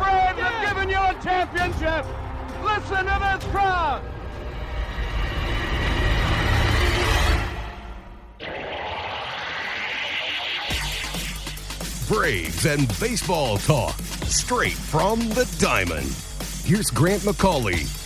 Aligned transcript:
Braves 0.00 0.40
have 0.40 0.74
given 0.74 0.88
you 0.88 0.96
a 0.96 1.14
championship. 1.22 2.06
Listen 2.64 3.04
to 3.04 3.18
this 3.20 3.44
crowd. 3.52 4.02
Braves 12.08 12.66
and 12.66 12.88
baseball 12.98 13.58
talk 13.58 13.96
straight 14.24 14.72
from 14.72 15.20
the 15.28 15.48
diamond. 15.60 16.12
Here's 16.64 16.90
Grant 16.90 17.22
McAuley. 17.22 17.99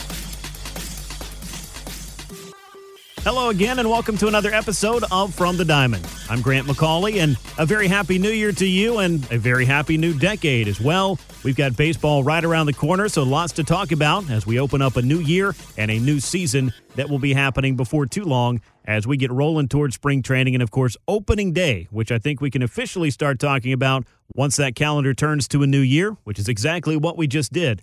Hello 3.25 3.49
again, 3.49 3.79
and 3.79 3.89
welcome 3.89 4.19
to 4.19 4.29
another 4.29 4.53
episode 4.53 5.03
of 5.11 5.35
From 5.35 5.57
the 5.57 5.65
Diamond. 5.65 6.07
I'm 6.29 6.43
Grant 6.43 6.67
McAuley, 6.67 7.23
and 7.23 7.39
a 7.57 7.65
very 7.65 7.89
happy 7.89 8.19
new 8.19 8.29
year 8.29 8.53
to 8.53 8.67
you, 8.67 8.99
and 8.99 9.25
a 9.33 9.39
very 9.39 9.65
happy 9.65 9.97
new 9.97 10.13
decade 10.13 10.69
as 10.69 10.79
well. 10.79 11.19
We've 11.43 11.57
got 11.57 11.75
baseball 11.75 12.23
right 12.23 12.45
around 12.45 12.67
the 12.67 12.75
corner, 12.75 13.09
so 13.09 13.23
lots 13.23 13.55
to 13.55 13.65
talk 13.65 13.93
about 13.93 14.29
as 14.29 14.47
we 14.47 14.61
open 14.61 14.83
up 14.83 14.97
a 14.97 15.03
new 15.03 15.21
year 15.21 15.55
and 15.79 15.91
a 15.91 15.99
new 15.99 16.21
season 16.21 16.71
that 16.97 17.09
will 17.09 17.19
be 17.19 17.33
happening 17.33 17.77
before 17.77 18.05
too 18.05 18.25
long 18.25 18.61
as 18.85 19.07
we 19.07 19.17
get 19.17 19.33
rolling 19.33 19.69
towards 19.69 19.95
spring 19.95 20.23
training 20.23 20.55
and, 20.55 20.63
of 20.63 20.71
course, 20.71 20.95
opening 21.09 21.55
day, 21.55 21.89
which 21.91 22.13
I 22.13 22.19
think 22.19 22.43
we 22.43 22.51
can 22.51 22.61
officially 22.61 23.11
start 23.11 23.39
talking 23.39 23.73
about 23.73 24.05
once 24.35 24.57
that 24.57 24.75
calendar 24.75 25.15
turns 25.15 25.49
to 25.49 25.63
a 25.63 25.67
new 25.67 25.81
year, 25.81 26.15
which 26.25 26.39
is 26.39 26.47
exactly 26.47 26.95
what 26.95 27.17
we 27.17 27.27
just 27.27 27.55
did. 27.55 27.83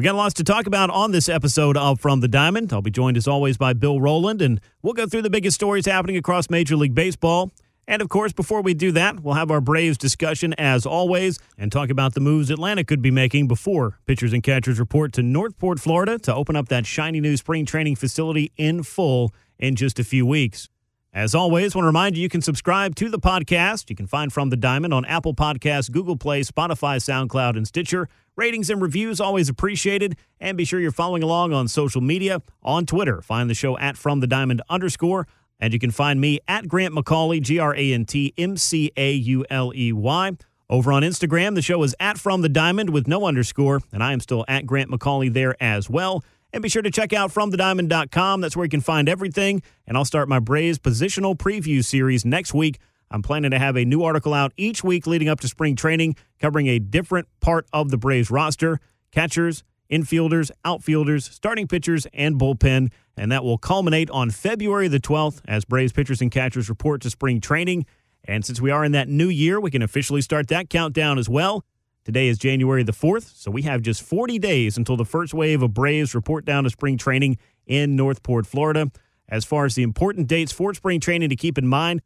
We 0.00 0.04
got 0.04 0.14
lots 0.14 0.32
to 0.36 0.44
talk 0.44 0.66
about 0.66 0.88
on 0.88 1.10
this 1.10 1.28
episode 1.28 1.76
of 1.76 2.00
From 2.00 2.20
the 2.20 2.26
Diamond. 2.26 2.72
I'll 2.72 2.80
be 2.80 2.90
joined 2.90 3.18
as 3.18 3.28
always 3.28 3.58
by 3.58 3.74
Bill 3.74 4.00
Rowland, 4.00 4.40
and 4.40 4.58
we'll 4.80 4.94
go 4.94 5.06
through 5.06 5.20
the 5.20 5.28
biggest 5.28 5.56
stories 5.56 5.84
happening 5.84 6.16
across 6.16 6.48
Major 6.48 6.74
League 6.74 6.94
Baseball. 6.94 7.52
And 7.86 8.00
of 8.00 8.08
course, 8.08 8.32
before 8.32 8.62
we 8.62 8.72
do 8.72 8.92
that, 8.92 9.20
we'll 9.20 9.34
have 9.34 9.50
our 9.50 9.60
Braves 9.60 9.98
discussion 9.98 10.54
as 10.54 10.86
always 10.86 11.38
and 11.58 11.70
talk 11.70 11.90
about 11.90 12.14
the 12.14 12.20
moves 12.20 12.48
Atlanta 12.48 12.82
could 12.82 13.02
be 13.02 13.10
making 13.10 13.46
before 13.46 13.98
pitchers 14.06 14.32
and 14.32 14.42
catchers 14.42 14.80
report 14.80 15.12
to 15.12 15.22
North 15.22 15.58
Port, 15.58 15.78
Florida 15.78 16.18
to 16.20 16.34
open 16.34 16.56
up 16.56 16.68
that 16.68 16.86
shiny 16.86 17.20
new 17.20 17.36
spring 17.36 17.66
training 17.66 17.96
facility 17.96 18.52
in 18.56 18.82
full 18.82 19.34
in 19.58 19.76
just 19.76 19.98
a 19.98 20.04
few 20.04 20.24
weeks. 20.24 20.70
As 21.12 21.34
always, 21.34 21.74
I 21.74 21.78
want 21.78 21.84
to 21.84 21.88
remind 21.88 22.16
you 22.16 22.22
you 22.22 22.28
can 22.28 22.40
subscribe 22.40 22.94
to 22.94 23.10
the 23.10 23.18
podcast. 23.18 23.90
You 23.90 23.96
can 23.96 24.06
find 24.06 24.32
From 24.32 24.48
the 24.48 24.56
Diamond 24.56 24.94
on 24.94 25.04
Apple 25.04 25.34
Podcasts, 25.34 25.90
Google 25.90 26.16
Play, 26.16 26.42
Spotify, 26.42 26.96
SoundCloud, 26.96 27.56
and 27.56 27.66
Stitcher. 27.66 28.08
Ratings 28.40 28.70
and 28.70 28.80
reviews 28.80 29.20
always 29.20 29.50
appreciated. 29.50 30.16
And 30.40 30.56
be 30.56 30.64
sure 30.64 30.80
you're 30.80 30.92
following 30.92 31.22
along 31.22 31.52
on 31.52 31.68
social 31.68 32.00
media. 32.00 32.40
On 32.62 32.86
Twitter, 32.86 33.20
find 33.20 33.50
the 33.50 33.54
show 33.54 33.76
at 33.76 33.98
From 33.98 34.20
the 34.20 34.26
Diamond 34.26 34.62
underscore. 34.70 35.28
And 35.58 35.74
you 35.74 35.78
can 35.78 35.90
find 35.90 36.18
me 36.18 36.40
at 36.48 36.66
Grant 36.66 36.94
McAuley, 36.94 37.42
G 37.42 37.58
R 37.58 37.76
A 37.76 37.92
N 37.92 38.06
T 38.06 38.32
M 38.38 38.56
C 38.56 38.92
A 38.96 39.12
U 39.12 39.44
L 39.50 39.74
E 39.76 39.92
Y. 39.92 40.32
Over 40.70 40.90
on 40.90 41.02
Instagram, 41.02 41.54
the 41.54 41.60
show 41.60 41.82
is 41.82 41.94
at 42.00 42.16
From 42.16 42.40
the 42.40 42.48
Diamond 42.48 42.88
with 42.88 43.06
no 43.06 43.26
underscore. 43.26 43.82
And 43.92 44.02
I 44.02 44.14
am 44.14 44.20
still 44.20 44.46
at 44.48 44.64
Grant 44.64 44.90
McAuley 44.90 45.30
there 45.30 45.54
as 45.62 45.90
well. 45.90 46.24
And 46.50 46.62
be 46.62 46.70
sure 46.70 46.80
to 46.80 46.90
check 46.90 47.12
out 47.12 47.30
FromTheDiamond.com. 47.30 48.40
That's 48.40 48.56
where 48.56 48.64
you 48.64 48.70
can 48.70 48.80
find 48.80 49.06
everything. 49.06 49.62
And 49.86 49.98
I'll 49.98 50.06
start 50.06 50.30
my 50.30 50.38
Braves 50.38 50.78
positional 50.78 51.36
preview 51.36 51.84
series 51.84 52.24
next 52.24 52.54
week. 52.54 52.78
I'm 53.10 53.22
planning 53.22 53.50
to 53.50 53.58
have 53.58 53.76
a 53.76 53.84
new 53.84 54.04
article 54.04 54.32
out 54.32 54.52
each 54.56 54.84
week 54.84 55.06
leading 55.06 55.28
up 55.28 55.40
to 55.40 55.48
spring 55.48 55.74
training, 55.74 56.16
covering 56.38 56.68
a 56.68 56.78
different 56.78 57.26
part 57.40 57.66
of 57.72 57.90
the 57.90 57.98
Braves 57.98 58.30
roster 58.30 58.78
catchers, 59.10 59.64
infielders, 59.90 60.52
outfielders, 60.64 61.24
starting 61.24 61.66
pitchers, 61.66 62.06
and 62.14 62.38
bullpen. 62.38 62.92
And 63.16 63.32
that 63.32 63.42
will 63.42 63.58
culminate 63.58 64.08
on 64.10 64.30
February 64.30 64.86
the 64.86 65.00
12th 65.00 65.40
as 65.48 65.64
Braves 65.64 65.92
pitchers 65.92 66.20
and 66.20 66.30
catchers 66.30 66.68
report 66.68 67.02
to 67.02 67.10
spring 67.10 67.40
training. 67.40 67.86
And 68.24 68.44
since 68.44 68.60
we 68.60 68.70
are 68.70 68.84
in 68.84 68.92
that 68.92 69.08
new 69.08 69.28
year, 69.28 69.60
we 69.60 69.70
can 69.70 69.82
officially 69.82 70.20
start 70.20 70.48
that 70.48 70.70
countdown 70.70 71.18
as 71.18 71.28
well. 71.28 71.64
Today 72.04 72.28
is 72.28 72.38
January 72.38 72.82
the 72.82 72.92
4th, 72.92 73.36
so 73.36 73.50
we 73.50 73.62
have 73.62 73.82
just 73.82 74.02
40 74.02 74.38
days 74.38 74.78
until 74.78 74.96
the 74.96 75.04
first 75.04 75.34
wave 75.34 75.62
of 75.62 75.74
Braves 75.74 76.14
report 76.14 76.44
down 76.44 76.64
to 76.64 76.70
spring 76.70 76.96
training 76.96 77.38
in 77.66 77.96
North 77.96 78.22
Port, 78.22 78.46
Florida. 78.46 78.90
As 79.28 79.44
far 79.44 79.64
as 79.64 79.74
the 79.74 79.82
important 79.82 80.26
dates 80.26 80.50
for 80.50 80.72
spring 80.74 81.00
training 81.00 81.28
to 81.28 81.36
keep 81.36 81.58
in 81.58 81.66
mind, 81.66 82.02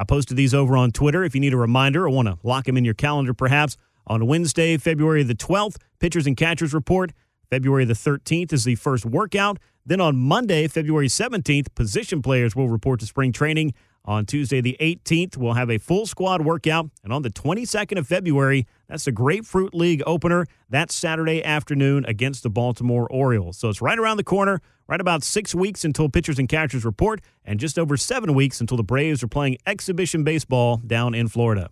I 0.00 0.04
posted 0.04 0.38
these 0.38 0.54
over 0.54 0.78
on 0.78 0.92
Twitter. 0.92 1.24
If 1.24 1.34
you 1.34 1.42
need 1.42 1.52
a 1.52 1.58
reminder 1.58 2.06
or 2.06 2.08
want 2.08 2.26
to 2.26 2.38
lock 2.42 2.64
them 2.64 2.78
in 2.78 2.86
your 2.86 2.94
calendar, 2.94 3.34
perhaps 3.34 3.76
on 4.06 4.26
Wednesday, 4.26 4.78
February 4.78 5.22
the 5.22 5.34
12th, 5.34 5.76
pitchers 5.98 6.26
and 6.26 6.38
catchers 6.38 6.72
report. 6.72 7.12
February 7.50 7.84
the 7.84 7.92
13th 7.92 8.50
is 8.50 8.64
the 8.64 8.76
first 8.76 9.04
workout. 9.04 9.58
Then 9.84 10.00
on 10.00 10.16
Monday, 10.16 10.66
February 10.68 11.08
17th, 11.08 11.74
position 11.74 12.22
players 12.22 12.56
will 12.56 12.70
report 12.70 13.00
to 13.00 13.06
spring 13.06 13.30
training. 13.30 13.74
On 14.04 14.24
Tuesday, 14.24 14.60
the 14.60 14.76
18th, 14.80 15.36
we'll 15.36 15.52
have 15.52 15.70
a 15.70 15.78
full 15.78 16.06
squad 16.06 16.42
workout. 16.42 16.90
And 17.04 17.12
on 17.12 17.22
the 17.22 17.30
22nd 17.30 17.98
of 17.98 18.06
February, 18.06 18.66
that's 18.88 19.04
the 19.04 19.12
Grapefruit 19.12 19.74
League 19.74 20.02
opener. 20.06 20.46
That's 20.68 20.94
Saturday 20.94 21.44
afternoon 21.44 22.04
against 22.06 22.42
the 22.42 22.50
Baltimore 22.50 23.06
Orioles. 23.10 23.58
So 23.58 23.68
it's 23.68 23.82
right 23.82 23.98
around 23.98 24.16
the 24.16 24.24
corner, 24.24 24.60
right 24.88 25.00
about 25.00 25.22
six 25.22 25.54
weeks 25.54 25.84
until 25.84 26.08
pitchers 26.08 26.38
and 26.38 26.48
catchers 26.48 26.84
report, 26.84 27.20
and 27.44 27.60
just 27.60 27.78
over 27.78 27.96
seven 27.96 28.34
weeks 28.34 28.60
until 28.60 28.78
the 28.78 28.82
Braves 28.82 29.22
are 29.22 29.28
playing 29.28 29.58
exhibition 29.66 30.24
baseball 30.24 30.78
down 30.78 31.14
in 31.14 31.28
Florida. 31.28 31.70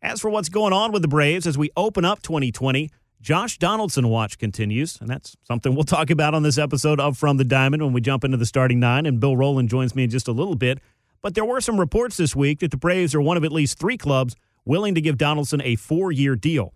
As 0.00 0.20
for 0.20 0.30
what's 0.30 0.48
going 0.48 0.72
on 0.72 0.92
with 0.92 1.02
the 1.02 1.08
Braves 1.08 1.46
as 1.46 1.56
we 1.56 1.70
open 1.76 2.04
up 2.04 2.22
2020, 2.22 2.90
Josh 3.20 3.56
Donaldson 3.56 4.08
watch 4.08 4.36
continues, 4.36 5.00
and 5.00 5.08
that's 5.08 5.34
something 5.44 5.74
we'll 5.74 5.84
talk 5.84 6.10
about 6.10 6.34
on 6.34 6.42
this 6.42 6.58
episode 6.58 7.00
of 7.00 7.16
From 7.16 7.38
the 7.38 7.44
Diamond 7.44 7.82
when 7.82 7.94
we 7.94 8.02
jump 8.02 8.22
into 8.22 8.36
the 8.36 8.44
starting 8.44 8.78
nine, 8.78 9.06
and 9.06 9.18
Bill 9.18 9.34
Rowland 9.34 9.70
joins 9.70 9.94
me 9.94 10.04
in 10.04 10.10
just 10.10 10.28
a 10.28 10.32
little 10.32 10.56
bit. 10.56 10.78
But 11.24 11.34
there 11.34 11.44
were 11.46 11.62
some 11.62 11.80
reports 11.80 12.18
this 12.18 12.36
week 12.36 12.58
that 12.60 12.70
the 12.70 12.76
Braves 12.76 13.14
are 13.14 13.20
one 13.20 13.38
of 13.38 13.44
at 13.44 13.50
least 13.50 13.78
three 13.78 13.96
clubs 13.96 14.36
willing 14.66 14.94
to 14.94 15.00
give 15.00 15.16
Donaldson 15.16 15.62
a 15.64 15.74
four 15.74 16.12
year 16.12 16.36
deal. 16.36 16.74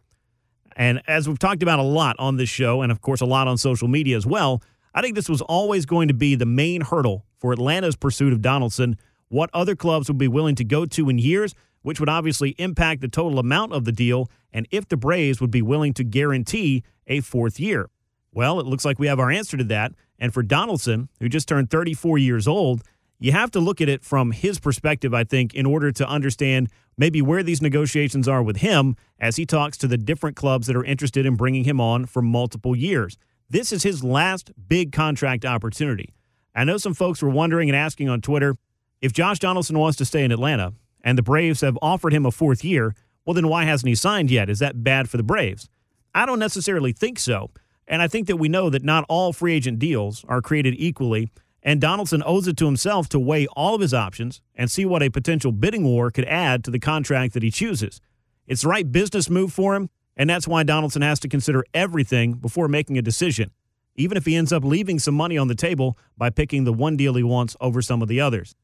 And 0.74 1.02
as 1.06 1.28
we've 1.28 1.38
talked 1.38 1.62
about 1.62 1.78
a 1.78 1.82
lot 1.82 2.16
on 2.18 2.38
this 2.38 2.48
show, 2.48 2.80
and 2.80 2.90
of 2.90 3.02
course 3.02 3.20
a 3.20 3.26
lot 3.26 3.46
on 3.46 3.58
social 3.58 3.88
media 3.88 4.16
as 4.16 4.26
well, 4.26 4.62
I 4.94 5.02
think 5.02 5.16
this 5.16 5.28
was 5.28 5.42
always 5.42 5.84
going 5.84 6.08
to 6.08 6.14
be 6.14 6.34
the 6.34 6.46
main 6.46 6.80
hurdle 6.80 7.26
for 7.36 7.52
Atlanta's 7.52 7.94
pursuit 7.94 8.32
of 8.32 8.40
Donaldson. 8.40 8.96
What 9.28 9.50
other 9.52 9.76
clubs 9.76 10.08
would 10.08 10.16
be 10.16 10.28
willing 10.28 10.54
to 10.54 10.64
go 10.64 10.86
to 10.86 11.10
in 11.10 11.18
years, 11.18 11.54
which 11.82 12.00
would 12.00 12.08
obviously 12.08 12.54
impact 12.56 13.02
the 13.02 13.08
total 13.08 13.38
amount 13.38 13.74
of 13.74 13.84
the 13.84 13.92
deal, 13.92 14.30
and 14.50 14.66
if 14.70 14.88
the 14.88 14.96
Braves 14.96 15.42
would 15.42 15.50
be 15.50 15.60
willing 15.60 15.92
to 15.92 16.04
guarantee 16.04 16.84
a 17.06 17.20
fourth 17.20 17.60
year. 17.60 17.90
Well, 18.32 18.60
it 18.60 18.66
looks 18.66 18.86
like 18.86 18.98
we 18.98 19.08
have 19.08 19.20
our 19.20 19.30
answer 19.30 19.58
to 19.58 19.64
that. 19.64 19.92
And 20.18 20.32
for 20.32 20.42
Donaldson, 20.42 21.10
who 21.20 21.28
just 21.28 21.48
turned 21.48 21.70
34 21.70 22.16
years 22.16 22.48
old, 22.48 22.82
you 23.18 23.32
have 23.32 23.50
to 23.52 23.60
look 23.60 23.80
at 23.80 23.88
it 23.88 24.04
from 24.04 24.30
his 24.30 24.60
perspective, 24.60 25.12
I 25.12 25.24
think, 25.24 25.54
in 25.54 25.66
order 25.66 25.90
to 25.92 26.08
understand 26.08 26.68
maybe 26.96 27.20
where 27.20 27.42
these 27.42 27.62
negotiations 27.62 28.28
are 28.28 28.42
with 28.42 28.58
him 28.58 28.96
as 29.18 29.36
he 29.36 29.46
talks 29.46 29.76
to 29.78 29.88
the 29.88 29.98
different 29.98 30.36
clubs 30.36 30.66
that 30.66 30.76
are 30.76 30.84
interested 30.84 31.26
in 31.26 31.34
bringing 31.34 31.64
him 31.64 31.80
on 31.80 32.06
for 32.06 32.22
multiple 32.22 32.76
years. 32.76 33.16
This 33.50 33.72
is 33.72 33.82
his 33.82 34.04
last 34.04 34.52
big 34.68 34.92
contract 34.92 35.44
opportunity. 35.44 36.14
I 36.54 36.64
know 36.64 36.76
some 36.76 36.94
folks 36.94 37.22
were 37.22 37.30
wondering 37.30 37.68
and 37.68 37.76
asking 37.76 38.08
on 38.08 38.20
Twitter 38.20 38.56
if 39.00 39.12
Josh 39.12 39.38
Donaldson 39.38 39.78
wants 39.78 39.96
to 39.98 40.04
stay 40.04 40.24
in 40.24 40.32
Atlanta 40.32 40.72
and 41.02 41.16
the 41.16 41.22
Braves 41.22 41.60
have 41.60 41.78
offered 41.80 42.12
him 42.12 42.26
a 42.26 42.30
fourth 42.30 42.64
year, 42.64 42.94
well, 43.24 43.34
then 43.34 43.48
why 43.48 43.64
hasn't 43.64 43.88
he 43.88 43.94
signed 43.94 44.30
yet? 44.30 44.50
Is 44.50 44.58
that 44.58 44.82
bad 44.82 45.08
for 45.08 45.16
the 45.16 45.22
Braves? 45.22 45.68
I 46.14 46.26
don't 46.26 46.38
necessarily 46.38 46.92
think 46.92 47.18
so. 47.18 47.50
And 47.86 48.02
I 48.02 48.08
think 48.08 48.26
that 48.26 48.36
we 48.36 48.48
know 48.48 48.70
that 48.70 48.84
not 48.84 49.04
all 49.08 49.32
free 49.32 49.54
agent 49.54 49.78
deals 49.78 50.24
are 50.28 50.42
created 50.42 50.74
equally. 50.76 51.30
And 51.68 51.82
Donaldson 51.82 52.22
owes 52.24 52.48
it 52.48 52.56
to 52.56 52.64
himself 52.64 53.10
to 53.10 53.20
weigh 53.20 53.46
all 53.48 53.74
of 53.74 53.82
his 53.82 53.92
options 53.92 54.40
and 54.54 54.70
see 54.70 54.86
what 54.86 55.02
a 55.02 55.10
potential 55.10 55.52
bidding 55.52 55.84
war 55.84 56.10
could 56.10 56.24
add 56.24 56.64
to 56.64 56.70
the 56.70 56.78
contract 56.78 57.34
that 57.34 57.42
he 57.42 57.50
chooses. 57.50 58.00
It's 58.46 58.62
the 58.62 58.68
right 58.68 58.90
business 58.90 59.28
move 59.28 59.52
for 59.52 59.74
him, 59.74 59.90
and 60.16 60.30
that's 60.30 60.48
why 60.48 60.62
Donaldson 60.62 61.02
has 61.02 61.20
to 61.20 61.28
consider 61.28 61.66
everything 61.74 62.32
before 62.32 62.68
making 62.68 62.96
a 62.96 63.02
decision, 63.02 63.50
even 63.96 64.16
if 64.16 64.24
he 64.24 64.34
ends 64.34 64.50
up 64.50 64.64
leaving 64.64 64.98
some 64.98 65.14
money 65.14 65.36
on 65.36 65.48
the 65.48 65.54
table 65.54 65.98
by 66.16 66.30
picking 66.30 66.64
the 66.64 66.72
one 66.72 66.96
deal 66.96 67.16
he 67.16 67.22
wants 67.22 67.54
over 67.60 67.82
some 67.82 68.00
of 68.00 68.08
the 68.08 68.18
others. 68.18 68.54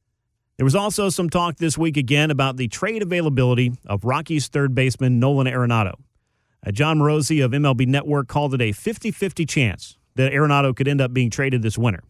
There 0.57 0.65
was 0.65 0.75
also 0.75 1.11
some 1.11 1.29
talk 1.29 1.57
this 1.57 1.77
week 1.77 1.99
again 1.99 2.31
about 2.31 2.57
the 2.57 2.69
trade 2.69 3.03
availability 3.03 3.75
of 3.85 4.07
Rockies 4.07 4.49
third 4.49 4.75
baseman 4.75 5.21
Nolan 5.21 5.47
Arenado. 5.47 5.93
Uh, 6.67 6.71
Jon 6.71 7.01
Morosi 7.01 7.45
of 7.45 7.51
MLB 7.51 7.87
Network 7.87 8.29
called 8.29 8.55
it 8.55 8.63
a 8.63 8.73
50 8.73 9.11
50 9.11 9.45
chance 9.45 9.99
that 10.15 10.33
Arenado 10.33 10.75
could 10.75 10.89
end 10.89 11.03
up 11.03 11.13
being 11.13 11.29
traded 11.29 11.61
this 11.61 11.77
winter. 11.77 12.03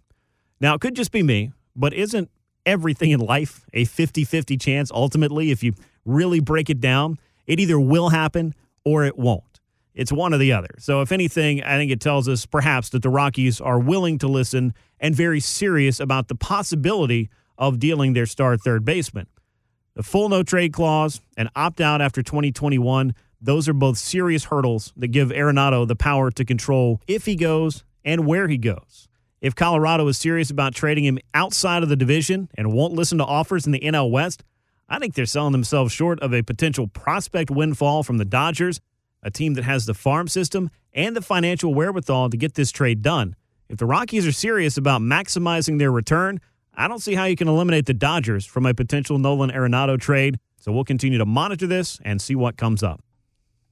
Now, 0.64 0.72
it 0.72 0.80
could 0.80 0.96
just 0.96 1.12
be 1.12 1.22
me, 1.22 1.52
but 1.76 1.92
isn't 1.92 2.30
everything 2.64 3.10
in 3.10 3.20
life 3.20 3.66
a 3.74 3.84
50 3.84 4.24
50 4.24 4.56
chance 4.56 4.90
ultimately 4.90 5.50
if 5.50 5.62
you 5.62 5.74
really 6.06 6.40
break 6.40 6.70
it 6.70 6.80
down? 6.80 7.18
It 7.46 7.60
either 7.60 7.78
will 7.78 8.08
happen 8.08 8.54
or 8.82 9.04
it 9.04 9.18
won't. 9.18 9.60
It's 9.92 10.10
one 10.10 10.32
or 10.32 10.38
the 10.38 10.54
other. 10.54 10.70
So, 10.78 11.02
if 11.02 11.12
anything, 11.12 11.62
I 11.62 11.76
think 11.76 11.92
it 11.92 12.00
tells 12.00 12.30
us 12.30 12.46
perhaps 12.46 12.88
that 12.88 13.02
the 13.02 13.10
Rockies 13.10 13.60
are 13.60 13.78
willing 13.78 14.16
to 14.20 14.26
listen 14.26 14.72
and 14.98 15.14
very 15.14 15.38
serious 15.38 16.00
about 16.00 16.28
the 16.28 16.34
possibility 16.34 17.28
of 17.58 17.78
dealing 17.78 18.14
their 18.14 18.24
star 18.24 18.56
third 18.56 18.86
baseman. 18.86 19.26
The 19.96 20.02
full 20.02 20.30
no 20.30 20.42
trade 20.42 20.72
clause 20.72 21.20
and 21.36 21.50
opt 21.54 21.82
out 21.82 22.00
after 22.00 22.22
2021, 22.22 23.14
those 23.38 23.68
are 23.68 23.74
both 23.74 23.98
serious 23.98 24.44
hurdles 24.44 24.94
that 24.96 25.08
give 25.08 25.28
Arenado 25.28 25.86
the 25.86 25.94
power 25.94 26.30
to 26.30 26.42
control 26.42 27.02
if 27.06 27.26
he 27.26 27.36
goes 27.36 27.84
and 28.02 28.24
where 28.24 28.48
he 28.48 28.56
goes. 28.56 29.08
If 29.44 29.54
Colorado 29.54 30.08
is 30.08 30.16
serious 30.16 30.48
about 30.48 30.74
trading 30.74 31.04
him 31.04 31.18
outside 31.34 31.82
of 31.82 31.90
the 31.90 31.96
division 31.96 32.48
and 32.56 32.72
won't 32.72 32.94
listen 32.94 33.18
to 33.18 33.26
offers 33.26 33.66
in 33.66 33.72
the 33.72 33.80
NL 33.80 34.10
West, 34.10 34.42
I 34.88 34.98
think 34.98 35.12
they're 35.12 35.26
selling 35.26 35.52
themselves 35.52 35.92
short 35.92 36.18
of 36.20 36.32
a 36.32 36.40
potential 36.40 36.86
prospect 36.86 37.50
windfall 37.50 38.02
from 38.04 38.16
the 38.16 38.24
Dodgers, 38.24 38.80
a 39.22 39.30
team 39.30 39.52
that 39.52 39.64
has 39.64 39.84
the 39.84 39.92
farm 39.92 40.28
system 40.28 40.70
and 40.94 41.14
the 41.14 41.20
financial 41.20 41.74
wherewithal 41.74 42.30
to 42.30 42.38
get 42.38 42.54
this 42.54 42.70
trade 42.70 43.02
done. 43.02 43.36
If 43.68 43.76
the 43.76 43.84
Rockies 43.84 44.26
are 44.26 44.32
serious 44.32 44.78
about 44.78 45.02
maximizing 45.02 45.78
their 45.78 45.92
return, 45.92 46.40
I 46.72 46.88
don't 46.88 47.02
see 47.02 47.14
how 47.14 47.24
you 47.24 47.36
can 47.36 47.46
eliminate 47.46 47.84
the 47.84 47.92
Dodgers 47.92 48.46
from 48.46 48.64
a 48.64 48.72
potential 48.72 49.18
Nolan 49.18 49.50
Arenado 49.50 50.00
trade. 50.00 50.38
So 50.58 50.72
we'll 50.72 50.84
continue 50.84 51.18
to 51.18 51.26
monitor 51.26 51.66
this 51.66 52.00
and 52.02 52.22
see 52.22 52.34
what 52.34 52.56
comes 52.56 52.82
up. 52.82 53.02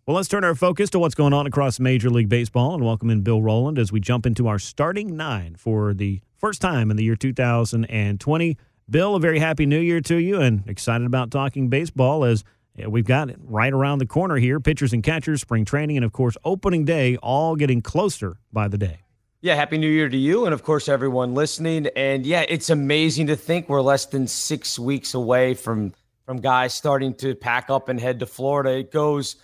Well, 0.05 0.17
let's 0.17 0.27
turn 0.27 0.43
our 0.43 0.57
focus 0.57 0.91
to 0.91 0.99
what's 0.99 1.15
going 1.15 1.33
on 1.33 1.47
across 1.47 1.79
Major 1.79 2.11
League 2.11 2.29
Baseball 2.29 2.75
and 2.75 2.85
welcome 2.85 3.09
in 3.09 3.21
Bill 3.21 3.41
Rowland 3.41 3.79
as 3.79 3.93
we 3.93 4.01
jump 4.01 4.27
into 4.27 4.49
our 4.49 4.59
starting 4.59 5.17
nine 5.17 5.55
for 5.55 5.95
the 5.95 6.21
first 6.39 6.61
time 6.61 6.91
in 6.91 6.97
the 6.97 7.05
year 7.05 7.15
2020. 7.15 8.57
Bill, 8.91 9.15
a 9.15 9.21
very 9.21 9.39
happy 9.39 9.65
new 9.65 9.79
year 9.79 10.01
to 10.01 10.17
you 10.17 10.41
and 10.41 10.65
excited 10.67 11.07
about 11.07 11.31
talking 11.31 11.69
baseball 11.69 12.25
as 12.25 12.43
we've 12.85 13.05
got 13.05 13.31
it 13.31 13.37
right 13.45 13.73
around 13.73 14.01
the 14.01 14.07
corner 14.07 14.39
here. 14.39 14.59
Pitchers 14.59 14.93
and 14.93 15.05
catchers, 15.05 15.41
spring 15.41 15.65
training, 15.65 15.97
and 15.99 16.05
of 16.05 16.11
course, 16.11 16.37
opening 16.45 16.85
day 16.85 17.17
all 17.19 17.55
getting 17.55 17.81
closer 17.81 18.39
by 18.53 18.67
the 18.67 18.79
day. 18.79 19.03
Yeah, 19.41 19.55
happy 19.55 19.79
new 19.79 19.87
year 19.87 20.09
to 20.09 20.17
you 20.17 20.47
and 20.47 20.53
of 20.53 20.65
course 20.65 20.89
everyone 20.89 21.35
listening. 21.35 21.87
And 21.95 22.27
yeah, 22.27 22.45
it's 22.49 22.71
amazing 22.71 23.29
to 23.29 23.37
think 23.37 23.69
we're 23.69 23.81
less 23.81 24.07
than 24.07 24.27
6 24.27 24.79
weeks 24.81 25.15
away 25.15 25.55
from 25.55 25.93
from 26.27 26.41
guys 26.41 26.75
starting 26.75 27.15
to 27.15 27.37
pack 27.37 27.71
up 27.71 27.89
and 27.89 28.01
head 28.01 28.19
to 28.19 28.27
Florida. 28.27 28.79
It 28.79 28.91
goes 28.91 29.37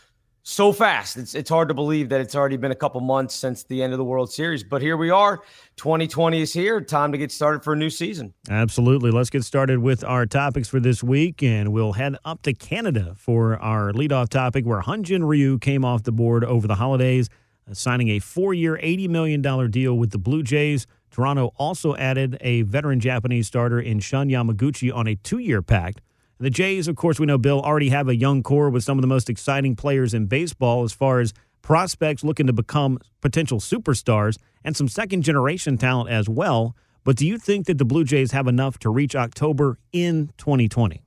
so 0.49 0.73
fast. 0.73 1.17
It's 1.17 1.35
it's 1.35 1.51
hard 1.51 1.69
to 1.69 1.75
believe 1.75 2.09
that 2.09 2.21
it's 2.21 2.35
already 2.35 2.57
been 2.57 2.73
a 2.73 2.77
couple 2.77 3.01
months 3.01 3.35
since 3.35 3.65
the 3.65 3.83
end 3.83 3.93
of 3.93 3.99
the 3.99 4.05
World 4.05 4.33
Series, 4.33 4.65
but 4.65 4.81
here 4.81 4.97
we 4.97 5.11
are. 5.11 5.43
2020 5.77 6.41
is 6.41 6.53
here. 6.53 6.81
Time 6.81 7.13
to 7.13 7.19
get 7.19 7.31
started 7.31 7.63
for 7.63 7.75
a 7.75 7.77
new 7.77 7.91
season. 7.91 8.33
Absolutely. 8.49 9.11
Let's 9.11 9.31
get 9.31 9.45
started 9.45 9.79
with 9.81 10.03
our 10.03 10.25
topics 10.27 10.69
for 10.69 10.81
this 10.81 11.03
week, 11.03 11.43
and 11.43 11.73
we'll 11.73 11.93
head 11.93 12.17
up 12.25 12.43
to 12.43 12.55
Canada 12.55 13.15
for 13.17 13.59
our 13.59 13.93
leadoff 13.93 14.31
topic, 14.31 14.65
where 14.65 14.81
Hyun-Jin 14.81 15.25
Ryu 15.25 15.59
came 15.59 15.85
off 15.85 16.05
the 16.05 16.13
board 16.13 16.45
over 16.45 16.67
the 16.67 16.77
holidays 16.77 17.29
uh, 17.71 17.75
signing 17.75 18.09
a 18.09 18.19
four 18.19 18.55
year, 18.55 18.79
$80 18.83 19.09
million 19.09 19.71
deal 19.71 19.99
with 19.99 20.11
the 20.11 20.19
Blue 20.19 20.43
Jays. 20.43 20.87
Toronto 21.11 21.53
also 21.57 21.95
added 21.97 22.39
a 22.41 22.63
veteran 22.63 23.01
Japanese 23.01 23.47
starter 23.47 23.81
in 23.81 24.01
Shun 24.01 24.29
Yamaguchi 24.29 24.95
on 24.95 25.07
a 25.07 25.15
two 25.17 25.39
year 25.39 25.63
pact. 25.63 26.01
The 26.41 26.51
Jays, 26.51 26.87
of 26.87 26.95
course, 26.95 27.19
we 27.19 27.27
know, 27.27 27.37
Bill, 27.37 27.61
already 27.61 27.89
have 27.89 28.09
a 28.09 28.15
young 28.15 28.45
core 28.45 28.71
with 28.71 28.85
some 28.85 28.97
of 28.97 29.03
the 29.03 29.09
most 29.09 29.29
exciting 29.29 29.75
players 29.75 30.15
in 30.15 30.27
baseball 30.27 30.85
as 30.85 30.93
far 30.93 31.19
as 31.19 31.35
prospects 31.63 32.23
looking 32.23 32.47
to 32.47 32.53
become 32.53 32.99
potential 33.21 33.59
superstars 33.59 34.39
and 34.63 34.77
some 34.77 34.89
second 34.89 35.23
generation 35.23 35.77
talent 35.77 36.11
as 36.11 36.29
well. 36.29 36.77
But 37.03 37.17
do 37.17 37.27
you 37.27 37.39
think 37.39 37.67
that 37.67 37.79
the 37.79 37.85
Blue 37.85 38.05
Jays 38.05 38.31
have 38.33 38.47
enough 38.47 38.79
to 38.81 38.91
reach 38.91 39.17
October 39.17 39.79
in 39.93 40.31
2020? 40.39 41.03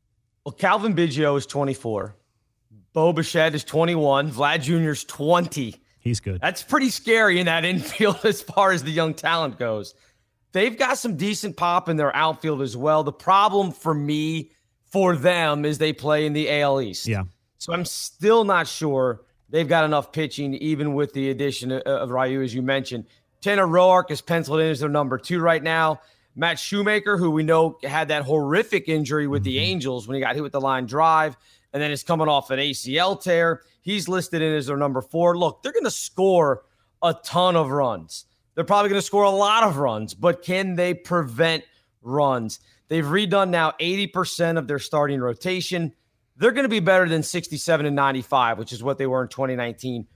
Well, 0.46 0.54
Cavan 0.54 0.96
Biggio 0.96 1.38
is 1.38 1.46
24. 1.46 2.16
Bo 2.94 3.14
Bichette 3.14 3.56
is 3.56 3.64
21. 3.64 4.32
Vlad 4.32 4.62
Jr. 4.64 4.90
is 4.90 5.06
20. 5.06 5.76
He's 6.00 6.20
good. 6.20 6.42
That's 6.42 6.64
pretty 6.64 6.90
scary 6.90 7.40
in 7.40 7.46
that 7.46 7.64
infield 7.66 8.26
as 8.26 8.42
far 8.42 8.72
as 8.72 8.84
the 8.84 8.92
young 8.92 9.14
talent 9.14 9.58
goes. 9.58 9.94
They've 10.52 10.78
got 10.78 10.98
some 10.98 11.16
decent 11.16 11.56
pop 11.56 11.88
in 11.88 11.96
their 11.96 12.14
outfield 12.14 12.62
as 12.62 12.76
well. 12.76 13.04
The 13.04 13.14
problem 13.14 13.72
for 13.72 13.94
me, 13.94 14.52
for 14.92 15.16
them, 15.16 15.66
is 15.66 15.78
they 15.78 15.94
play 15.94 16.26
in 16.26 16.34
the 16.34 16.62
AL 16.62 16.82
East. 16.82 17.08
Yeah. 17.08 17.24
So 17.58 17.74
I'm 17.74 17.86
still 17.86 18.44
not 18.44 18.68
sure 18.68 19.22
they've 19.50 19.68
got 19.68 19.86
enough 19.86 20.12
pitching, 20.12 20.54
even 20.56 20.94
with 20.94 21.14
the 21.14 21.30
addition 21.30 21.72
of 21.72 22.10
Ryu, 22.10 22.42
as 22.42 22.54
you 22.54 22.62
mentioned. 22.62 23.06
Tanner 23.42 23.68
Roark 23.68 24.12
is 24.12 24.22
penciled 24.22 24.60
in 24.60 24.68
as 24.68 24.80
their 24.80 24.90
number 24.90 25.18
two 25.18 25.40
right 25.40 25.62
now. 25.62 26.02
Matt 26.36 26.60
Shoemaker, 26.60 27.18
who 27.18 27.32
we 27.32 27.44
know 27.44 27.78
had 27.84 28.08
that 28.08 28.24
horrific 28.24 28.88
injury 28.88 29.28
with 29.28 29.44
mm-hmm. 29.44 29.50
the 29.50 29.60
Angels 29.60 30.08
when 30.08 30.16
he 30.16 30.22
got 30.22 30.36
hit 30.36 30.44
with 30.44 30.54
the 30.54 30.62
line 30.62 30.86
drive, 30.86 31.36
and 31.74 31.82
then 31.82 31.92
is 31.92 32.04
coming 32.04 32.28
off 32.28 32.52
an 32.52 32.60
ACL 32.60 33.22
tear. 33.22 33.62
He's 33.82 34.08
listed 34.08 34.42
in 34.42 34.54
as 34.54 34.68
their 34.68 34.78
number 34.78 35.02
four. 35.02 35.38
Look, 35.38 35.64
they're 35.64 35.74
going 35.74 35.86
to 35.86 35.92
score 35.92 36.64
a 37.02 37.14
ton 37.24 37.56
of 37.56 37.72
runs. 37.72 38.26
They're 38.56 38.64
probably 38.64 38.90
going 38.90 39.02
to 39.02 39.06
score 39.06 39.24
a 39.24 39.30
lot 39.30 39.64
of 39.64 39.78
runs, 39.78 40.14
but 40.14 40.44
can 40.44 40.76
they 40.76 40.94
prevent 40.94 41.64
runs? 42.02 42.60
They've 42.92 43.06
redone 43.06 43.52
now 43.52 43.72
80% 43.80 44.58
of 44.58 44.68
their 44.68 44.78
starting 44.78 45.22
rotation. 45.22 45.94
They're 46.36 46.52
going 46.52 46.66
to 46.66 46.70
be 46.70 46.82
better 46.82 47.08
than 47.08 47.24
67 47.24 47.86
and 47.86 47.96
95, 47.96 48.58
which 48.58 48.74
is 48.74 48.84
what 48.84 48.98
they 48.98 49.08
were 49.08 49.22
in 49.22 49.30
2019. 49.30 50.08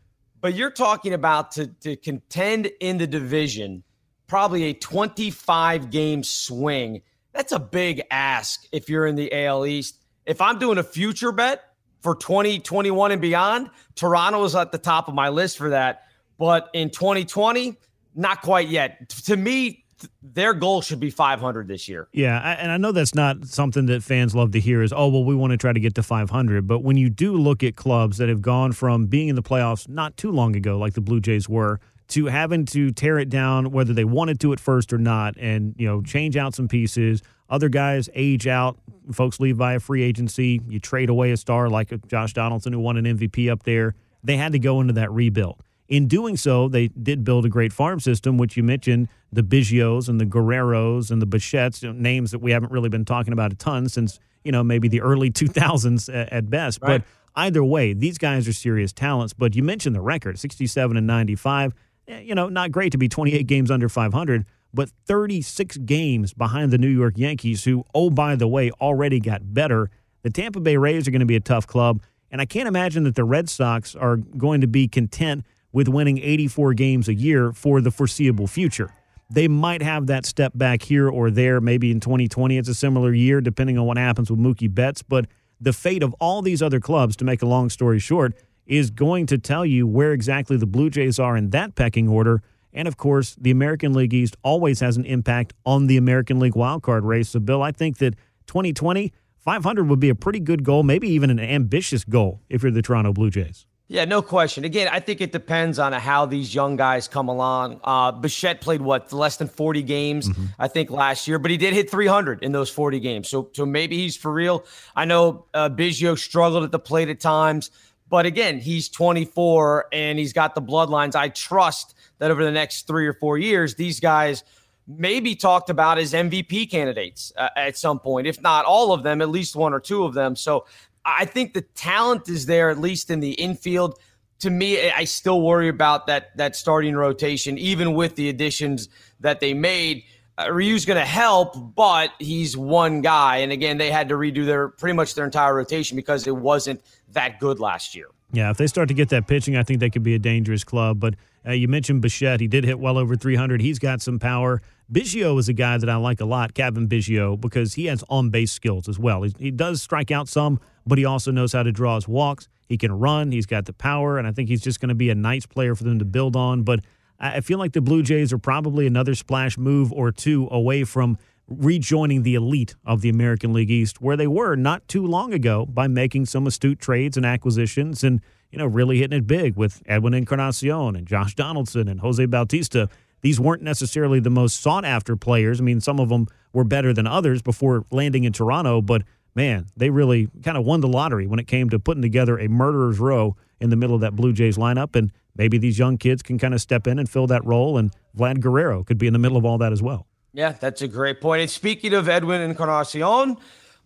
But 0.41 0.55
you're 0.55 0.71
talking 0.71 1.13
about 1.13 1.53
to, 1.53 1.67
to 1.67 1.95
contend 1.95 2.69
in 2.81 2.97
the 2.97 3.07
division, 3.07 3.83
probably 4.27 4.65
a 4.65 4.73
25 4.73 5.89
game 5.89 6.21
swing. 6.21 7.01
That's 7.31 7.53
a 7.53 7.59
big 7.59 8.01
ask 8.11 8.65
if 8.73 8.89
you're 8.89 9.07
in 9.07 9.15
the 9.15 9.31
AL 9.45 9.65
East. 9.65 9.97
If 10.25 10.41
I'm 10.41 10.59
doing 10.59 10.77
a 10.77 10.83
future 10.83 11.31
bet, 11.31 11.63
for 12.01 12.13
2021 12.13 13.13
and 13.13 13.21
beyond, 13.21 13.69
Toronto 13.95 14.43
is 14.43 14.53
at 14.53 14.73
the 14.73 14.77
top 14.77 15.07
of 15.07 15.13
my 15.13 15.29
list 15.29 15.57
for 15.57 15.69
that. 15.69 16.03
But 16.37 16.71
in 16.73 16.89
2020, 16.89 17.77
not 18.15 18.41
quite 18.41 18.67
yet. 18.67 19.07
To 19.27 19.37
me, 19.37 19.84
their 20.21 20.53
goal 20.53 20.81
should 20.81 20.99
be 20.99 21.09
500 21.09 21.67
this 21.67 21.87
year. 21.87 22.07
Yeah, 22.11 22.57
and 22.59 22.71
I 22.71 22.77
know 22.77 22.91
that's 22.91 23.15
not 23.15 23.45
something 23.45 23.85
that 23.87 24.03
fans 24.03 24.35
love 24.35 24.51
to 24.51 24.59
hear 24.59 24.81
is, 24.81 24.91
oh, 24.91 25.07
well, 25.07 25.23
we 25.23 25.35
want 25.35 25.51
to 25.51 25.57
try 25.57 25.73
to 25.73 25.79
get 25.79 25.95
to 25.95 26.03
500. 26.03 26.67
But 26.67 26.79
when 26.79 26.97
you 26.97 27.09
do 27.09 27.33
look 27.33 27.63
at 27.63 27.75
clubs 27.75 28.17
that 28.17 28.29
have 28.29 28.41
gone 28.41 28.71
from 28.71 29.05
being 29.05 29.29
in 29.29 29.35
the 29.35 29.43
playoffs 29.43 29.87
not 29.87 30.17
too 30.17 30.31
long 30.31 30.55
ago, 30.55 30.77
like 30.77 30.93
the 30.93 31.01
Blue 31.01 31.19
Jays 31.19 31.47
were, 31.47 31.79
to 32.09 32.27
having 32.27 32.65
to 32.65 32.91
tear 32.91 33.17
it 33.17 33.29
down, 33.29 33.71
whether 33.71 33.93
they 33.93 34.05
wanted 34.05 34.39
to 34.41 34.53
at 34.53 34.59
first 34.59 34.93
or 34.93 34.97
not, 34.97 35.35
and, 35.37 35.73
you 35.77 35.87
know, 35.87 36.01
change 36.01 36.37
out 36.37 36.55
some 36.55 36.67
pieces– 36.67 37.21
other 37.49 37.69
guys 37.69 38.09
age 38.13 38.47
out. 38.47 38.77
Folks 39.11 39.39
leave 39.39 39.57
via 39.57 39.79
free 39.79 40.03
agency. 40.03 40.61
You 40.67 40.79
trade 40.79 41.09
away 41.09 41.31
a 41.31 41.37
star 41.37 41.69
like 41.69 41.93
Josh 42.07 42.33
Donaldson, 42.33 42.73
who 42.73 42.79
won 42.79 42.97
an 42.97 43.05
MVP 43.05 43.51
up 43.51 43.63
there. 43.63 43.93
They 44.23 44.37
had 44.37 44.53
to 44.53 44.59
go 44.59 44.81
into 44.81 44.93
that 44.93 45.11
rebuild. 45.11 45.61
In 45.87 46.07
doing 46.07 46.35
so, 46.35 46.67
they 46.67 46.87
did 46.87 47.23
build 47.23 47.45
a 47.45 47.49
great 47.49 47.71
farm 47.71 47.99
system, 47.99 48.37
which 48.37 48.57
you 48.57 48.63
mentioned 48.63 49.07
the 49.31 49.43
Biggios 49.43 50.09
and 50.09 50.19
the 50.19 50.25
Guerreros 50.25 51.11
and 51.11 51.21
the 51.21 51.27
Bichettes, 51.27 51.83
you 51.83 51.93
know, 51.93 51.99
names 51.99 52.31
that 52.31 52.39
we 52.39 52.51
haven't 52.51 52.71
really 52.71 52.89
been 52.89 53.05
talking 53.05 53.33
about 53.33 53.53
a 53.53 53.55
ton 53.55 53.87
since, 53.87 54.19
you 54.43 54.51
know, 54.51 54.63
maybe 54.63 54.87
the 54.87 55.01
early 55.01 55.29
2000s 55.31 56.27
at 56.31 56.49
best. 56.49 56.79
Right. 56.81 56.99
But 56.99 57.07
either 57.35 57.63
way, 57.63 57.93
these 57.93 58.17
guys 58.17 58.47
are 58.47 58.53
serious 58.53 58.91
talents. 58.93 59.33
But 59.33 59.55
you 59.55 59.61
mentioned 59.61 59.95
the 59.95 60.01
record 60.01 60.39
67 60.39 60.97
and 60.97 61.05
95. 61.05 61.73
Eh, 62.07 62.19
you 62.21 62.35
know, 62.35 62.49
not 62.49 62.71
great 62.71 62.91
to 62.93 62.97
be 62.97 63.07
28 63.07 63.45
games 63.45 63.69
under 63.69 63.87
500, 63.87 64.45
but 64.73 64.89
36 65.05 65.77
games 65.77 66.33
behind 66.33 66.71
the 66.71 66.77
New 66.77 66.89
York 66.89 67.13
Yankees, 67.17 67.63
who, 67.63 67.83
oh, 67.93 68.09
by 68.09 68.35
the 68.35 68.47
way, 68.47 68.71
already 68.81 69.19
got 69.19 69.53
better. 69.53 69.89
The 70.23 70.31
Tampa 70.31 70.59
Bay 70.59 70.77
Rays 70.77 71.07
are 71.07 71.11
going 71.11 71.19
to 71.19 71.25
be 71.27 71.35
a 71.35 71.41
tough 71.41 71.67
club, 71.67 72.01
and 72.31 72.41
I 72.41 72.45
can't 72.45 72.67
imagine 72.67 73.03
that 73.03 73.15
the 73.15 73.23
Red 73.23 73.49
Sox 73.49 73.95
are 73.95 74.17
going 74.17 74.61
to 74.61 74.67
be 74.67 74.87
content 74.87 75.45
with 75.75 75.89
winning 75.89 76.17
84 76.19 76.73
games 76.73 77.09
a 77.09 77.13
year 77.13 77.51
for 77.51 77.81
the 77.81 77.91
foreseeable 77.91 78.47
future. 78.47 78.93
They 79.29 79.49
might 79.49 79.81
have 79.81 80.07
that 80.07 80.25
step 80.25 80.53
back 80.55 80.81
here 80.81 81.09
or 81.09 81.29
there. 81.29 81.59
Maybe 81.59 81.91
in 81.91 81.99
2020, 81.99 82.57
it's 82.57 82.69
a 82.69 82.73
similar 82.73 83.13
year, 83.13 83.41
depending 83.41 83.77
on 83.77 83.85
what 83.85 83.97
happens 83.97 84.31
with 84.31 84.39
Mookie 84.39 84.73
Betts. 84.73 85.01
But 85.01 85.25
the 85.59 85.73
fate 85.73 86.01
of 86.01 86.15
all 86.21 86.41
these 86.41 86.61
other 86.61 86.79
clubs, 86.79 87.17
to 87.17 87.25
make 87.25 87.41
a 87.41 87.45
long 87.45 87.69
story 87.69 87.99
short, 87.99 88.35
is 88.65 88.89
going 88.89 89.25
to 89.25 89.37
tell 89.37 89.65
you 89.65 89.85
where 89.85 90.13
exactly 90.13 90.55
the 90.55 90.65
Blue 90.65 90.89
Jays 90.89 91.19
are 91.19 91.35
in 91.35 91.49
that 91.49 91.75
pecking 91.75 92.07
order 92.07 92.41
and 92.75 92.89
of 92.89 92.97
course, 92.97 93.35
the 93.39 93.51
American 93.51 93.93
League 93.93 94.13
East 94.13 94.35
always 94.43 94.81
has 94.81 94.97
an 94.97 95.05
impact 95.05 95.53
on 95.65 95.87
the 95.87 95.95
American 95.95 96.39
League 96.39 96.55
wildcard 96.55 97.03
race. 97.03 97.29
So, 97.29 97.39
Bill, 97.39 97.63
I 97.63 97.71
think 97.71 97.99
that 97.99 98.15
2020, 98.47 99.13
500 99.37 99.87
would 99.87 100.01
be 100.01 100.09
a 100.09 100.15
pretty 100.15 100.41
good 100.41 100.65
goal, 100.65 100.83
maybe 100.83 101.07
even 101.07 101.29
an 101.29 101.39
ambitious 101.39 102.03
goal 102.03 102.41
if 102.49 102.63
you're 102.63 102.73
the 102.73 102.81
Toronto 102.81 103.13
Blue 103.13 103.29
Jays. 103.29 103.65
Yeah, 103.87 104.05
no 104.05 104.23
question. 104.23 104.65
Again, 104.65 104.87
I 104.91 104.99
think 104.99 105.21
it 105.21 105.31
depends 105.31 105.77
on 105.77 105.93
how 105.93 106.25
these 106.25 106.55
young 106.55 106.75
guys 106.75 107.07
come 107.07 107.27
along. 107.27 107.79
Uh, 107.83 108.11
Bichette 108.11 108.59
played 108.59 108.81
what 108.81 109.13
less 109.13 109.37
than 109.37 109.47
40 109.47 109.83
games, 109.83 110.27
mm-hmm. 110.27 110.45
I 110.57 110.67
think, 110.67 110.89
last 110.89 111.27
year, 111.27 111.37
but 111.37 111.51
he 111.51 111.57
did 111.57 111.73
hit 111.75 111.91
300 111.91 112.41
in 112.41 112.51
those 112.51 112.69
40 112.71 112.99
games. 112.99 113.29
So, 113.29 113.49
so 113.53 113.63
maybe 113.63 113.97
he's 113.97 114.17
for 114.17 114.33
real. 114.33 114.65
I 114.95 115.05
know 115.05 115.45
uh, 115.53 115.69
Biggio 115.69 116.17
struggled 116.17 116.63
at 116.63 116.71
the 116.71 116.79
plate 116.79 117.09
at 117.09 117.19
times, 117.19 117.69
but 118.09 118.25
again, 118.25 118.57
he's 118.57 118.89
24 118.89 119.87
and 119.91 120.17
he's 120.17 120.33
got 120.33 120.55
the 120.55 120.63
bloodlines. 120.63 121.15
I 121.15 121.29
trust 121.29 121.93
that 122.17 122.31
over 122.31 122.43
the 122.43 122.51
next 122.51 122.87
three 122.87 123.05
or 123.05 123.13
four 123.13 123.37
years, 123.37 123.75
these 123.75 123.99
guys 123.99 124.43
may 124.87 125.19
be 125.19 125.35
talked 125.35 125.69
about 125.69 125.99
as 125.99 126.13
MVP 126.13 126.71
candidates 126.71 127.31
uh, 127.37 127.49
at 127.55 127.77
some 127.77 127.99
point, 127.99 128.25
if 128.25 128.41
not 128.41 128.65
all 128.65 128.93
of 128.93 129.03
them, 129.03 129.21
at 129.21 129.29
least 129.29 129.55
one 129.55 129.73
or 129.73 129.79
two 129.79 130.03
of 130.05 130.15
them. 130.15 130.35
So 130.35 130.65
I 131.05 131.25
think 131.25 131.53
the 131.53 131.61
talent 131.61 132.27
is 132.27 132.47
there, 132.47 132.69
at 132.69 132.79
least 132.79 133.11
in 133.11 133.19
the 133.19 133.31
infield. 133.33 133.99
to 134.39 134.49
me, 134.49 134.89
I 134.89 135.05
still 135.05 135.41
worry 135.41 135.69
about 135.69 136.07
that 136.07 136.35
that 136.37 136.55
starting 136.55 136.95
rotation, 136.95 137.57
even 137.57 137.93
with 137.93 138.15
the 138.15 138.29
additions 138.29 138.89
that 139.19 139.39
they 139.39 139.53
made. 139.53 140.03
Uh, 140.37 140.51
Ryu's 140.51 140.83
going 140.83 140.99
to 140.99 141.05
help, 141.05 141.75
but 141.75 142.11
he's 142.19 142.57
one 142.57 142.99
guy, 143.01 143.37
and 143.37 143.53
again, 143.53 143.77
they 143.77 143.89
had 143.89 144.09
to 144.09 144.15
redo 144.15 144.45
their 144.45 144.67
pretty 144.67 144.93
much 144.93 145.15
their 145.15 145.23
entire 145.23 145.55
rotation 145.55 145.95
because 145.95 146.27
it 146.27 146.35
wasn't 146.35 146.81
that 147.13 147.39
good 147.39 147.59
last 147.61 147.95
year. 147.95 148.07
Yeah, 148.33 148.49
if 148.49 148.57
they 148.57 148.67
start 148.67 148.89
to 148.89 148.93
get 148.93 149.09
that 149.09 149.27
pitching, 149.27 149.55
I 149.55 149.63
think 149.63 149.79
they 149.79 149.89
could 149.89 150.03
be 150.03 150.13
a 150.13 150.19
dangerous 150.19 150.65
club. 150.65 150.99
But 150.99 151.15
uh, 151.47 151.51
you 151.51 151.69
mentioned 151.69 152.01
Bichette; 152.01 152.41
he 152.41 152.47
did 152.47 152.65
hit 152.65 152.79
well 152.79 152.97
over 152.97 153.15
300. 153.15 153.61
He's 153.61 153.79
got 153.79 154.01
some 154.01 154.19
power. 154.19 154.61
Biggio 154.91 155.39
is 155.39 155.49
a 155.49 155.53
guy 155.53 155.77
that 155.77 155.89
I 155.89 155.95
like 155.95 156.21
a 156.21 156.25
lot, 156.25 156.53
Cavan 156.53 156.87
Biggio, 156.87 157.39
because 157.39 157.73
he 157.73 157.85
has 157.85 158.03
on 158.07 158.29
base 158.29 158.51
skills 158.51 158.87
as 158.87 158.99
well. 158.99 159.23
He, 159.23 159.33
he 159.39 159.51
does 159.51 159.81
strike 159.81 160.11
out 160.11 160.27
some, 160.27 160.59
but 160.85 160.97
he 160.99 161.05
also 161.05 161.31
knows 161.31 161.53
how 161.53 161.63
to 161.63 161.71
draw 161.71 161.95
his 161.95 162.07
walks. 162.07 162.47
He 162.67 162.77
can 162.77 162.91
run. 162.91 163.31
He's 163.31 163.47
got 163.47 163.65
the 163.65 163.73
power, 163.73 164.17
and 164.19 164.27
I 164.27 164.31
think 164.31 164.47
he's 164.47 164.61
just 164.61 164.79
going 164.79 164.89
to 164.89 164.95
be 164.95 165.09
a 165.09 165.15
nice 165.15 165.45
player 165.45 165.73
for 165.73 165.83
them 165.83 165.97
to 165.99 166.05
build 166.05 166.35
on. 166.35 166.63
But 166.63 166.81
I 167.19 167.41
feel 167.41 167.57
like 167.57 167.73
the 167.73 167.81
Blue 167.81 168.03
Jays 168.03 168.31
are 168.31 168.37
probably 168.37 168.85
another 168.85 169.15
splash 169.15 169.57
move 169.57 169.91
or 169.91 170.11
two 170.11 170.47
away 170.51 170.83
from 170.83 171.17
rejoining 171.47 172.23
the 172.23 172.35
elite 172.35 172.75
of 172.85 173.01
the 173.01 173.09
American 173.09 173.53
League 173.53 173.71
East, 173.71 174.01
where 174.01 174.17
they 174.17 174.27
were 174.27 174.55
not 174.55 174.87
too 174.87 175.05
long 175.05 175.33
ago 175.33 175.65
by 175.65 175.87
making 175.87 176.25
some 176.25 176.47
astute 176.47 176.79
trades 176.79 177.17
and 177.17 177.25
acquisitions 177.25 178.03
and, 178.03 178.21
you 178.51 178.57
know, 178.57 178.65
really 178.65 178.97
hitting 178.99 179.17
it 179.17 179.27
big 179.27 179.55
with 179.55 179.81
Edwin 179.85 180.13
Encarnacion 180.13 180.95
and 180.95 181.07
Josh 181.07 181.35
Donaldson 181.35 181.87
and 181.87 182.01
Jose 182.01 182.25
Bautista. 182.25 182.89
These 183.25 183.39
weren't 183.39 183.63
necessarily 183.63 184.19
the 184.19 184.29
most 184.29 184.61
sought 184.61 184.85
after 184.85 185.15
players. 185.15 185.59
I 185.59 185.63
mean, 185.63 185.81
some 185.81 185.99
of 185.99 186.09
them 186.09 186.27
were 186.53 186.63
better 186.63 186.93
than 186.93 187.07
others 187.07 187.41
before 187.41 187.83
landing 187.89 188.23
in 188.23 188.33
Toronto, 188.33 188.83
but 188.83 189.01
man, 189.33 189.65
they 189.75 189.89
really 189.89 190.29
kind 190.43 190.59
of 190.59 190.63
won 190.63 190.81
the 190.81 190.87
lottery 190.87 191.25
when 191.25 191.39
it 191.39 191.47
came 191.47 191.67
to 191.71 191.79
putting 191.79 192.03
together 192.03 192.37
a 192.37 192.47
murderer's 192.47 192.99
row 192.99 193.35
in 193.59 193.71
the 193.71 193.75
middle 193.75 193.95
of 193.95 194.01
that 194.01 194.15
Blue 194.15 194.31
Jays 194.31 194.57
lineup. 194.57 194.95
And 194.95 195.11
maybe 195.35 195.57
these 195.57 195.79
young 195.79 195.97
kids 195.97 196.21
can 196.21 196.37
kind 196.37 196.53
of 196.53 196.61
step 196.61 196.85
in 196.85 196.99
and 196.99 197.09
fill 197.09 197.25
that 197.25 197.43
role. 197.43 197.79
And 197.79 197.91
Vlad 198.15 198.41
Guerrero 198.41 198.83
could 198.83 198.99
be 198.99 199.07
in 199.07 199.13
the 199.13 199.17
middle 199.17 199.37
of 199.37 199.43
all 199.43 199.57
that 199.57 199.71
as 199.71 199.81
well. 199.81 200.05
Yeah, 200.31 200.51
that's 200.51 200.83
a 200.83 200.87
great 200.87 201.19
point. 201.19 201.41
And 201.41 201.49
speaking 201.49 201.95
of 201.95 202.07
Edwin 202.07 202.41
Encarnacion, 202.41 203.37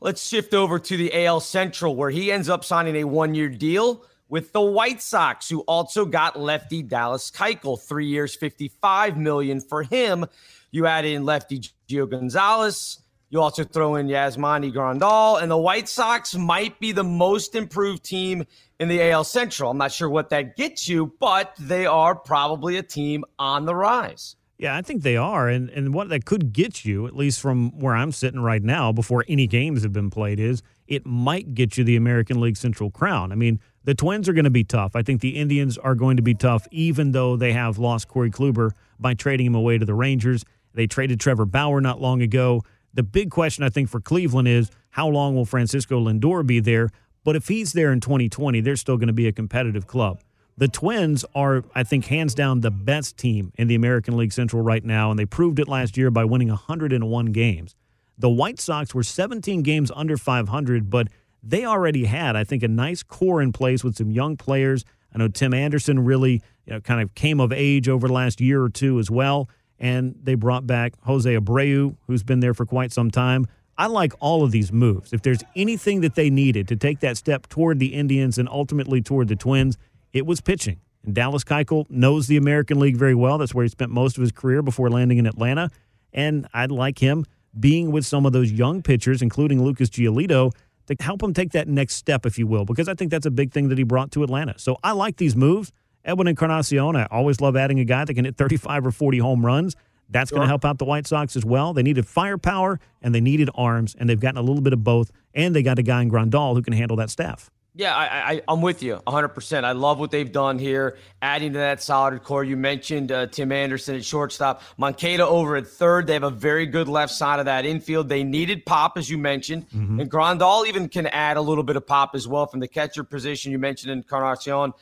let's 0.01 0.27
shift 0.27 0.53
over 0.53 0.79
to 0.79 0.97
the 0.97 1.25
AL 1.25 1.39
Central, 1.39 1.95
where 1.95 2.09
he 2.09 2.29
ends 2.29 2.49
up 2.49 2.65
signing 2.65 2.97
a 2.97 3.05
one 3.05 3.33
year 3.33 3.47
deal 3.47 4.03
with 4.29 4.53
the 4.53 4.61
White 4.61 5.01
Sox, 5.01 5.49
who 5.49 5.61
also 5.61 6.05
got 6.05 6.39
lefty 6.39 6.81
Dallas 6.81 7.29
Keuchel, 7.31 7.81
three 7.81 8.05
years, 8.05 8.35
55 8.35 9.17
million 9.17 9.59
for 9.59 9.83
him. 9.83 10.25
You 10.71 10.85
add 10.85 11.05
in 11.05 11.25
lefty 11.25 11.61
Gio 11.89 12.09
Gonzalez. 12.09 12.99
You 13.31 13.41
also 13.41 13.63
throw 13.63 13.95
in 13.95 14.07
Yasmani 14.07 14.73
Grandal, 14.73 15.41
and 15.41 15.51
the 15.51 15.57
White 15.57 15.87
Sox 15.87 16.33
might 16.33 16.79
be 16.79 16.91
the 16.91 17.03
most 17.03 17.53
improved 17.53 18.03
team 18.03 18.43
in 18.79 18.87
the 18.87 19.11
AL 19.11 19.23
Central. 19.23 19.69
I'm 19.69 19.77
not 19.77 19.91
sure 19.91 20.09
what 20.09 20.29
that 20.29 20.55
gets 20.55 20.87
you, 20.87 21.13
but 21.19 21.53
they 21.59 21.85
are 21.85 22.15
probably 22.15 22.77
a 22.77 22.83
team 22.83 23.23
on 23.37 23.65
the 23.65 23.75
rise. 23.75 24.35
Yeah, 24.57 24.75
I 24.75 24.81
think 24.81 25.03
they 25.03 25.15
are. 25.15 25.47
And 25.47 25.69
and 25.69 25.93
what 25.93 26.09
that 26.09 26.25
could 26.25 26.51
get 26.53 26.83
you, 26.83 27.07
at 27.07 27.15
least 27.15 27.39
from 27.39 27.71
where 27.79 27.95
I'm 27.95 28.11
sitting 28.11 28.41
right 28.41 28.63
now, 28.63 28.91
before 28.91 29.23
any 29.27 29.47
games 29.47 29.83
have 29.83 29.93
been 29.93 30.09
played, 30.09 30.39
is 30.39 30.61
it 30.87 31.05
might 31.05 31.53
get 31.53 31.77
you 31.77 31.83
the 31.83 31.95
American 31.95 32.41
League 32.41 32.57
Central 32.57 32.91
crown. 32.91 33.31
I 33.31 33.35
mean, 33.35 33.59
the 33.83 33.95
Twins 33.95 34.27
are 34.27 34.33
going 34.33 34.45
to 34.45 34.49
be 34.49 34.63
tough. 34.63 34.95
I 34.95 35.01
think 35.01 35.21
the 35.21 35.37
Indians 35.37 35.77
are 35.77 35.95
going 35.95 36.17
to 36.17 36.23
be 36.23 36.33
tough, 36.33 36.67
even 36.71 37.11
though 37.11 37.35
they 37.35 37.53
have 37.53 37.77
lost 37.77 38.07
Corey 38.07 38.29
Kluber 38.29 38.71
by 38.99 39.13
trading 39.13 39.45
him 39.45 39.55
away 39.55 39.77
to 39.77 39.85
the 39.85 39.93
Rangers. 39.93 40.43
They 40.73 40.87
traded 40.87 41.19
Trevor 41.19 41.45
Bauer 41.45 41.81
not 41.81 42.01
long 42.01 42.21
ago. 42.21 42.61
The 42.93 43.03
big 43.03 43.31
question, 43.31 43.63
I 43.63 43.69
think, 43.69 43.89
for 43.89 43.99
Cleveland 43.99 44.47
is 44.47 44.69
how 44.91 45.07
long 45.07 45.35
will 45.35 45.45
Francisco 45.45 45.99
Lindor 45.99 46.45
be 46.45 46.59
there? 46.59 46.89
But 47.23 47.35
if 47.35 47.47
he's 47.47 47.73
there 47.73 47.91
in 47.91 47.99
2020, 47.99 48.61
they're 48.61 48.75
still 48.75 48.97
going 48.97 49.07
to 49.07 49.13
be 49.13 49.27
a 49.27 49.31
competitive 49.31 49.87
club. 49.87 50.21
The 50.57 50.67
Twins 50.67 51.23
are, 51.33 51.63
I 51.73 51.83
think, 51.83 52.05
hands 52.05 52.35
down 52.35 52.61
the 52.61 52.71
best 52.71 53.17
team 53.17 53.53
in 53.57 53.67
the 53.67 53.75
American 53.75 54.17
League 54.17 54.33
Central 54.33 54.61
right 54.61 54.83
now, 54.83 55.09
and 55.09 55.17
they 55.17 55.25
proved 55.25 55.57
it 55.59 55.69
last 55.69 55.95
year 55.95 56.11
by 56.11 56.25
winning 56.25 56.49
101 56.49 57.25
games. 57.27 57.75
The 58.17 58.29
White 58.29 58.59
Sox 58.59 58.93
were 58.93 59.03
17 59.03 59.63
games 59.63 59.89
under 59.95 60.17
500, 60.17 60.89
but 60.89 61.07
they 61.41 61.65
already 61.65 62.05
had, 62.05 62.35
I 62.35 62.43
think, 62.43 62.63
a 62.63 62.67
nice 62.67 63.03
core 63.03 63.41
in 63.41 63.51
place 63.51 63.83
with 63.83 63.95
some 63.95 64.11
young 64.11 64.37
players. 64.37 64.83
I 65.13 65.17
know 65.17 65.27
Tim 65.27 65.53
Anderson 65.53 66.05
really 66.05 66.41
you 66.65 66.73
know, 66.73 66.81
kind 66.81 67.01
of 67.01 67.15
came 67.15 67.39
of 67.39 67.51
age 67.51 67.89
over 67.89 68.07
the 68.07 68.13
last 68.13 68.41
year 68.41 68.61
or 68.61 68.69
two 68.69 68.99
as 68.99 69.09
well 69.09 69.49
and 69.79 70.15
they 70.21 70.35
brought 70.35 70.67
back 70.67 70.93
Jose 71.03 71.33
Abreu, 71.33 71.95
who's 72.07 72.23
been 72.23 72.41
there 72.41 72.53
for 72.53 72.65
quite 72.65 72.91
some 72.91 73.09
time. 73.09 73.47
I 73.77 73.87
like 73.87 74.13
all 74.19 74.43
of 74.43 74.51
these 74.51 74.73
moves. 74.73 75.13
If 75.13 75.21
there's 75.21 75.41
anything 75.55 76.01
that 76.01 76.15
they 76.15 76.29
needed 76.29 76.67
to 76.67 76.75
take 76.75 76.99
that 76.99 77.15
step 77.15 77.47
toward 77.47 77.79
the 77.79 77.93
Indians 77.93 78.37
and 78.37 78.49
ultimately 78.49 79.01
toward 79.01 79.29
the 79.29 79.37
Twins, 79.37 79.77
it 80.11 80.25
was 80.25 80.41
pitching. 80.41 80.81
And 81.05 81.15
Dallas 81.15 81.45
Keuchel 81.45 81.89
knows 81.89 82.27
the 82.27 82.35
American 82.35 82.79
League 82.79 82.97
very 82.97 83.15
well. 83.15 83.37
That's 83.37 83.55
where 83.55 83.63
he 83.63 83.69
spent 83.69 83.91
most 83.91 84.17
of 84.17 84.21
his 84.21 84.33
career 84.33 84.61
before 84.61 84.89
landing 84.89 85.17
in 85.17 85.25
Atlanta. 85.25 85.69
And 86.11 86.45
I'd 86.53 86.71
like 86.71 86.99
him 86.99 87.25
being 87.57 87.91
with 87.91 88.05
some 88.05 88.25
of 88.25 88.33
those 88.33 88.51
young 88.51 88.81
pitchers, 88.81 89.21
including 89.21 89.63
Lucas 89.63 89.89
Giolito, 89.89 90.51
to 90.89 91.03
help 91.03 91.23
him 91.23 91.33
take 91.33 91.51
that 91.51 91.67
next 91.67 91.95
step, 91.95 92.25
if 92.25 92.37
you 92.37 92.47
will, 92.47 92.65
because 92.65 92.89
I 92.89 92.93
think 92.93 93.11
that's 93.11 93.25
a 93.25 93.31
big 93.31 93.51
thing 93.51 93.69
that 93.69 93.77
he 93.77 93.83
brought 93.83 94.11
to 94.11 94.23
Atlanta. 94.23 94.57
So 94.57 94.77
I 94.83 94.91
like 94.91 95.17
these 95.17 95.35
moves. 95.35 95.71
Edwin 96.03 96.27
Encarnacion, 96.27 96.95
I 96.95 97.05
always 97.05 97.41
love 97.41 97.55
adding 97.55 97.79
a 97.79 97.85
guy 97.85 98.05
that 98.05 98.13
can 98.13 98.25
hit 98.25 98.37
35 98.37 98.87
or 98.87 98.91
40 98.91 99.17
home 99.19 99.45
runs. 99.45 99.75
That's 100.09 100.29
sure. 100.29 100.37
going 100.37 100.45
to 100.45 100.49
help 100.49 100.65
out 100.65 100.79
the 100.79 100.85
White 100.85 101.05
Sox 101.05 101.35
as 101.35 101.45
well. 101.45 101.73
They 101.73 101.83
needed 101.83 102.07
firepower 102.07 102.79
and 103.01 103.13
they 103.13 103.21
needed 103.21 103.49
arms, 103.53 103.95
and 103.99 104.09
they've 104.09 104.19
gotten 104.19 104.37
a 104.37 104.41
little 104.41 104.61
bit 104.61 104.73
of 104.73 104.83
both. 104.83 105.11
And 105.33 105.55
they 105.55 105.61
got 105.61 105.77
a 105.77 105.83
guy 105.83 106.01
in 106.01 106.09
Grandal 106.09 106.55
who 106.55 106.61
can 106.61 106.73
handle 106.73 106.97
that 106.97 107.09
staff. 107.09 107.51
Yeah, 107.79 107.95
I, 107.95 108.33
I, 108.33 108.41
I'm 108.49 108.59
with 108.59 108.83
you 108.83 109.01
100%. 109.07 109.63
I 109.63 109.71
love 109.71 109.99
what 109.99 110.11
they've 110.11 110.29
done 110.29 110.59
here, 110.59 110.97
adding 111.21 111.53
to 111.53 111.59
that 111.59 111.81
solid 111.81 112.21
core. 112.23 112.43
You 112.43 112.57
mentioned 112.57 113.09
uh, 113.09 113.27
Tim 113.27 113.53
Anderson 113.53 113.95
at 113.95 114.03
shortstop, 114.03 114.63
Moncada 114.75 115.25
over 115.25 115.55
at 115.55 115.65
third. 115.65 116.05
They 116.05 116.11
have 116.11 116.23
a 116.23 116.29
very 116.29 116.65
good 116.65 116.89
left 116.89 117.13
side 117.13 117.39
of 117.39 117.45
that 117.45 117.65
infield. 117.65 118.09
They 118.09 118.25
needed 118.25 118.65
pop, 118.65 118.97
as 118.97 119.09
you 119.09 119.17
mentioned, 119.17 119.69
mm-hmm. 119.69 120.01
and 120.01 120.11
Grandal 120.11 120.67
even 120.67 120.89
can 120.89 121.07
add 121.07 121.37
a 121.37 121.41
little 121.41 121.63
bit 121.63 121.77
of 121.77 121.87
pop 121.87 122.15
as 122.15 122.27
well 122.27 122.47
from 122.47 122.59
the 122.59 122.67
catcher 122.67 123.05
position. 123.05 123.53
You 123.53 123.59
mentioned 123.59 123.93
in 123.93 123.99
Encarnacion. 123.99 124.73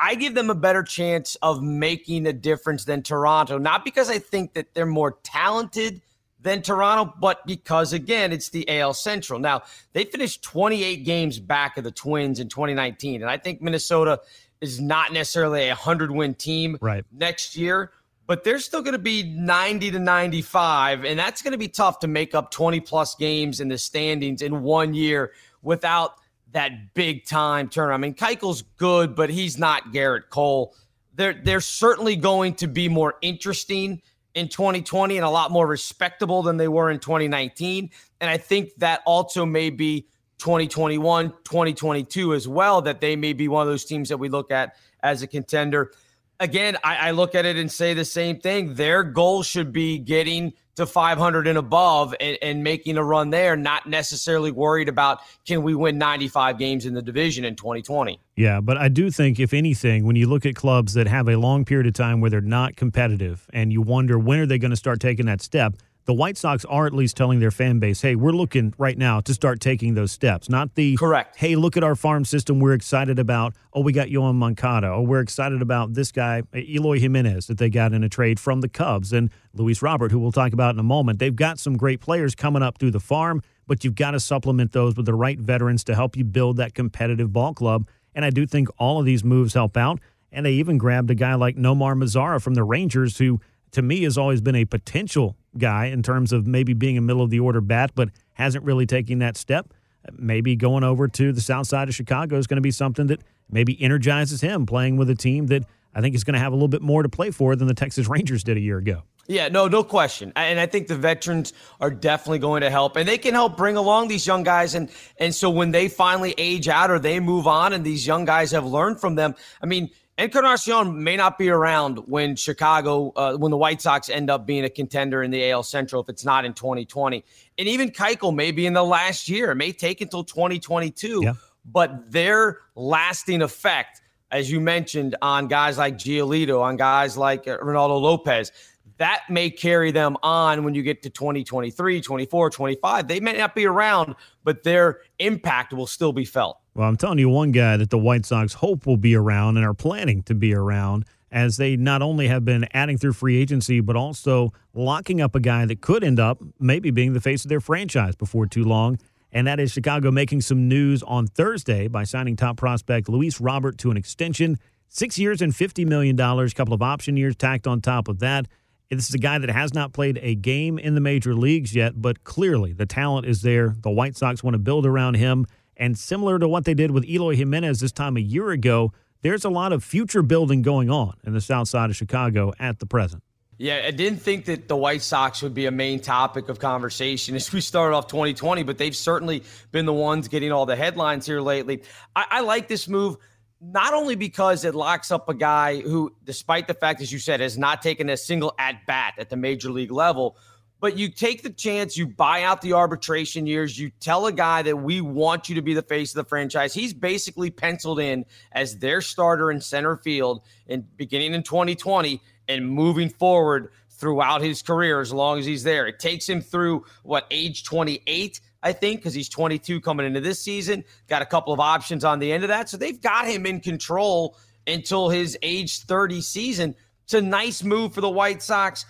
I 0.00 0.14
give 0.14 0.34
them 0.34 0.48
a 0.48 0.54
better 0.54 0.82
chance 0.82 1.36
of 1.42 1.62
making 1.62 2.26
a 2.26 2.32
difference 2.32 2.86
than 2.86 3.02
Toronto, 3.02 3.58
not 3.58 3.84
because 3.84 4.08
I 4.08 4.18
think 4.18 4.54
that 4.54 4.72
they're 4.72 4.86
more 4.86 5.18
talented 5.22 6.00
than 6.46 6.62
Toronto, 6.62 7.12
but 7.20 7.46
because, 7.46 7.92
again, 7.92 8.32
it's 8.32 8.48
the 8.48 8.66
AL 8.80 8.94
Central. 8.94 9.38
Now, 9.38 9.62
they 9.92 10.04
finished 10.04 10.42
28 10.42 11.04
games 11.04 11.38
back 11.38 11.76
of 11.76 11.84
the 11.84 11.90
Twins 11.90 12.40
in 12.40 12.48
2019, 12.48 13.20
and 13.22 13.30
I 13.30 13.36
think 13.36 13.60
Minnesota 13.60 14.20
is 14.60 14.80
not 14.80 15.12
necessarily 15.12 15.64
a 15.64 15.68
100 15.68 16.10
win 16.10 16.34
team 16.34 16.78
right. 16.80 17.04
next 17.12 17.56
year, 17.56 17.92
but 18.26 18.44
they're 18.44 18.58
still 18.58 18.80
going 18.80 18.92
to 18.92 18.98
be 18.98 19.22
90 19.22 19.90
to 19.90 19.98
95, 19.98 21.04
and 21.04 21.18
that's 21.18 21.42
going 21.42 21.52
to 21.52 21.58
be 21.58 21.68
tough 21.68 21.98
to 22.00 22.08
make 22.08 22.34
up 22.34 22.50
20 22.50 22.80
plus 22.80 23.14
games 23.14 23.60
in 23.60 23.68
the 23.68 23.78
standings 23.78 24.40
in 24.40 24.62
one 24.62 24.94
year 24.94 25.32
without– 25.62 26.14
that 26.56 26.94
big 26.94 27.26
time 27.26 27.68
turn. 27.68 27.92
I 27.92 27.98
mean, 27.98 28.14
Keuchel's 28.14 28.62
good, 28.78 29.14
but 29.14 29.28
he's 29.28 29.58
not 29.58 29.92
Gerrit 29.92 30.30
Cole. 30.30 30.74
They're 31.14 31.34
they're 31.34 31.60
certainly 31.60 32.16
going 32.16 32.54
to 32.54 32.66
be 32.66 32.88
more 32.88 33.16
interesting 33.20 34.00
in 34.36 34.48
2020 34.48 35.16
and 35.16 35.24
a 35.24 35.30
lot 35.30 35.50
more 35.50 35.66
respectable 35.66 36.42
than 36.42 36.58
they 36.58 36.68
were 36.68 36.90
in 36.90 37.00
2019. 37.00 37.90
And 38.20 38.30
I 38.30 38.36
think 38.36 38.70
that 38.76 39.00
also 39.06 39.46
may 39.46 39.70
be 39.70 40.06
2021, 40.38 41.30
2022 41.42 42.34
as 42.34 42.46
well, 42.46 42.82
that 42.82 43.00
they 43.00 43.16
may 43.16 43.32
be 43.32 43.48
one 43.48 43.62
of 43.62 43.68
those 43.68 43.86
teams 43.86 44.10
that 44.10 44.18
we 44.18 44.28
look 44.28 44.50
at 44.50 44.76
as 45.02 45.22
a 45.22 45.26
contender. 45.26 45.90
Again, 46.38 46.76
I, 46.84 47.08
I 47.08 47.10
look 47.12 47.34
at 47.34 47.46
it 47.46 47.56
and 47.56 47.72
say 47.72 47.94
the 47.94 48.04
same 48.04 48.38
thing. 48.38 48.74
Their 48.74 49.02
goal 49.02 49.42
should 49.42 49.72
be 49.72 49.98
getting 49.98 50.52
to 50.76 50.86
500 50.86 51.46
and 51.46 51.58
above 51.58 52.14
and, 52.20 52.38
and, 52.42 52.62
making 52.62 52.96
a 52.96 53.04
run 53.04 53.30
there, 53.30 53.56
not 53.56 53.86
necessarily 53.86 54.50
worried 54.50 54.88
about 54.88 55.20
can 55.46 55.62
we 55.62 55.74
win 55.74 55.98
95 55.98 56.58
games 56.58 56.86
in 56.86 56.94
the 56.94 57.02
division 57.02 57.44
in 57.44 57.56
2020. 57.56 58.20
Yeah, 58.36 58.60
but 58.60 58.76
I 58.76 58.88
do 58.88 59.10
think, 59.10 59.40
if 59.40 59.54
anything, 59.54 60.06
when 60.06 60.16
you 60.16 60.28
look 60.28 60.44
at 60.44 60.54
clubs 60.54 60.94
that 60.94 61.06
have 61.06 61.28
a 61.28 61.36
long 61.36 61.64
period 61.64 61.86
of 61.86 61.94
time 61.94 62.20
where 62.20 62.30
they're 62.30 62.40
not 62.40 62.76
competitive 62.76 63.46
and 63.52 63.72
you 63.72 63.80
wonder 63.80 64.18
when 64.18 64.38
are 64.38 64.46
they 64.46 64.58
going 64.58 64.70
to 64.70 64.76
start 64.76 65.00
taking 65.00 65.26
that 65.26 65.40
step, 65.40 65.74
the 66.06 66.14
White 66.14 66.36
Sox 66.36 66.64
are 66.66 66.86
at 66.86 66.94
least 66.94 67.16
telling 67.16 67.40
their 67.40 67.50
fan 67.50 67.80
base, 67.80 68.00
hey, 68.00 68.14
we're 68.14 68.32
looking 68.32 68.72
right 68.78 68.96
now 68.96 69.20
to 69.20 69.34
start 69.34 69.60
taking 69.60 69.94
those 69.94 70.12
steps. 70.12 70.48
Not 70.48 70.74
the 70.76 70.96
correct. 70.96 71.36
Hey, 71.36 71.56
look 71.56 71.76
at 71.76 71.82
our 71.82 71.96
farm 71.96 72.24
system. 72.24 72.60
We're 72.60 72.74
excited 72.74 73.18
about. 73.18 73.54
Oh, 73.72 73.80
we 73.80 73.92
got 73.92 74.06
Yoan 74.08 74.36
Moncada. 74.36 74.88
Oh, 74.88 75.02
we're 75.02 75.20
excited 75.20 75.60
about 75.60 75.94
this 75.94 76.12
guy, 76.12 76.42
Eloy 76.54 77.00
Jimenez, 77.00 77.48
that 77.48 77.58
they 77.58 77.68
got 77.68 77.92
in 77.92 78.04
a 78.04 78.08
trade 78.08 78.38
from 78.38 78.60
the 78.60 78.68
Cubs, 78.68 79.12
and 79.12 79.30
Luis 79.52 79.82
Robert, 79.82 80.12
who 80.12 80.20
we'll 80.20 80.32
talk 80.32 80.52
about 80.52 80.74
in 80.74 80.78
a 80.78 80.84
moment. 80.84 81.18
They've 81.18 81.34
got 81.34 81.58
some 81.58 81.76
great 81.76 82.00
players 82.00 82.34
coming 82.34 82.62
up 82.62 82.78
through 82.78 82.92
the 82.92 83.00
farm, 83.00 83.42
but 83.66 83.82
you've 83.82 83.96
got 83.96 84.12
to 84.12 84.20
supplement 84.20 84.72
those 84.72 84.96
with 84.96 85.06
the 85.06 85.14
right 85.14 85.38
veterans 85.38 85.82
to 85.84 85.94
help 85.94 86.16
you 86.16 86.24
build 86.24 86.56
that 86.58 86.72
competitive 86.72 87.32
ball 87.32 87.52
club. 87.52 87.88
And 88.14 88.24
I 88.24 88.30
do 88.30 88.46
think 88.46 88.68
all 88.78 89.00
of 89.00 89.04
these 89.04 89.24
moves 89.24 89.54
help 89.54 89.76
out. 89.76 89.98
And 90.30 90.46
they 90.46 90.52
even 90.52 90.78
grabbed 90.78 91.10
a 91.10 91.14
guy 91.14 91.34
like 91.34 91.56
Nomar 91.56 91.96
Mazara 91.96 92.42
from 92.42 92.54
the 92.54 92.64
Rangers, 92.64 93.18
who 93.18 93.40
to 93.76 93.82
me 93.82 94.04
has 94.04 94.16
always 94.16 94.40
been 94.40 94.54
a 94.54 94.64
potential 94.64 95.36
guy 95.58 95.86
in 95.86 96.02
terms 96.02 96.32
of 96.32 96.46
maybe 96.46 96.72
being 96.72 96.96
a 96.96 97.02
middle 97.02 97.20
of 97.20 97.28
the 97.28 97.40
order 97.40 97.60
bat, 97.60 97.90
but 97.94 98.08
hasn't 98.32 98.64
really 98.64 98.86
taken 98.86 99.18
that 99.18 99.36
step. 99.36 99.74
maybe 100.12 100.56
going 100.56 100.82
over 100.82 101.08
to 101.08 101.30
the 101.30 101.42
south 101.42 101.66
side 101.66 101.86
of 101.86 101.94
Chicago 101.94 102.38
is 102.38 102.46
going 102.46 102.56
to 102.56 102.62
be 102.62 102.70
something 102.70 103.08
that 103.08 103.20
maybe 103.50 103.80
energizes 103.82 104.40
him 104.40 104.64
playing 104.64 104.96
with 104.96 105.10
a 105.10 105.14
team 105.14 105.48
that 105.48 105.64
I 105.94 106.00
think 106.00 106.14
is 106.14 106.24
going 106.24 106.34
to 106.34 106.38
have 106.40 106.52
a 106.52 106.56
little 106.56 106.68
bit 106.68 106.80
more 106.80 107.02
to 107.02 107.08
play 107.10 107.30
for 107.30 107.54
than 107.54 107.68
the 107.68 107.74
Texas 107.74 108.08
Rangers 108.14 108.42
did 108.42 108.56
a 108.56 108.60
year 108.60 108.78
ago. 108.78 109.02
Yeah, 109.26 109.48
no, 109.48 109.68
no 109.68 109.84
question. 109.84 110.32
And 110.36 110.58
I 110.58 110.64
think 110.64 110.86
the 110.86 110.96
veterans 110.96 111.52
are 111.78 111.90
definitely 111.90 112.38
going 112.38 112.62
to 112.62 112.70
help. 112.70 112.96
And 112.96 113.06
they 113.06 113.18
can 113.18 113.34
help 113.34 113.58
bring 113.58 113.76
along 113.76 114.08
these 114.08 114.26
young 114.26 114.42
guys. 114.42 114.74
And 114.74 114.88
and 115.18 115.34
so 115.34 115.50
when 115.50 115.72
they 115.72 115.88
finally 115.88 116.34
age 116.38 116.68
out 116.68 116.90
or 116.90 116.98
they 116.98 117.20
move 117.20 117.46
on 117.46 117.74
and 117.74 117.84
these 117.84 118.06
young 118.06 118.24
guys 118.24 118.52
have 118.52 118.64
learned 118.64 119.00
from 119.00 119.16
them, 119.16 119.34
I 119.60 119.66
mean, 119.66 119.90
Encarnacion 120.18 121.02
may 121.04 121.14
not 121.16 121.36
be 121.36 121.50
around 121.50 121.98
when 122.06 122.36
Chicago, 122.36 123.12
uh, 123.16 123.36
when 123.36 123.50
the 123.50 123.56
White 123.56 123.82
Sox 123.82 124.08
end 124.08 124.30
up 124.30 124.46
being 124.46 124.64
a 124.64 124.70
contender 124.70 125.22
in 125.22 125.30
the 125.30 125.50
AL 125.50 125.62
Central 125.62 126.02
if 126.02 126.08
it's 126.08 126.24
not 126.24 126.46
in 126.46 126.54
2020. 126.54 127.22
And 127.58 127.68
even 127.68 127.90
Keuchel 127.90 128.34
may 128.34 128.50
be 128.50 128.64
in 128.64 128.72
the 128.72 128.82
last 128.82 129.28
year. 129.28 129.50
It 129.50 129.56
may 129.56 129.72
take 129.72 130.00
until 130.00 130.24
2022. 130.24 131.20
Yeah. 131.22 131.34
But 131.66 132.10
their 132.10 132.60
lasting 132.76 133.42
effect, 133.42 134.00
as 134.30 134.50
you 134.50 134.58
mentioned, 134.58 135.16
on 135.20 135.48
guys 135.48 135.76
like 135.76 135.98
Giolito, 135.98 136.62
on 136.62 136.76
guys 136.76 137.18
like 137.18 137.44
Reynaldo 137.44 138.00
Lopez, 138.00 138.52
that 138.98 139.22
may 139.28 139.50
carry 139.50 139.90
them 139.90 140.16
on 140.22 140.64
when 140.64 140.74
you 140.74 140.82
get 140.82 141.02
to 141.02 141.10
2023, 141.10 142.00
24, 142.00 142.50
25. 142.50 143.08
They 143.08 143.20
may 143.20 143.36
not 143.36 143.54
be 143.54 143.66
around, 143.66 144.14
but 144.44 144.62
their 144.62 145.00
impact 145.18 145.74
will 145.74 145.86
still 145.86 146.14
be 146.14 146.24
felt. 146.24 146.58
Well, 146.76 146.86
I'm 146.86 146.98
telling 146.98 147.18
you 147.18 147.30
one 147.30 147.52
guy 147.52 147.78
that 147.78 147.88
the 147.88 147.96
White 147.96 148.26
Sox 148.26 148.52
hope 148.52 148.84
will 148.84 148.98
be 148.98 149.14
around 149.14 149.56
and 149.56 149.64
are 149.64 149.72
planning 149.72 150.22
to 150.24 150.34
be 150.34 150.52
around 150.52 151.06
as 151.32 151.56
they 151.56 151.74
not 151.74 152.02
only 152.02 152.28
have 152.28 152.44
been 152.44 152.68
adding 152.74 152.98
through 152.98 153.14
free 153.14 153.40
agency, 153.40 153.80
but 153.80 153.96
also 153.96 154.52
locking 154.74 155.22
up 155.22 155.34
a 155.34 155.40
guy 155.40 155.64
that 155.64 155.80
could 155.80 156.04
end 156.04 156.20
up 156.20 156.42
maybe 156.60 156.90
being 156.90 157.14
the 157.14 157.20
face 157.20 157.46
of 157.46 157.48
their 157.48 157.62
franchise 157.62 158.14
before 158.14 158.44
too 158.44 158.62
long. 158.62 158.98
And 159.32 159.46
that 159.46 159.58
is 159.58 159.72
Chicago 159.72 160.10
making 160.10 160.42
some 160.42 160.68
news 160.68 161.02
on 161.04 161.26
Thursday 161.26 161.88
by 161.88 162.04
signing 162.04 162.36
top 162.36 162.58
prospect 162.58 163.08
Luis 163.08 163.40
Robert 163.40 163.78
to 163.78 163.90
an 163.90 163.96
extension. 163.96 164.58
Six 164.90 165.18
years 165.18 165.40
and 165.40 165.54
$50 165.54 165.86
million, 165.86 166.20
a 166.20 166.50
couple 166.50 166.74
of 166.74 166.82
option 166.82 167.16
years 167.16 167.36
tacked 167.36 167.66
on 167.66 167.80
top 167.80 168.06
of 168.06 168.18
that. 168.18 168.48
This 168.90 169.08
is 169.08 169.14
a 169.14 169.18
guy 169.18 169.38
that 169.38 169.48
has 169.48 169.72
not 169.72 169.94
played 169.94 170.20
a 170.22 170.34
game 170.34 170.78
in 170.78 170.94
the 170.94 171.00
major 171.00 171.34
leagues 171.34 171.74
yet, 171.74 172.02
but 172.02 172.22
clearly 172.22 172.74
the 172.74 172.86
talent 172.86 173.26
is 173.26 173.40
there. 173.40 173.74
The 173.80 173.90
White 173.90 174.14
Sox 174.14 174.44
want 174.44 174.54
to 174.54 174.58
build 174.58 174.84
around 174.84 175.14
him. 175.14 175.46
And 175.76 175.98
similar 175.98 176.38
to 176.38 176.48
what 176.48 176.64
they 176.64 176.74
did 176.74 176.90
with 176.90 177.04
Eloy 177.04 177.36
Jimenez 177.36 177.80
this 177.80 177.92
time 177.92 178.16
a 178.16 178.20
year 178.20 178.50
ago, 178.50 178.92
there's 179.22 179.44
a 179.44 179.50
lot 179.50 179.72
of 179.72 179.84
future 179.84 180.22
building 180.22 180.62
going 180.62 180.90
on 180.90 181.14
in 181.24 181.32
the 181.32 181.40
south 181.40 181.68
side 181.68 181.90
of 181.90 181.96
Chicago 181.96 182.52
at 182.58 182.78
the 182.78 182.86
present. 182.86 183.22
Yeah, 183.58 183.84
I 183.86 183.90
didn't 183.90 184.18
think 184.18 184.44
that 184.46 184.68
the 184.68 184.76
White 184.76 185.00
Sox 185.00 185.40
would 185.42 185.54
be 185.54 185.64
a 185.64 185.70
main 185.70 186.00
topic 186.00 186.50
of 186.50 186.58
conversation 186.58 187.34
as 187.36 187.52
we 187.52 187.60
started 187.60 187.96
off 187.96 188.06
2020, 188.06 188.62
but 188.62 188.78
they've 188.78 188.96
certainly 188.96 189.42
been 189.72 189.86
the 189.86 189.92
ones 189.92 190.28
getting 190.28 190.52
all 190.52 190.66
the 190.66 190.76
headlines 190.76 191.26
here 191.26 191.40
lately. 191.40 191.82
I, 192.14 192.26
I 192.30 192.40
like 192.40 192.68
this 192.68 192.88
move 192.88 193.16
not 193.60 193.94
only 193.94 194.16
because 194.16 194.64
it 194.64 194.74
locks 194.74 195.10
up 195.10 195.28
a 195.28 195.34
guy 195.34 195.80
who, 195.80 196.14
despite 196.24 196.68
the 196.68 196.74
fact, 196.74 197.00
as 197.00 197.10
you 197.10 197.18
said, 197.18 197.40
has 197.40 197.56
not 197.56 197.80
taken 197.80 198.10
a 198.10 198.16
single 198.16 198.54
at 198.58 198.84
bat 198.86 199.14
at 199.18 199.30
the 199.30 199.36
major 199.36 199.70
league 199.70 199.90
level, 199.90 200.36
but 200.80 200.98
you 200.98 201.08
take 201.08 201.42
the 201.42 201.50
chance, 201.50 201.96
you 201.96 202.06
buy 202.06 202.42
out 202.42 202.60
the 202.60 202.72
arbitration 202.72 203.46
years, 203.46 203.78
you 203.78 203.90
tell 204.00 204.26
a 204.26 204.32
guy 204.32 204.62
that 204.62 204.76
we 204.76 205.00
want 205.00 205.48
you 205.48 205.54
to 205.54 205.62
be 205.62 205.74
the 205.74 205.82
face 205.82 206.10
of 206.12 206.16
the 206.16 206.28
franchise. 206.28 206.74
He's 206.74 206.92
basically 206.92 207.50
penciled 207.50 208.00
in 208.00 208.24
as 208.52 208.78
their 208.78 209.00
starter 209.00 209.50
in 209.50 209.60
center 209.60 209.96
field 209.96 210.42
and 210.68 210.84
beginning 210.96 211.34
in 211.34 211.42
2020 211.42 212.20
and 212.48 212.68
moving 212.68 213.08
forward 213.08 213.70
throughout 213.90 214.42
his 214.42 214.62
career 214.62 215.00
as 215.00 215.12
long 215.12 215.38
as 215.38 215.46
he's 215.46 215.62
there. 215.62 215.86
It 215.86 215.98
takes 215.98 216.28
him 216.28 216.40
through 216.40 216.84
what 217.02 217.26
age 217.30 217.64
28 217.64 218.40
I 218.66 218.72
think, 218.72 218.98
because 218.98 219.14
he's 219.14 219.28
22 219.28 219.80
coming 219.80 220.06
into 220.06 220.20
this 220.20 220.42
season. 220.42 220.82
Got 221.06 221.22
a 221.22 221.26
couple 221.26 221.52
of 221.52 221.60
options 221.60 222.04
on 222.04 222.18
the 222.18 222.32
end 222.32 222.42
of 222.42 222.48
that. 222.48 222.68
So 222.68 222.76
they've 222.76 223.00
got 223.00 223.28
him 223.28 223.46
in 223.46 223.60
control 223.60 224.36
until 224.66 225.08
his 225.08 225.38
age 225.40 225.82
30 225.82 226.20
season. 226.20 226.74
It's 227.04 227.14
a 227.14 227.22
nice 227.22 227.62
move 227.62 227.94
for 227.94 228.00
the 228.00 228.10
White 228.10 228.42
Sox. 228.42 228.84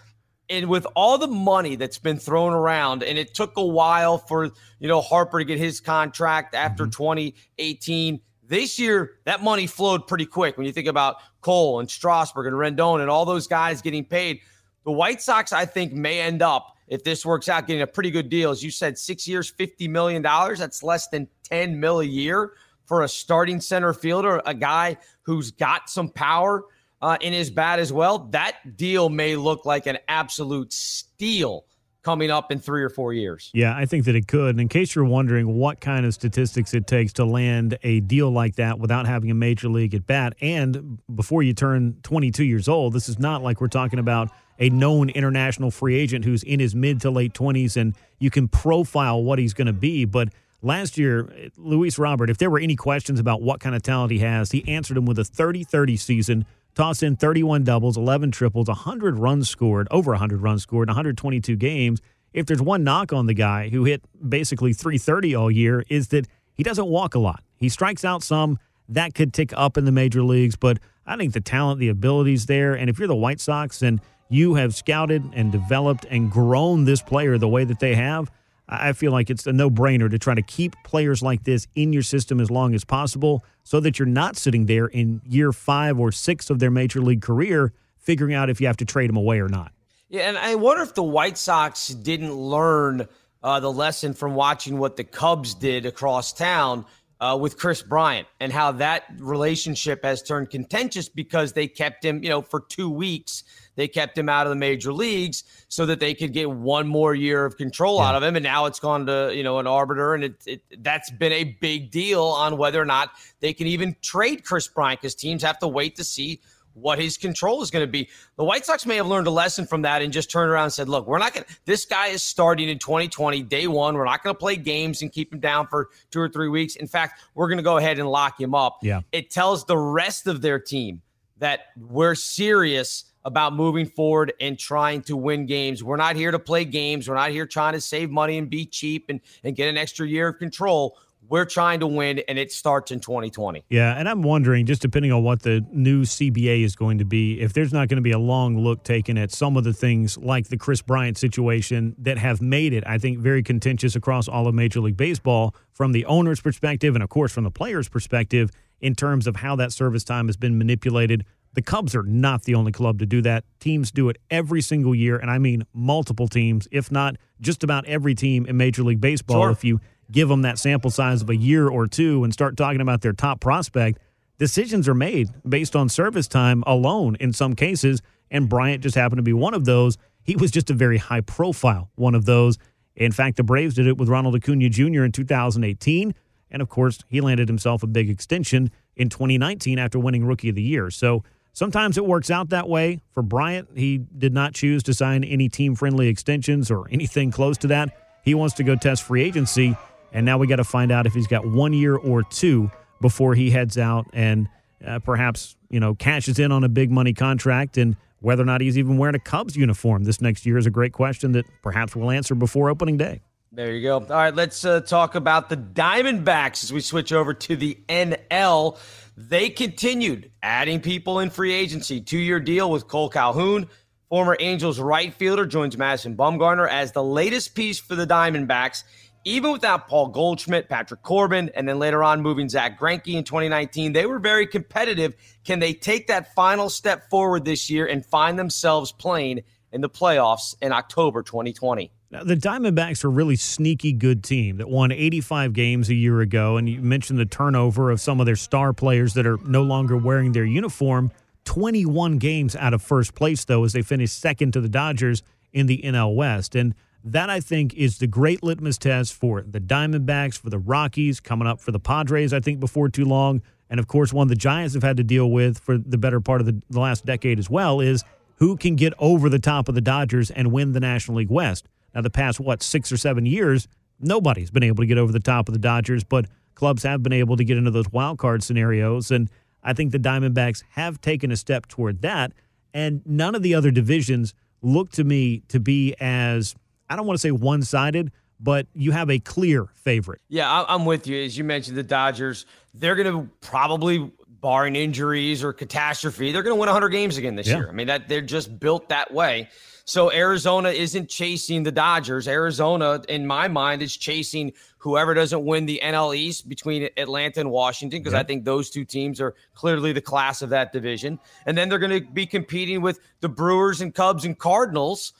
And 0.48 0.68
with 0.68 0.86
all 0.94 1.18
the 1.18 1.26
money 1.26 1.74
that's 1.76 1.98
been 1.98 2.18
thrown 2.18 2.52
around, 2.52 3.02
and 3.02 3.18
it 3.18 3.34
took 3.34 3.56
a 3.56 3.64
while 3.64 4.18
for, 4.18 4.50
you 4.78 4.88
know, 4.88 5.00
Harper 5.00 5.40
to 5.40 5.44
get 5.44 5.58
his 5.58 5.80
contract 5.80 6.54
after 6.54 6.84
mm-hmm. 6.84 7.02
2018. 7.02 8.20
This 8.48 8.78
year, 8.78 9.14
that 9.24 9.42
money 9.42 9.66
flowed 9.66 10.06
pretty 10.06 10.26
quick. 10.26 10.56
When 10.56 10.66
you 10.66 10.72
think 10.72 10.86
about 10.86 11.16
Cole 11.40 11.80
and 11.80 11.90
Strasburg 11.90 12.46
and 12.46 12.54
Rendon 12.54 13.00
and 13.00 13.10
all 13.10 13.24
those 13.24 13.48
guys 13.48 13.82
getting 13.82 14.04
paid, 14.04 14.40
the 14.84 14.92
White 14.92 15.20
Sox, 15.20 15.52
I 15.52 15.66
think, 15.66 15.92
may 15.92 16.20
end 16.20 16.42
up 16.42 16.76
if 16.88 17.02
this 17.02 17.26
works 17.26 17.48
out, 17.48 17.66
getting 17.66 17.82
a 17.82 17.86
pretty 17.86 18.10
good 18.10 18.28
deal. 18.28 18.50
As 18.50 18.62
you 18.62 18.70
said, 18.70 18.98
six 18.98 19.26
years, 19.26 19.52
$50 19.52 19.88
million. 19.90 20.22
That's 20.22 20.82
less 20.82 21.08
than 21.08 21.28
10 21.44 21.78
mil 21.78 22.00
a 22.00 22.04
year 22.04 22.52
for 22.84 23.02
a 23.02 23.08
starting 23.08 23.60
center 23.60 23.92
fielder, 23.92 24.40
a 24.46 24.54
guy 24.54 24.96
who's 25.22 25.50
got 25.50 25.90
some 25.90 26.08
power 26.08 26.64
uh, 27.02 27.18
in 27.20 27.32
his 27.32 27.50
bat 27.50 27.78
as 27.78 27.92
well. 27.92 28.18
That 28.30 28.76
deal 28.76 29.08
may 29.08 29.36
look 29.36 29.64
like 29.64 29.86
an 29.86 29.98
absolute 30.08 30.72
steal 30.72 31.64
coming 32.02 32.30
up 32.30 32.52
in 32.52 32.60
three 32.60 32.84
or 32.84 32.88
four 32.88 33.12
years. 33.12 33.50
Yeah, 33.52 33.76
I 33.76 33.84
think 33.84 34.04
that 34.04 34.14
it 34.14 34.28
could. 34.28 34.50
And 34.50 34.60
in 34.60 34.68
case 34.68 34.94
you're 34.94 35.04
wondering 35.04 35.54
what 35.56 35.80
kind 35.80 36.06
of 36.06 36.14
statistics 36.14 36.72
it 36.72 36.86
takes 36.86 37.12
to 37.14 37.24
land 37.24 37.78
a 37.82 37.98
deal 38.00 38.30
like 38.30 38.56
that 38.56 38.78
without 38.78 39.06
having 39.06 39.30
a 39.30 39.34
major 39.34 39.68
league 39.68 39.94
at 39.94 40.06
bat, 40.06 40.34
and 40.40 40.98
before 41.14 41.42
you 41.42 41.52
turn 41.52 41.96
22 42.04 42.44
years 42.44 42.68
old, 42.68 42.92
this 42.92 43.08
is 43.08 43.18
not 43.18 43.42
like 43.42 43.60
we're 43.60 43.68
talking 43.68 43.98
about– 43.98 44.30
a 44.58 44.70
known 44.70 45.10
international 45.10 45.70
free 45.70 45.96
agent 45.96 46.24
who's 46.24 46.42
in 46.42 46.60
his 46.60 46.74
mid 46.74 47.00
to 47.02 47.10
late 47.10 47.32
20s 47.32 47.76
and 47.76 47.94
you 48.18 48.30
can 48.30 48.48
profile 48.48 49.22
what 49.22 49.38
he's 49.38 49.54
going 49.54 49.66
to 49.66 49.72
be. 49.72 50.04
But 50.04 50.28
last 50.62 50.96
year, 50.96 51.50
Luis 51.56 51.98
Robert, 51.98 52.30
if 52.30 52.38
there 52.38 52.50
were 52.50 52.58
any 52.58 52.76
questions 52.76 53.20
about 53.20 53.42
what 53.42 53.60
kind 53.60 53.74
of 53.74 53.82
talent 53.82 54.12
he 54.12 54.18
has, 54.20 54.50
he 54.50 54.66
answered 54.68 54.96
them 54.96 55.06
with 55.06 55.18
a 55.18 55.24
30 55.24 55.64
30 55.64 55.96
season, 55.96 56.46
tossed 56.76 57.02
in 57.02 57.16
31 57.16 57.64
doubles, 57.64 57.96
11 57.96 58.30
triples, 58.30 58.68
100 58.68 59.18
runs 59.18 59.50
scored, 59.50 59.88
over 59.90 60.12
100 60.12 60.40
runs 60.40 60.62
scored, 60.62 60.88
122 60.88 61.56
games. 61.56 62.00
If 62.32 62.46
there's 62.46 62.62
one 62.62 62.84
knock 62.84 63.12
on 63.12 63.26
the 63.26 63.34
guy 63.34 63.70
who 63.70 63.84
hit 63.84 64.02
basically 64.28 64.74
330 64.74 65.34
all 65.34 65.50
year, 65.50 65.84
is 65.88 66.08
that 66.08 66.28
he 66.54 66.62
doesn't 66.62 66.86
walk 66.86 67.14
a 67.14 67.18
lot. 67.18 67.42
He 67.56 67.68
strikes 67.68 68.04
out 68.04 68.22
some. 68.22 68.58
That 68.88 69.14
could 69.14 69.32
tick 69.32 69.52
up 69.56 69.76
in 69.76 69.84
the 69.86 69.92
major 69.92 70.22
leagues, 70.22 70.54
but 70.54 70.78
I 71.06 71.16
think 71.16 71.32
the 71.32 71.40
talent, 71.40 71.80
the 71.80 71.88
abilities 71.88 72.46
there. 72.46 72.74
And 72.74 72.90
if 72.90 72.98
you're 72.98 73.08
the 73.08 73.16
White 73.16 73.40
Sox 73.40 73.82
and 73.82 74.00
you 74.28 74.54
have 74.54 74.74
scouted 74.74 75.24
and 75.32 75.50
developed 75.50 76.04
and 76.10 76.30
grown 76.30 76.84
this 76.84 77.00
player 77.00 77.38
the 77.38 77.48
way 77.48 77.64
that 77.64 77.80
they 77.80 77.94
have, 77.94 78.30
I 78.68 78.92
feel 78.92 79.12
like 79.12 79.30
it's 79.30 79.46
a 79.46 79.52
no 79.52 79.70
brainer 79.70 80.10
to 80.10 80.18
try 80.18 80.34
to 80.34 80.42
keep 80.42 80.74
players 80.84 81.22
like 81.22 81.44
this 81.44 81.68
in 81.74 81.92
your 81.92 82.02
system 82.02 82.40
as 82.40 82.50
long 82.50 82.74
as 82.74 82.84
possible 82.84 83.44
so 83.62 83.78
that 83.80 83.98
you're 83.98 84.06
not 84.06 84.36
sitting 84.36 84.66
there 84.66 84.86
in 84.86 85.20
year 85.24 85.52
five 85.52 85.98
or 85.98 86.10
six 86.10 86.50
of 86.50 86.58
their 86.58 86.70
major 86.70 87.00
league 87.00 87.22
career 87.22 87.72
figuring 87.96 88.34
out 88.34 88.50
if 88.50 88.60
you 88.60 88.66
have 88.66 88.76
to 88.78 88.84
trade 88.84 89.08
them 89.08 89.16
away 89.16 89.40
or 89.40 89.48
not. 89.48 89.72
Yeah, 90.08 90.28
and 90.28 90.38
I 90.38 90.54
wonder 90.54 90.82
if 90.82 90.94
the 90.94 91.02
White 91.02 91.36
Sox 91.36 91.88
didn't 91.88 92.32
learn 92.32 93.08
uh, 93.42 93.60
the 93.60 93.72
lesson 93.72 94.14
from 94.14 94.34
watching 94.34 94.78
what 94.78 94.96
the 94.96 95.04
Cubs 95.04 95.54
did 95.54 95.86
across 95.86 96.32
town 96.32 96.86
uh, 97.20 97.36
with 97.40 97.56
Kris 97.58 97.82
Bryant 97.82 98.28
and 98.40 98.52
how 98.52 98.72
that 98.72 99.04
relationship 99.18 100.04
has 100.04 100.22
turned 100.22 100.50
contentious 100.50 101.08
because 101.08 101.52
they 101.52 101.66
kept 101.66 102.04
him, 102.04 102.22
you 102.22 102.28
know, 102.28 102.42
for 102.42 102.60
two 102.60 102.90
weeks 102.90 103.44
they 103.76 103.86
kept 103.86 104.18
him 104.18 104.28
out 104.28 104.46
of 104.46 104.50
the 104.50 104.56
major 104.56 104.92
leagues 104.92 105.44
so 105.68 105.86
that 105.86 106.00
they 106.00 106.14
could 106.14 106.32
get 106.32 106.50
one 106.50 106.88
more 106.88 107.14
year 107.14 107.44
of 107.44 107.56
control 107.56 107.98
yeah. 107.98 108.08
out 108.08 108.14
of 108.14 108.22
him. 108.22 108.34
And 108.34 108.42
now 108.42 108.66
it's 108.66 108.80
gone 108.80 109.06
to, 109.06 109.30
you 109.34 109.42
know, 109.42 109.58
an 109.58 109.66
arbiter. 109.66 110.14
And 110.14 110.24
it, 110.24 110.42
it, 110.46 110.62
that's 110.82 111.10
been 111.10 111.32
a 111.32 111.44
big 111.44 111.90
deal 111.90 112.24
on 112.24 112.56
whether 112.56 112.80
or 112.80 112.86
not 112.86 113.10
they 113.40 113.52
can 113.52 113.66
even 113.66 113.94
trade 114.02 114.44
Kris 114.44 114.66
Bryant 114.66 115.00
because 115.00 115.14
teams 115.14 115.42
have 115.42 115.58
to 115.60 115.68
wait 115.68 115.96
to 115.96 116.04
see 116.04 116.40
what 116.76 116.98
his 116.98 117.16
control 117.16 117.62
is 117.62 117.70
going 117.70 117.84
to 117.84 117.90
be. 117.90 118.08
The 118.36 118.44
White 118.44 118.66
Sox 118.66 118.84
may 118.84 118.96
have 118.96 119.06
learned 119.06 119.26
a 119.26 119.30
lesson 119.30 119.66
from 119.66 119.82
that 119.82 120.02
and 120.02 120.12
just 120.12 120.30
turned 120.30 120.50
around 120.50 120.64
and 120.64 120.72
said, 120.72 120.88
look, 120.88 121.06
we're 121.06 121.18
not 121.18 121.32
going 121.32 121.44
to, 121.44 121.56
this 121.64 121.86
guy 121.86 122.08
is 122.08 122.22
starting 122.22 122.68
in 122.68 122.78
2020, 122.78 123.42
day 123.42 123.66
one. 123.66 123.94
We're 123.94 124.04
not 124.04 124.22
going 124.22 124.34
to 124.34 124.38
play 124.38 124.56
games 124.56 125.00
and 125.00 125.10
keep 125.10 125.32
him 125.32 125.40
down 125.40 125.68
for 125.68 125.88
two 126.10 126.20
or 126.20 126.28
three 126.28 126.48
weeks. 126.48 126.76
In 126.76 126.86
fact, 126.86 127.22
we're 127.34 127.48
going 127.48 127.56
to 127.58 127.64
go 127.64 127.78
ahead 127.78 127.98
and 127.98 128.08
lock 128.10 128.38
him 128.38 128.54
up. 128.54 128.78
Yeah. 128.82 129.00
It 129.10 129.30
tells 129.30 129.64
the 129.64 129.78
rest 129.78 130.26
of 130.26 130.42
their 130.42 130.58
team 130.58 131.00
that 131.38 131.60
we're 131.76 132.14
serious 132.14 133.04
about 133.26 133.52
moving 133.52 133.86
forward 133.86 134.32
and 134.40 134.56
trying 134.56 135.02
to 135.02 135.16
win 135.16 135.46
games. 135.46 135.82
We're 135.82 135.96
not 135.96 136.14
here 136.14 136.30
to 136.30 136.38
play 136.38 136.64
games. 136.64 137.08
We're 137.08 137.16
not 137.16 137.30
here 137.30 137.44
trying 137.44 137.72
to 137.72 137.80
save 137.80 138.08
money 138.08 138.38
and 138.38 138.48
be 138.48 138.64
cheap 138.64 139.06
and, 139.08 139.20
and 139.42 139.54
get 139.56 139.68
an 139.68 139.76
extra 139.76 140.06
year 140.06 140.28
of 140.28 140.38
control. 140.38 140.96
We're 141.28 141.44
trying 141.44 141.80
to 141.80 141.88
win, 141.88 142.20
and 142.28 142.38
it 142.38 142.52
starts 142.52 142.92
in 142.92 143.00
2020. 143.00 143.64
Yeah, 143.68 143.98
and 143.98 144.08
I'm 144.08 144.22
wondering, 144.22 144.64
just 144.64 144.80
depending 144.80 145.10
on 145.10 145.24
what 145.24 145.42
the 145.42 145.66
new 145.72 146.02
CBA 146.02 146.62
is 146.62 146.76
going 146.76 146.98
to 146.98 147.04
be, 147.04 147.40
if 147.40 147.52
there's 147.52 147.72
not 147.72 147.88
going 147.88 147.96
to 147.96 148.02
be 148.02 148.12
a 148.12 148.18
long 148.18 148.56
look 148.56 148.84
taken 148.84 149.18
at 149.18 149.32
some 149.32 149.56
of 149.56 149.64
the 149.64 149.72
things 149.72 150.16
like 150.16 150.46
the 150.46 150.56
Kris 150.56 150.82
Bryant 150.82 151.18
situation 151.18 151.96
that 151.98 152.18
have 152.18 152.40
made 152.40 152.72
it, 152.72 152.84
I 152.86 152.98
think, 152.98 153.18
very 153.18 153.42
contentious 153.42 153.96
across 153.96 154.28
all 154.28 154.46
of 154.46 154.54
Major 154.54 154.78
League 154.78 154.96
Baseball 154.96 155.52
from 155.72 155.90
the 155.90 156.04
owner's 156.04 156.40
perspective 156.40 156.94
and, 156.94 157.02
of 157.02 157.10
course, 157.10 157.32
from 157.32 157.42
the 157.42 157.50
player's 157.50 157.88
perspective 157.88 158.52
in 158.80 158.94
terms 158.94 159.26
of 159.26 159.36
how 159.36 159.56
that 159.56 159.72
service 159.72 160.04
time 160.04 160.28
has 160.28 160.36
been 160.36 160.56
manipulated 160.56 161.24
the 161.56 161.62
Cubs 161.62 161.96
are 161.96 162.02
not 162.02 162.42
the 162.42 162.54
only 162.54 162.70
club 162.70 162.98
to 162.98 163.06
do 163.06 163.22
that. 163.22 163.42
Teams 163.60 163.90
do 163.90 164.10
it 164.10 164.18
every 164.30 164.60
single 164.60 164.94
year, 164.94 165.16
and 165.16 165.30
I 165.30 165.38
mean 165.38 165.64
multiple 165.72 166.28
teams, 166.28 166.68
if 166.70 166.92
not 166.92 167.16
just 167.40 167.64
about 167.64 167.86
every 167.86 168.14
team 168.14 168.44
in 168.44 168.58
Major 168.58 168.82
League 168.82 169.00
Baseball. 169.00 169.42
Sure. 169.42 169.50
If 169.50 169.64
you 169.64 169.80
give 170.12 170.28
them 170.28 170.42
that 170.42 170.58
sample 170.58 170.90
size 170.90 171.22
of 171.22 171.30
a 171.30 171.36
year 171.36 171.66
or 171.66 171.86
two 171.86 172.24
and 172.24 172.32
start 172.32 172.58
talking 172.58 172.82
about 172.82 173.00
their 173.00 173.14
top 173.14 173.40
prospect, 173.40 173.98
decisions 174.38 174.86
are 174.86 174.94
made 174.94 175.30
based 175.48 175.74
on 175.74 175.88
service 175.88 176.28
time 176.28 176.62
alone 176.66 177.16
in 177.20 177.32
some 177.32 177.54
cases. 177.54 178.02
And 178.30 178.50
Bryant 178.50 178.82
just 178.82 178.94
happened 178.94 179.18
to 179.18 179.22
be 179.22 179.32
one 179.32 179.54
of 179.54 179.64
those. 179.64 179.96
He 180.24 180.36
was 180.36 180.50
just 180.50 180.68
a 180.68 180.74
very 180.74 180.98
high 180.98 181.22
profile 181.22 181.90
one 181.94 182.14
of 182.14 182.26
those. 182.26 182.58
In 182.94 183.12
fact, 183.12 183.38
the 183.38 183.42
Braves 183.42 183.74
did 183.74 183.86
it 183.86 183.96
with 183.96 184.10
Ronald 184.10 184.34
Acuna 184.34 184.68
Jr. 184.68 185.04
in 185.04 185.12
2018. 185.12 186.14
And 186.50 186.60
of 186.60 186.68
course, 186.68 186.98
he 187.08 187.22
landed 187.22 187.48
himself 187.48 187.82
a 187.82 187.86
big 187.86 188.10
extension 188.10 188.70
in 188.94 189.08
2019 189.08 189.78
after 189.78 189.98
winning 189.98 190.26
Rookie 190.26 190.50
of 190.50 190.54
the 190.54 190.62
Year. 190.62 190.90
So 190.90 191.24
sometimes 191.56 191.96
it 191.96 192.04
works 192.04 192.30
out 192.30 192.50
that 192.50 192.68
way. 192.68 193.00
For 193.14 193.22
Bryant, 193.22 193.70
he 193.74 193.98
did 193.98 194.32
not 194.32 194.54
choose 194.54 194.82
to 194.84 194.94
sign 194.94 195.24
any 195.24 195.48
team 195.48 195.74
friendly 195.74 196.06
extensions 196.06 196.70
or 196.70 196.86
anything 196.90 197.30
close 197.32 197.56
to 197.58 197.66
that. 197.68 197.96
He 198.22 198.34
wants 198.34 198.54
to 198.56 198.62
go 198.62 198.76
test 198.76 199.02
free 199.02 199.22
agency. 199.22 199.76
And 200.12 200.24
now 200.24 200.38
we 200.38 200.46
got 200.46 200.56
to 200.56 200.64
find 200.64 200.92
out 200.92 201.06
if 201.06 201.14
he's 201.14 201.26
got 201.26 201.46
one 201.46 201.72
year 201.72 201.96
or 201.96 202.22
two 202.22 202.70
before 203.00 203.34
he 203.34 203.50
heads 203.50 203.76
out 203.78 204.06
and 204.12 204.48
uh, 204.86 204.98
perhaps, 205.00 205.56
you 205.70 205.80
know, 205.80 205.94
cashes 205.94 206.38
in 206.38 206.52
on 206.52 206.62
a 206.62 206.68
big 206.68 206.90
money 206.90 207.12
contract. 207.12 207.78
And 207.78 207.96
whether 208.20 208.42
or 208.42 208.46
not 208.46 208.60
he's 208.60 208.78
even 208.78 208.98
wearing 208.98 209.14
a 209.14 209.20
Cubs 209.20 209.56
uniform 209.56 210.04
this 210.04 210.20
next 210.20 210.44
year 210.46 210.58
is 210.58 210.66
a 210.66 210.70
great 210.70 210.92
question 210.92 211.32
that 211.32 211.46
perhaps 211.62 211.96
we'll 211.96 212.10
answer 212.10 212.34
before 212.34 212.68
opening 212.68 212.96
day. 212.96 213.22
There 213.56 213.72
you 213.72 213.80
go. 213.80 213.94
All 213.94 214.04
right, 214.04 214.34
let's 214.34 214.66
uh, 214.66 214.82
talk 214.82 215.14
about 215.14 215.48
the 215.48 215.56
Diamondbacks 215.56 216.62
as 216.62 216.74
we 216.74 216.82
switch 216.82 217.10
over 217.10 217.32
to 217.32 217.56
the 217.56 217.78
NL. 217.88 218.76
They 219.16 219.48
continued 219.48 220.30
adding 220.42 220.80
people 220.80 221.20
in 221.20 221.30
free 221.30 221.54
agency. 221.54 222.02
Two 222.02 222.18
year 222.18 222.38
deal 222.38 222.70
with 222.70 222.86
Cole 222.86 223.08
Calhoun. 223.08 223.66
Former 224.10 224.36
Angels 224.40 224.78
right 224.78 225.10
fielder 225.14 225.46
joins 225.46 225.78
Madison 225.78 226.18
Bumgarner 226.18 226.68
as 226.68 226.92
the 226.92 227.02
latest 227.02 227.54
piece 227.54 227.78
for 227.78 227.94
the 227.94 228.06
Diamondbacks 228.06 228.84
even 229.24 229.52
without 229.52 229.88
Paul 229.88 230.08
Goldschmidt, 230.08 230.68
Patrick 230.68 231.02
Corbin, 231.02 231.50
and 231.54 231.66
then 231.66 231.78
later 231.78 232.04
on 232.04 232.20
moving 232.20 232.50
Zack 232.50 232.78
Greinke 232.78 233.14
in 233.14 233.24
2019, 233.24 233.94
they 233.94 234.04
were 234.04 234.18
very 234.18 234.46
competitive. 234.46 235.16
Can 235.44 235.60
they 235.60 235.72
take 235.72 236.08
that 236.08 236.34
final 236.34 236.68
step 236.68 237.08
forward 237.08 237.46
this 237.46 237.70
year 237.70 237.86
and 237.86 238.04
find 238.04 238.38
themselves 238.38 238.92
playing 238.92 239.40
in 239.72 239.80
the 239.80 239.90
playoffs 239.90 240.54
in 240.60 240.72
October 240.72 241.22
2020? 241.22 241.90
Now, 242.10 242.22
the 242.22 242.36
Diamondbacks 242.36 243.04
are 243.04 243.08
a 243.08 243.10
really 243.10 243.34
sneaky 243.34 243.92
good 243.92 244.22
team 244.22 244.58
that 244.58 244.68
won 244.68 244.92
85 244.92 245.52
games 245.52 245.88
a 245.88 245.94
year 245.94 246.20
ago. 246.20 246.56
And 246.56 246.68
you 246.68 246.80
mentioned 246.80 247.18
the 247.18 247.26
turnover 247.26 247.90
of 247.90 248.00
some 248.00 248.20
of 248.20 248.26
their 248.26 248.36
star 248.36 248.72
players 248.72 249.14
that 249.14 249.26
are 249.26 249.38
no 249.44 249.62
longer 249.62 249.96
wearing 249.96 250.32
their 250.32 250.44
uniform. 250.44 251.10
21 251.44 252.18
games 252.18 252.54
out 252.54 252.74
of 252.74 252.82
first 252.82 253.14
place, 253.14 253.44
though, 253.44 253.64
as 253.64 253.72
they 253.72 253.82
finished 253.82 254.18
second 254.18 254.52
to 254.52 254.60
the 254.60 254.68
Dodgers 254.68 255.22
in 255.52 255.66
the 255.66 255.82
NL 255.82 256.14
West. 256.14 256.54
And 256.54 256.74
that 257.02 257.30
I 257.30 257.40
think 257.40 257.74
is 257.74 257.98
the 257.98 258.06
great 258.06 258.42
litmus 258.42 258.78
test 258.78 259.14
for 259.14 259.42
the 259.42 259.60
Diamondbacks, 259.60 260.38
for 260.38 260.50
the 260.50 260.58
Rockies, 260.58 261.20
coming 261.20 261.46
up 261.46 261.60
for 261.60 261.72
the 261.72 261.80
Padres, 261.80 262.32
I 262.32 262.40
think, 262.40 262.60
before 262.60 262.88
too 262.88 263.04
long. 263.04 263.42
And 263.68 263.80
of 263.80 263.88
course, 263.88 264.12
one 264.12 264.28
the 264.28 264.36
Giants 264.36 264.74
have 264.74 264.82
had 264.82 264.96
to 264.96 265.04
deal 265.04 265.30
with 265.30 265.58
for 265.58 265.76
the 265.78 265.98
better 265.98 266.20
part 266.20 266.40
of 266.40 266.46
the, 266.46 266.60
the 266.70 266.80
last 266.80 267.04
decade 267.04 267.38
as 267.38 267.50
well 267.50 267.80
is 267.80 268.04
who 268.36 268.56
can 268.56 268.76
get 268.76 268.92
over 268.98 269.28
the 269.28 269.38
top 269.38 269.68
of 269.68 269.74
the 269.74 269.80
Dodgers 269.80 270.30
and 270.30 270.52
win 270.52 270.72
the 270.72 270.80
National 270.80 271.18
League 271.18 271.30
West. 271.30 271.68
Now, 271.96 272.02
the 272.02 272.10
past, 272.10 272.38
what, 272.38 272.62
six 272.62 272.92
or 272.92 272.98
seven 272.98 273.24
years, 273.24 273.68
nobody's 273.98 274.50
been 274.50 274.62
able 274.62 274.82
to 274.82 274.86
get 274.86 274.98
over 274.98 275.10
the 275.10 275.18
top 275.18 275.48
of 275.48 275.54
the 275.54 275.58
Dodgers, 275.58 276.04
but 276.04 276.26
clubs 276.54 276.82
have 276.82 277.02
been 277.02 277.14
able 277.14 277.38
to 277.38 277.44
get 277.44 277.56
into 277.56 277.70
those 277.70 277.90
wild 277.90 278.18
card 278.18 278.42
scenarios. 278.42 279.10
And 279.10 279.30
I 279.62 279.72
think 279.72 279.92
the 279.92 279.98
Diamondbacks 279.98 280.62
have 280.72 281.00
taken 281.00 281.32
a 281.32 281.36
step 281.36 281.68
toward 281.68 282.02
that. 282.02 282.34
And 282.74 283.00
none 283.06 283.34
of 283.34 283.42
the 283.42 283.54
other 283.54 283.70
divisions 283.70 284.34
look 284.60 284.90
to 284.90 285.04
me 285.04 285.40
to 285.48 285.58
be 285.58 285.94
as 285.98 286.54
I 286.90 286.96
don't 286.96 287.06
want 287.06 287.16
to 287.16 287.20
say 287.22 287.30
one 287.30 287.62
sided, 287.62 288.12
but 288.38 288.66
you 288.74 288.90
have 288.90 289.08
a 289.08 289.18
clear 289.18 289.64
favorite. 289.74 290.20
Yeah, 290.28 290.66
I'm 290.68 290.84
with 290.84 291.06
you. 291.06 291.24
As 291.24 291.38
you 291.38 291.44
mentioned, 291.44 291.78
the 291.78 291.82
Dodgers, 291.82 292.44
they're 292.74 292.94
going 292.94 293.10
to 293.10 293.32
probably, 293.40 294.12
barring 294.40 294.76
injuries 294.76 295.42
or 295.42 295.52
catastrophe, 295.52 296.30
they're 296.30 296.42
going 296.42 296.54
to 296.54 296.60
win 296.60 296.68
100 296.68 296.90
games 296.90 297.16
again 297.16 297.34
this 297.34 297.48
yeah. 297.48 297.56
year. 297.56 297.68
I 297.68 297.72
mean, 297.72 297.86
that 297.86 298.08
they're 298.08 298.20
just 298.20 298.60
built 298.60 298.90
that 298.90 299.12
way. 299.12 299.48
So 299.86 300.12
Arizona 300.12 300.70
isn't 300.70 301.08
chasing 301.08 301.62
the 301.62 301.70
Dodgers. 301.70 302.26
Arizona, 302.26 303.00
in 303.08 303.24
my 303.24 303.46
mind, 303.46 303.82
is 303.82 303.96
chasing 303.96 304.52
whoever 304.78 305.14
doesn't 305.14 305.44
win 305.44 305.64
the 305.64 305.80
NL 305.82 306.14
East 306.16 306.48
between 306.48 306.88
Atlanta 306.96 307.38
and 307.38 307.52
Washington, 307.52 308.00
because 308.00 308.12
I 308.12 308.24
think 308.24 308.44
those 308.44 308.68
two 308.68 308.84
teams 308.84 309.20
are 309.20 309.36
clearly 309.54 309.92
the 309.92 310.00
class 310.00 310.42
of 310.42 310.50
that 310.50 310.72
division. 310.72 311.20
And 311.46 311.56
then 311.56 311.68
they're 311.68 311.78
going 311.78 312.02
to 312.02 312.10
be 312.10 312.26
competing 312.26 312.82
with 312.82 312.98
the 313.20 313.28
Brewers 313.28 313.80
and 313.80 313.94
Cubs 313.94 314.24
and 314.24 314.36
Cardinals 314.36 315.12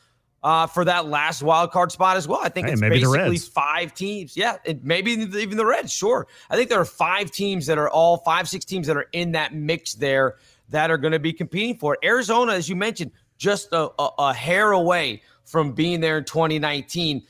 uh, 0.43 0.67
for 0.67 0.85
that 0.85 1.07
last 1.07 1.45
wild 1.45 1.71
card 1.71 1.93
spot 1.93 2.17
as 2.17 2.27
well. 2.27 2.41
I 2.43 2.49
think 2.49 2.67
hey, 2.67 2.73
it's 2.73 2.81
basically 2.81 3.39
five 3.39 3.95
teams. 3.95 4.37
Yeah, 4.37 4.57
it, 4.65 4.83
maybe 4.83 5.13
even 5.13 5.57
the 5.57 5.67
Reds. 5.67 5.93
Sure, 5.93 6.27
I 6.51 6.57
think 6.57 6.71
there 6.71 6.81
are 6.81 6.85
five 6.85 7.31
teams 7.31 7.67
that 7.67 7.79
are 7.79 7.89
all 7.89 8.19
five, 8.19 8.49
six 8.49 8.65
teams 8.65 8.89
that 8.89 8.97
are 8.97 9.07
in 9.13 9.31
that 9.33 9.55
mix 9.55 9.95
there 9.95 10.37
that 10.71 10.91
are 10.91 10.99
going 10.99 11.13
to 11.13 11.21
be 11.21 11.33
competing 11.33 11.79
for 11.79 11.95
it. 11.95 12.01
Arizona, 12.05 12.53
as 12.53 12.69
you 12.69 12.75
mentioned, 12.75 13.13
just 13.39 13.73
a, 13.73 13.91
a, 13.99 14.11
a 14.19 14.35
hair 14.35 14.73
away 14.73 15.23
from 15.45 15.73
being 15.73 16.01
there 16.01 16.19
in 16.19 16.25
2019. 16.25 17.23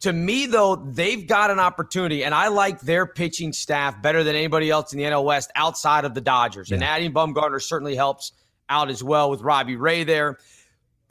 To 0.00 0.12
me, 0.12 0.46
though, 0.46 0.76
they've 0.76 1.26
got 1.26 1.50
an 1.50 1.60
opportunity, 1.60 2.24
and 2.24 2.34
I 2.34 2.48
like 2.48 2.80
their 2.80 3.06
pitching 3.06 3.52
staff 3.52 4.02
better 4.02 4.24
than 4.24 4.34
anybody 4.34 4.68
else 4.68 4.92
in 4.92 4.98
the 4.98 5.04
NL 5.04 5.24
West 5.24 5.50
outside 5.54 6.04
of 6.04 6.14
the 6.14 6.20
Dodgers. 6.20 6.70
Yeah. 6.70 6.76
And 6.76 6.84
adding 6.84 7.12
Bumgarner 7.12 7.62
certainly 7.62 7.94
helps 7.94 8.32
out 8.68 8.90
as 8.90 9.02
well 9.02 9.30
with 9.30 9.42
Robbie 9.42 9.76
Ray 9.76 10.04
there 10.04 10.38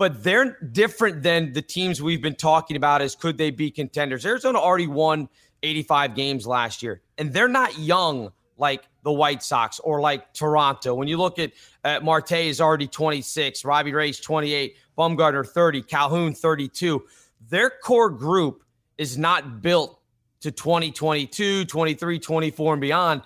but 0.02 0.24
they're 0.24 0.58
different 0.72 1.22
than 1.22 1.54
the 1.54 1.62
teams 1.62 2.02
we've 2.02 2.24
been 2.24 2.34
talking 2.34 2.76
about 2.76 3.04
as 3.04 3.14
could 3.14 3.38
they 3.38 3.52
be 3.52 3.70
contenders. 3.70 4.26
Arizona 4.26 4.58
already 4.58 4.88
won 4.88 5.30
85 5.62 6.16
games 6.16 6.48
last 6.48 6.82
year, 6.82 7.02
and 7.20 7.32
they're 7.32 7.48
not 7.48 7.78
young 7.78 8.32
like 8.62 8.88
the 9.04 9.12
White 9.12 9.44
Sox 9.44 9.80
or 9.80 10.00
like 10.00 10.34
Toronto. 10.34 10.96
When 10.96 11.10
you 11.10 11.18
look 11.18 11.40
at 11.40 11.52
uh, 11.84 12.00
Marte 12.02 12.32
is 12.32 12.62
already 12.62 12.88
26, 12.88 13.66
Robbie 13.66 13.94
Ray's 13.94 14.20
28, 14.22 14.78
Bumgarner 14.98 15.46
30, 15.46 15.82
Calhoun 15.82 16.34
32. 16.34 17.04
Their 17.50 17.70
core 17.70 18.10
group 18.10 18.64
is 18.98 19.18
not 19.18 19.62
built 19.62 20.00
to 20.40 20.52
2022, 20.52 21.66
23, 21.66 22.20
24 22.20 22.74
and 22.74 22.82
beyond. 22.82 23.22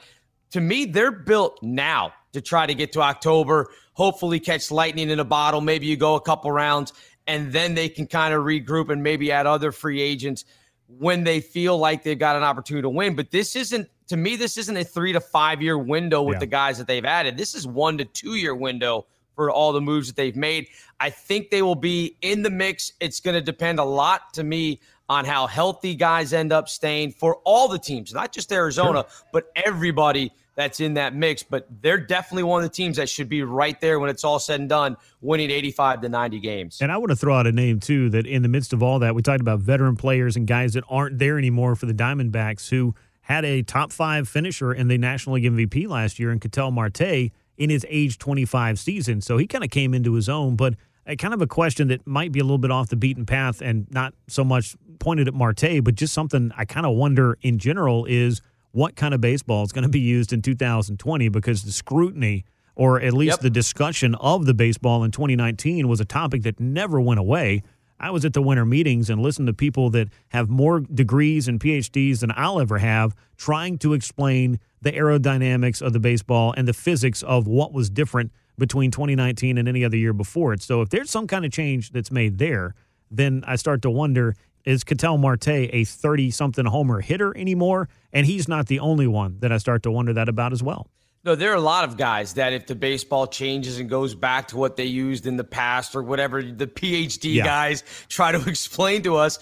To 0.52 0.62
me, 0.62 0.86
they're 0.86 1.12
built 1.12 1.60
now 1.62 2.14
to 2.34 2.42
try 2.42 2.66
to 2.66 2.74
get 2.74 2.94
to 2.94 3.02
October 3.02 3.70
hopefully 3.96 4.40
catch 4.40 4.70
lightning 4.70 5.10
in 5.10 5.20
a 5.20 5.26
bottle. 5.26 5.62
Maybe 5.62 5.88
you 5.88 5.98
go 5.98 6.16
a 6.16 6.22
couple 6.22 6.52
rounds 6.52 6.94
and 7.28 7.52
then 7.52 7.74
they 7.74 7.90
can 7.90 8.06
kind 8.06 8.34
of 8.34 8.44
regroup 8.44 8.90
and 8.90 9.02
maybe 9.02 9.32
add 9.32 9.48
other 9.48 9.72
free 9.72 10.02
agents 10.02 10.46
when 10.88 11.24
they 11.24 11.40
feel 11.40 11.78
like 11.78 12.04
they've 12.04 12.20
got 12.20 12.36
an 12.36 12.44
opportunity 12.44 12.84
to 12.84 12.90
win. 12.90 13.16
But 13.16 13.32
this 13.32 13.56
isn't, 13.56 13.90
to 14.08 14.18
me, 14.18 14.36
this 14.36 14.58
isn't 14.58 14.78
a 14.78 14.84
three 14.84 15.14
to 15.14 15.20
five 15.20 15.62
year 15.62 15.78
window 15.78 16.22
with 16.22 16.36
yeah. 16.36 16.40
the 16.40 16.46
guys 16.46 16.78
that 16.78 16.88
they've 16.88 17.06
added. 17.06 17.38
This 17.38 17.56
is 17.56 17.68
one 17.68 17.98
to 17.98 18.06
two 18.06 18.36
year 18.36 18.56
window 18.56 19.06
for 19.36 19.52
all 19.52 19.74
the 19.74 19.82
moves 19.82 20.08
that 20.08 20.16
they've 20.16 20.36
made. 20.36 20.68
I 21.00 21.10
think 21.10 21.50
they 21.50 21.62
will 21.62 21.76
be 21.76 22.16
in 22.22 22.42
the 22.42 22.50
mix. 22.50 22.94
It's 23.00 23.20
going 23.20 23.36
to 23.36 23.42
depend 23.42 23.80
a 23.80 23.84
lot 23.84 24.34
to 24.36 24.44
me 24.44 24.80
on 25.10 25.26
how 25.26 25.46
healthy 25.46 25.94
guys 25.94 26.34
end 26.34 26.52
up 26.52 26.68
staying 26.68 27.12
for 27.12 27.38
all 27.44 27.68
the 27.68 27.78
teams, 27.78 28.14
not 28.14 28.32
just 28.32 28.52
Arizona, 28.52 29.06
sure. 29.08 29.28
but 29.32 29.52
everybody 29.56 30.32
that's 30.56 30.80
in 30.80 30.96
that 30.96 31.14
mix. 31.14 31.44
But 31.44 31.68
they're 31.82 32.00
definitely 32.00 32.44
one 32.44 32.64
of 32.64 32.70
the 32.70 32.74
teams 32.74 32.98
that 32.98 33.10
should 33.10 33.30
be 33.30 33.44
right 33.44 33.80
there 33.82 34.00
when 34.00 34.10
it's 34.10 34.24
all 34.24 34.40
said 34.40 34.62
and 34.62 34.70
done, 34.70 34.98
winning 35.22 35.52
85 35.52 36.02
to 36.02 36.10
90 36.10 36.40
games. 36.40 36.82
And 36.82 36.92
I 36.92 36.98
want 36.98 37.12
to 37.12 37.16
throw 37.16 37.36
out 37.36 37.46
a 37.46 37.52
name, 37.52 37.80
too, 37.80 38.10
that 38.10 38.26
in 38.26 38.42
the 38.42 38.48
midst 38.48 38.74
of 38.74 38.82
all 38.82 39.00
that, 39.00 39.14
we 39.14 39.22
talked 39.22 39.42
about 39.42 39.60
veteran 39.60 39.96
players 39.96 40.36
and 40.36 40.48
guys 40.48 40.74
that 40.74 40.84
aren't 40.90 41.20
there 41.20 41.38
anymore 41.38 41.76
for 41.76 41.86
the 41.86 41.94
Diamondbacks 41.94 42.70
who 42.70 42.96
had 43.26 43.46
a 43.46 43.62
top 43.62 43.92
five 43.92 44.28
finisher 44.28 44.74
in 44.74 44.88
the 44.88 44.98
National 44.98 45.36
League 45.36 45.46
MVP 45.46 45.88
last 45.88 46.18
year 46.18 46.32
in 46.32 46.40
Ketel 46.40 46.72
Marte 46.72 47.32
in 47.58 47.70
his 47.70 47.86
age 47.90 48.18
25 48.18 48.80
season. 48.80 49.22
So 49.22 49.38
he 49.38 49.46
kind 49.46 49.64
of 49.64 49.70
came 49.70 49.94
into 49.94 50.14
his 50.14 50.28
own, 50.28 50.56
but 50.56 50.74
a 51.06 51.16
kind 51.16 51.34
of 51.34 51.42
a 51.42 51.48
question 51.48 51.90
that 51.90 52.06
might 52.08 52.32
be 52.32 52.40
a 52.40 52.44
little 52.44 52.58
bit 52.58 52.72
off 52.72 52.90
the 52.90 52.96
beaten 52.96 53.26
path 53.26 53.62
and 53.62 53.88
not 53.92 54.14
so 54.28 54.44
much 54.44 54.76
pointed 55.00 55.28
at 55.28 55.34
Marte, 55.34 55.84
but 55.84 55.96
just 55.96 56.14
something 56.14 56.52
I 56.58 56.66
kind 56.66 56.86
of 56.86 56.96
wonder 56.96 57.38
in 57.42 57.60
general 57.60 58.06
is– 58.06 58.42
what 58.76 58.98
kind 58.98 59.14
of 59.14 59.22
baseball 59.22 59.64
is 59.64 59.72
going 59.72 59.84
to 59.84 59.90
be 59.90 60.02
used 60.02 60.34
in 60.34 60.42
2020 60.42 61.30
because 61.30 61.64
the 61.64 61.72
scrutiny 61.72 62.44
or 62.76 63.00
at 63.00 63.14
least 63.14 63.36
yep. 63.36 63.40
the 63.40 63.50
discussion 63.50 64.16
of 64.16 64.46
the 64.46 64.54
baseball 64.54 65.06
in 65.06 65.12
2019 65.12 65.88
was 65.88 66.02
a 66.02 66.06
topic 66.06 66.44
that 66.44 66.60
never 66.60 67.00
went 67.00 67.18
away. 67.18 67.64
I 68.00 68.12
was 68.12 68.26
at 68.26 68.34
the 68.34 68.42
winter 68.42 68.66
meetings 68.66 69.10
and 69.10 69.22
listened 69.22 69.48
to 69.48 69.54
people 69.54 69.90
that 69.92 70.10
have 70.30 70.50
more 70.50 70.82
degrees 70.82 71.48
and 71.48 71.60
PhDs 71.60 72.20
than 72.20 72.32
I'll 72.36 72.60
ever 72.60 72.78
have 72.78 73.16
trying 73.38 73.78
to 73.80 73.94
explain 73.94 74.60
the 74.82 74.92
aerodynamics 74.92 75.82
of 75.82 75.94
the 75.94 76.00
baseball 76.00 76.54
and 76.58 76.68
the 76.68 76.74
physics 76.74 77.24
of 77.24 77.48
what 77.48 77.74
was 77.74 77.90
different 77.90 78.32
between 78.58 78.92
2019 78.92 79.58
and 79.58 79.68
any 79.68 79.84
other 79.84 79.98
year 79.98 80.14
before 80.14 80.54
it. 80.54 80.62
So 80.62 80.82
if 80.82 80.90
there's 80.90 81.10
some 81.10 81.28
kind 81.28 81.46
of 81.46 81.52
change 81.52 81.92
that's 81.92 82.12
made 82.12 82.38
there, 82.38 82.76
then 83.10 83.44
I 83.48 83.56
start 83.56 83.82
to 83.84 83.90
wonder 83.90 84.36
is 84.66 84.84
Ketel 84.84 85.20
Marte 85.20 85.48
a 85.48 85.84
30 85.84 86.32
something 86.32 86.66
homer 86.66 87.02
hitter 87.02 87.38
anymore? 87.38 87.88
And 88.12 88.26
he's 88.26 88.48
not 88.48 88.66
the 88.66 88.80
only 88.80 89.06
one 89.06 89.38
that 89.40 89.52
I 89.52 89.58
start 89.58 89.84
to 89.84 89.92
wonder 89.92 90.12
that 90.14 90.28
about 90.28 90.54
as 90.54 90.64
well. 90.64 90.88
No, 91.26 91.34
there 91.34 91.52
are 91.52 91.56
a 91.56 91.60
lot 91.60 91.86
of 91.86 91.98
guys 91.98 92.36
that 92.36 92.54
if 92.54 92.68
the 92.68 92.76
baseball 92.76 93.26
changes 93.26 93.80
and 93.80 93.90
goes 93.90 94.14
back 94.14 94.50
to 94.50 94.58
what 94.58 94.76
they 94.76 94.86
used 94.86 95.26
in 95.26 95.38
the 95.38 95.44
past 95.44 95.96
or 95.96 96.04
whatever 96.04 96.44
the 96.44 96.68
PhD 96.68 97.34
yeah. 97.34 97.44
guys 97.44 97.84
try 98.10 98.32
to 98.32 98.48
explain 98.48 99.02
to 99.04 99.16
us, 99.16 99.40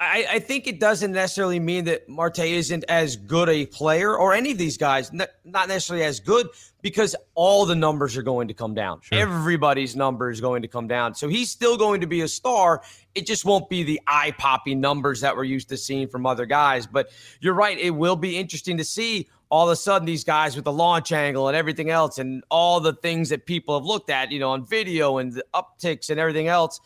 I, 0.00 0.26
I, 0.28 0.38
think 0.40 0.66
it 0.66 0.80
doesn't 0.80 1.12
necessarily 1.12 1.60
mean 1.60 1.84
that 1.84 2.08
Marte 2.08 2.40
isn't 2.40 2.84
as 2.88 3.14
good 3.14 3.48
a 3.48 3.66
player 3.66 4.16
or 4.16 4.34
any 4.34 4.50
of 4.50 4.58
these 4.58 4.76
guys, 4.76 5.12
not 5.12 5.28
necessarily 5.44 6.04
as 6.04 6.18
good, 6.18 6.48
because 6.80 7.14
all 7.34 7.66
the 7.66 7.76
numbers 7.76 8.16
are 8.16 8.22
going 8.22 8.48
to 8.48 8.54
come 8.54 8.74
down. 8.74 9.00
Sure. 9.02 9.18
Everybody's 9.18 9.94
number 9.94 10.30
is 10.30 10.40
going 10.40 10.62
to 10.62 10.68
come 10.68 10.88
down. 10.88 11.14
So 11.14 11.28
he's 11.28 11.52
still 11.52 11.76
going 11.76 12.00
to 12.00 12.08
be 12.08 12.22
a 12.22 12.28
star. 12.28 12.82
It 13.14 13.26
just 13.26 13.44
won't 13.44 13.68
be 13.68 13.84
the 13.84 14.00
eye 14.08 14.32
popping 14.38 14.80
numbers 14.80 15.20
that 15.20 15.36
we're 15.36 15.44
used 15.44 15.68
to 15.68 15.76
seeing 15.76 16.08
from 16.08 16.26
other 16.26 16.46
guys. 16.46 16.84
But 16.86 17.10
you're 17.40 17.54
right. 17.54 17.78
It 17.78 17.90
will 17.90 18.16
be 18.16 18.36
interesting 18.36 18.78
to 18.78 18.84
see 18.84 19.28
all 19.52 19.68
of 19.68 19.72
a 19.72 19.76
sudden 19.76 20.06
these 20.06 20.24
guys 20.24 20.56
with 20.56 20.64
the 20.64 20.72
launch 20.72 21.12
angle 21.12 21.46
and 21.46 21.56
everything 21.56 21.90
else 21.90 22.18
and 22.18 22.42
all 22.50 22.80
the 22.80 22.94
things 22.94 23.28
that 23.28 23.44
people 23.44 23.78
have 23.78 23.84
looked 23.84 24.08
at, 24.08 24.32
you 24.32 24.40
know, 24.40 24.50
on 24.50 24.64
video 24.64 25.18
and 25.18 25.34
the 25.34 25.44
upticks 25.54 26.08
and 26.08 26.18
everything 26.18 26.48
else 26.48 26.80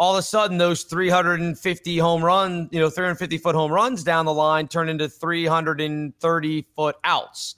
all 0.00 0.14
of 0.14 0.18
a 0.18 0.22
sudden 0.22 0.56
those 0.56 0.84
350 0.84 1.98
home 1.98 2.24
run, 2.24 2.70
you 2.72 2.80
know, 2.80 2.88
350 2.88 3.36
foot 3.36 3.54
home 3.54 3.70
runs 3.70 4.02
down 4.02 4.24
the 4.24 4.32
line 4.32 4.66
turn 4.66 4.88
into 4.88 5.10
330 5.10 6.66
foot 6.74 6.96
outs. 7.04 7.56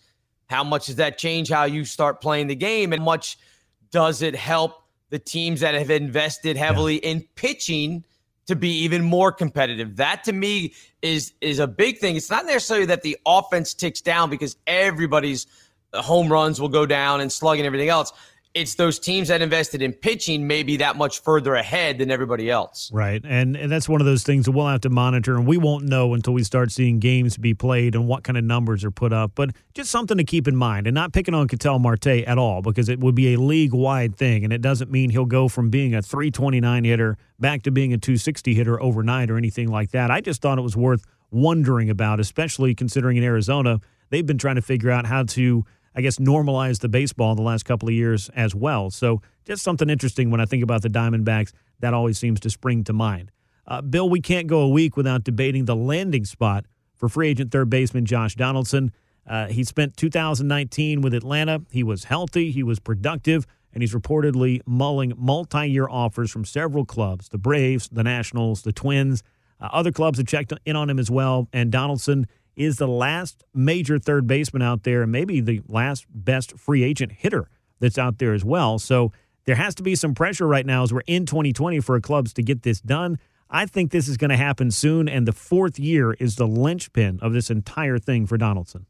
How 0.50 0.64
much 0.64 0.86
does 0.86 0.96
that 0.96 1.18
change 1.18 1.48
how 1.48 1.64
you 1.64 1.84
start 1.84 2.20
playing 2.20 2.48
the 2.48 2.56
game? 2.56 2.92
And 2.92 3.00
much 3.00 3.38
does 3.92 4.22
it 4.22 4.34
help 4.34 4.82
the 5.10 5.20
teams 5.20 5.60
that 5.60 5.74
have 5.74 5.90
invested 5.90 6.56
heavily 6.56 6.96
yeah. 6.96 7.10
in 7.10 7.28
pitching 7.36 8.04
to 8.46 8.56
be 8.56 8.70
even 8.82 9.02
more 9.02 9.32
competitive? 9.32 9.96
That 9.96 10.24
to 10.24 10.32
me 10.32 10.74
is 11.00 11.32
is 11.40 11.58
a 11.58 11.66
big 11.66 11.98
thing. 11.98 12.16
It's 12.16 12.30
not 12.30 12.46
necessarily 12.46 12.86
that 12.86 13.02
the 13.02 13.18
offense 13.26 13.74
ticks 13.74 14.00
down 14.00 14.30
because 14.30 14.56
everybody's 14.66 15.46
home 15.94 16.32
runs 16.32 16.60
will 16.60 16.68
go 16.68 16.86
down 16.86 17.20
and 17.20 17.30
slug 17.30 17.58
and 17.58 17.66
everything 17.66 17.88
else 17.88 18.12
it's 18.54 18.74
those 18.74 18.98
teams 18.98 19.28
that 19.28 19.40
invested 19.40 19.80
in 19.80 19.92
pitching 19.92 20.46
maybe 20.46 20.76
that 20.76 20.96
much 20.96 21.22
further 21.22 21.54
ahead 21.54 21.98
than 21.98 22.10
everybody 22.10 22.50
else. 22.50 22.90
Right. 22.92 23.22
And 23.24 23.56
and 23.56 23.72
that's 23.72 23.88
one 23.88 24.00
of 24.00 24.06
those 24.06 24.24
things 24.24 24.44
that 24.44 24.52
we'll 24.52 24.66
have 24.66 24.82
to 24.82 24.90
monitor 24.90 25.36
and 25.36 25.46
we 25.46 25.56
won't 25.56 25.84
know 25.84 26.12
until 26.12 26.34
we 26.34 26.44
start 26.44 26.70
seeing 26.70 26.98
games 26.98 27.38
be 27.38 27.54
played 27.54 27.94
and 27.94 28.06
what 28.06 28.24
kind 28.24 28.36
of 28.36 28.44
numbers 28.44 28.84
are 28.84 28.90
put 28.90 29.12
up. 29.12 29.32
But 29.34 29.50
just 29.74 29.90
something 29.90 30.18
to 30.18 30.24
keep 30.24 30.46
in 30.46 30.56
mind 30.56 30.86
and 30.86 30.94
not 30.94 31.12
picking 31.12 31.34
on 31.34 31.48
Ketel 31.48 31.78
Marte 31.78 32.06
at 32.06 32.36
all 32.36 32.60
because 32.60 32.88
it 32.88 33.00
would 33.00 33.14
be 33.14 33.34
a 33.34 33.40
league 33.40 33.72
wide 33.72 34.16
thing 34.16 34.44
and 34.44 34.52
it 34.52 34.60
doesn't 34.60 34.90
mean 34.90 35.10
he'll 35.10 35.24
go 35.24 35.48
from 35.48 35.70
being 35.70 35.94
a 35.94 36.02
329 36.02 36.84
hitter 36.84 37.16
back 37.40 37.62
to 37.62 37.70
being 37.70 37.92
a 37.92 37.98
260 37.98 38.54
hitter 38.54 38.80
overnight 38.82 39.30
or 39.30 39.38
anything 39.38 39.68
like 39.68 39.92
that. 39.92 40.10
I 40.10 40.20
just 40.20 40.42
thought 40.42 40.58
it 40.58 40.62
was 40.62 40.76
worth 40.76 41.04
wondering 41.30 41.88
about, 41.88 42.20
especially 42.20 42.74
considering 42.74 43.16
in 43.16 43.24
Arizona, 43.24 43.80
they've 44.10 44.26
been 44.26 44.38
trying 44.38 44.56
to 44.56 44.62
figure 44.62 44.90
out 44.90 45.06
how 45.06 45.22
to 45.24 45.64
I 45.94 46.00
guess, 46.00 46.18
normalized 46.18 46.82
the 46.82 46.88
baseball 46.88 47.34
the 47.34 47.42
last 47.42 47.64
couple 47.64 47.88
of 47.88 47.94
years 47.94 48.28
as 48.30 48.54
well. 48.54 48.90
So 48.90 49.20
just 49.44 49.62
something 49.62 49.90
interesting 49.90 50.30
when 50.30 50.40
I 50.40 50.46
think 50.46 50.62
about 50.62 50.82
the 50.82 50.88
Diamondbacks, 50.88 51.52
that 51.80 51.94
always 51.94 52.18
seems 52.18 52.40
to 52.40 52.50
spring 52.50 52.84
to 52.84 52.92
mind. 52.92 53.30
Uh, 53.66 53.80
Bill, 53.82 54.08
we 54.08 54.20
can't 54.20 54.46
go 54.46 54.60
a 54.60 54.68
week 54.68 54.96
without 54.96 55.24
debating 55.24 55.66
the 55.66 55.76
landing 55.76 56.24
spot 56.24 56.66
for 56.96 57.08
free 57.08 57.28
agent 57.28 57.50
third 57.50 57.70
baseman 57.70 58.04
Josh 58.04 58.34
Donaldson. 58.34 58.92
Uh, 59.26 59.46
he 59.46 59.64
spent 59.64 59.96
2019 59.96 61.00
with 61.00 61.14
Atlanta. 61.14 61.62
He 61.70 61.82
was 61.82 62.04
healthy, 62.04 62.50
he 62.50 62.62
was 62.62 62.80
productive, 62.80 63.46
and 63.72 63.82
he's 63.82 63.94
reportedly 63.94 64.60
mulling 64.66 65.12
multi 65.16 65.66
year 65.66 65.88
offers 65.88 66.30
from 66.30 66.44
several 66.44 66.84
clubs 66.84 67.28
the 67.28 67.38
Braves, 67.38 67.88
the 67.90 68.02
Nationals, 68.02 68.62
the 68.62 68.72
Twins. 68.72 69.22
Uh, 69.60 69.68
other 69.72 69.92
clubs 69.92 70.18
have 70.18 70.26
checked 70.26 70.52
in 70.64 70.74
on 70.74 70.90
him 70.90 70.98
as 70.98 71.10
well, 71.10 71.48
and 71.52 71.70
Donaldson 71.70 72.26
is 72.56 72.76
the 72.76 72.88
last 72.88 73.44
major 73.54 73.98
third 73.98 74.26
baseman 74.26 74.62
out 74.62 74.82
there, 74.82 75.02
and 75.02 75.12
maybe 75.12 75.40
the 75.40 75.62
last 75.68 76.06
best 76.08 76.58
free 76.58 76.82
agent 76.82 77.12
hitter 77.12 77.48
that's 77.80 77.98
out 77.98 78.18
there 78.18 78.32
as 78.32 78.44
well. 78.44 78.78
So 78.78 79.12
there 79.44 79.56
has 79.56 79.74
to 79.76 79.82
be 79.82 79.94
some 79.94 80.14
pressure 80.14 80.46
right 80.46 80.64
now 80.64 80.82
as 80.82 80.92
we're 80.92 81.02
in 81.06 81.26
2020 81.26 81.80
for 81.80 82.00
clubs 82.00 82.32
to 82.34 82.42
get 82.42 82.62
this 82.62 82.80
done. 82.80 83.18
I 83.50 83.66
think 83.66 83.90
this 83.90 84.08
is 84.08 84.16
going 84.16 84.30
to 84.30 84.36
happen 84.36 84.70
soon, 84.70 85.08
and 85.08 85.28
the 85.28 85.32
fourth 85.32 85.78
year 85.78 86.14
is 86.14 86.36
the 86.36 86.46
linchpin 86.46 87.18
of 87.20 87.32
this 87.32 87.50
entire 87.50 87.98
thing 87.98 88.26
for 88.26 88.38
Donaldson. 88.38 88.86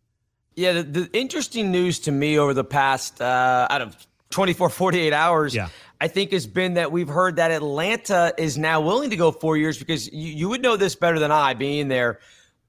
Yeah, 0.54 0.72
the, 0.72 0.82
the 0.82 1.10
interesting 1.12 1.72
news 1.72 1.98
to 2.00 2.12
me 2.12 2.38
over 2.38 2.54
the 2.54 2.64
past 2.64 3.20
uh, 3.20 3.66
out 3.70 3.80
of 3.80 3.96
24, 4.30 4.68
48 4.68 5.12
hours, 5.12 5.54
yeah. 5.54 5.68
I 6.00 6.08
think 6.08 6.32
has 6.32 6.46
been 6.46 6.74
that 6.74 6.92
we've 6.92 7.08
heard 7.08 7.36
that 7.36 7.50
Atlanta 7.50 8.34
is 8.36 8.58
now 8.58 8.80
willing 8.80 9.10
to 9.10 9.16
go 9.16 9.32
four 9.32 9.56
years 9.56 9.78
because 9.78 10.12
you, 10.12 10.32
you 10.32 10.48
would 10.48 10.62
know 10.62 10.76
this 10.76 10.94
better 10.94 11.18
than 11.18 11.30
I, 11.30 11.54
being 11.54 11.88
there. 11.88 12.20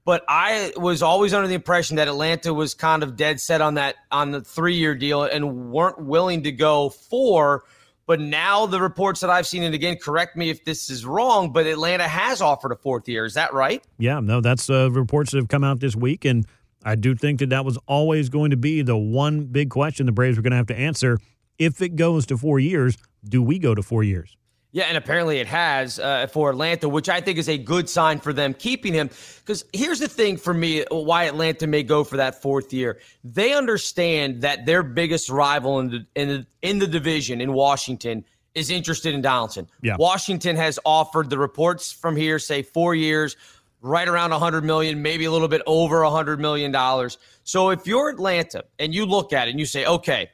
But 0.04 0.22
I 0.28 0.72
was 0.76 1.02
always 1.02 1.32
under 1.32 1.48
the 1.48 1.54
impression 1.54 1.96
that 1.96 2.08
Atlanta 2.08 2.52
was 2.52 2.74
kind 2.74 3.02
of 3.02 3.16
dead 3.16 3.40
set 3.40 3.60
on 3.60 3.74
that 3.74 3.96
on 4.10 4.32
the 4.32 4.42
three 4.42 4.76
year 4.76 4.94
deal 4.94 5.22
and 5.22 5.70
weren't 5.70 5.98
willing 5.98 6.42
to 6.42 6.52
go 6.52 6.90
four. 6.90 7.64
But 8.06 8.20
now 8.20 8.66
the 8.66 8.80
reports 8.80 9.20
that 9.20 9.30
I've 9.30 9.46
seen, 9.46 9.62
and 9.62 9.74
again, 9.74 9.96
correct 9.96 10.36
me 10.36 10.50
if 10.50 10.64
this 10.64 10.90
is 10.90 11.06
wrong, 11.06 11.52
but 11.52 11.66
Atlanta 11.66 12.06
has 12.06 12.42
offered 12.42 12.72
a 12.72 12.76
fourth 12.76 13.08
year. 13.08 13.24
Is 13.24 13.32
that 13.34 13.54
right? 13.54 13.82
Yeah, 13.96 14.20
no, 14.20 14.42
that's 14.42 14.68
uh, 14.68 14.90
reports 14.90 15.30
that 15.30 15.38
have 15.38 15.48
come 15.48 15.64
out 15.64 15.80
this 15.80 15.96
week, 15.96 16.26
and 16.26 16.46
I 16.84 16.96
do 16.96 17.14
think 17.14 17.38
that 17.38 17.48
that 17.48 17.64
was 17.64 17.78
always 17.86 18.28
going 18.28 18.50
to 18.50 18.58
be 18.58 18.82
the 18.82 18.96
one 18.96 19.46
big 19.46 19.70
question 19.70 20.04
the 20.04 20.12
Braves 20.12 20.36
were 20.36 20.42
going 20.42 20.50
to 20.50 20.58
have 20.58 20.66
to 20.66 20.78
answer. 20.78 21.18
If 21.58 21.80
it 21.80 21.96
goes 21.96 22.26
to 22.26 22.36
four 22.36 22.60
years, 22.60 22.98
do 23.26 23.42
we 23.42 23.58
go 23.58 23.74
to 23.74 23.82
four 23.82 24.04
years? 24.04 24.36
Yeah, 24.74 24.86
and 24.86 24.96
apparently 24.96 25.38
it 25.38 25.46
has 25.46 26.00
uh, 26.00 26.26
for 26.26 26.50
Atlanta, 26.50 26.88
which 26.88 27.08
I 27.08 27.20
think 27.20 27.38
is 27.38 27.48
a 27.48 27.56
good 27.56 27.88
sign 27.88 28.18
for 28.18 28.32
them 28.32 28.52
keeping 28.52 28.92
him. 28.92 29.08
Because 29.38 29.64
here's 29.72 30.00
the 30.00 30.08
thing 30.08 30.36
for 30.36 30.52
me 30.52 30.84
why 30.90 31.24
Atlanta 31.24 31.68
may 31.68 31.84
go 31.84 32.02
for 32.02 32.16
that 32.16 32.42
fourth 32.42 32.72
year. 32.72 32.98
They 33.22 33.54
understand 33.54 34.40
that 34.40 34.66
their 34.66 34.82
biggest 34.82 35.30
rival 35.30 35.78
in 35.78 35.90
the, 35.90 36.06
in 36.16 36.28
the, 36.28 36.46
in 36.62 36.80
the 36.80 36.88
division 36.88 37.40
in 37.40 37.52
Washington 37.52 38.24
is 38.56 38.68
interested 38.68 39.14
in 39.14 39.22
Donaldson. 39.22 39.70
Yeah. 39.80 39.94
Washington 39.96 40.56
has 40.56 40.80
offered 40.84 41.30
the 41.30 41.38
reports 41.38 41.92
from 41.92 42.16
here 42.16 42.40
say 42.40 42.62
four 42.62 42.96
years, 42.96 43.36
right 43.80 44.08
around 44.08 44.32
100 44.32 44.64
million, 44.64 45.02
maybe 45.02 45.24
a 45.24 45.30
little 45.30 45.46
bit 45.46 45.62
over 45.68 46.02
100 46.02 46.40
million 46.40 46.72
dollars. 46.72 47.18
So 47.44 47.70
if 47.70 47.86
you're 47.86 48.08
Atlanta 48.08 48.64
and 48.80 48.92
you 48.92 49.06
look 49.06 49.32
at 49.32 49.46
it 49.46 49.52
and 49.52 49.60
you 49.60 49.66
say, 49.66 49.86
okay, 49.86 50.30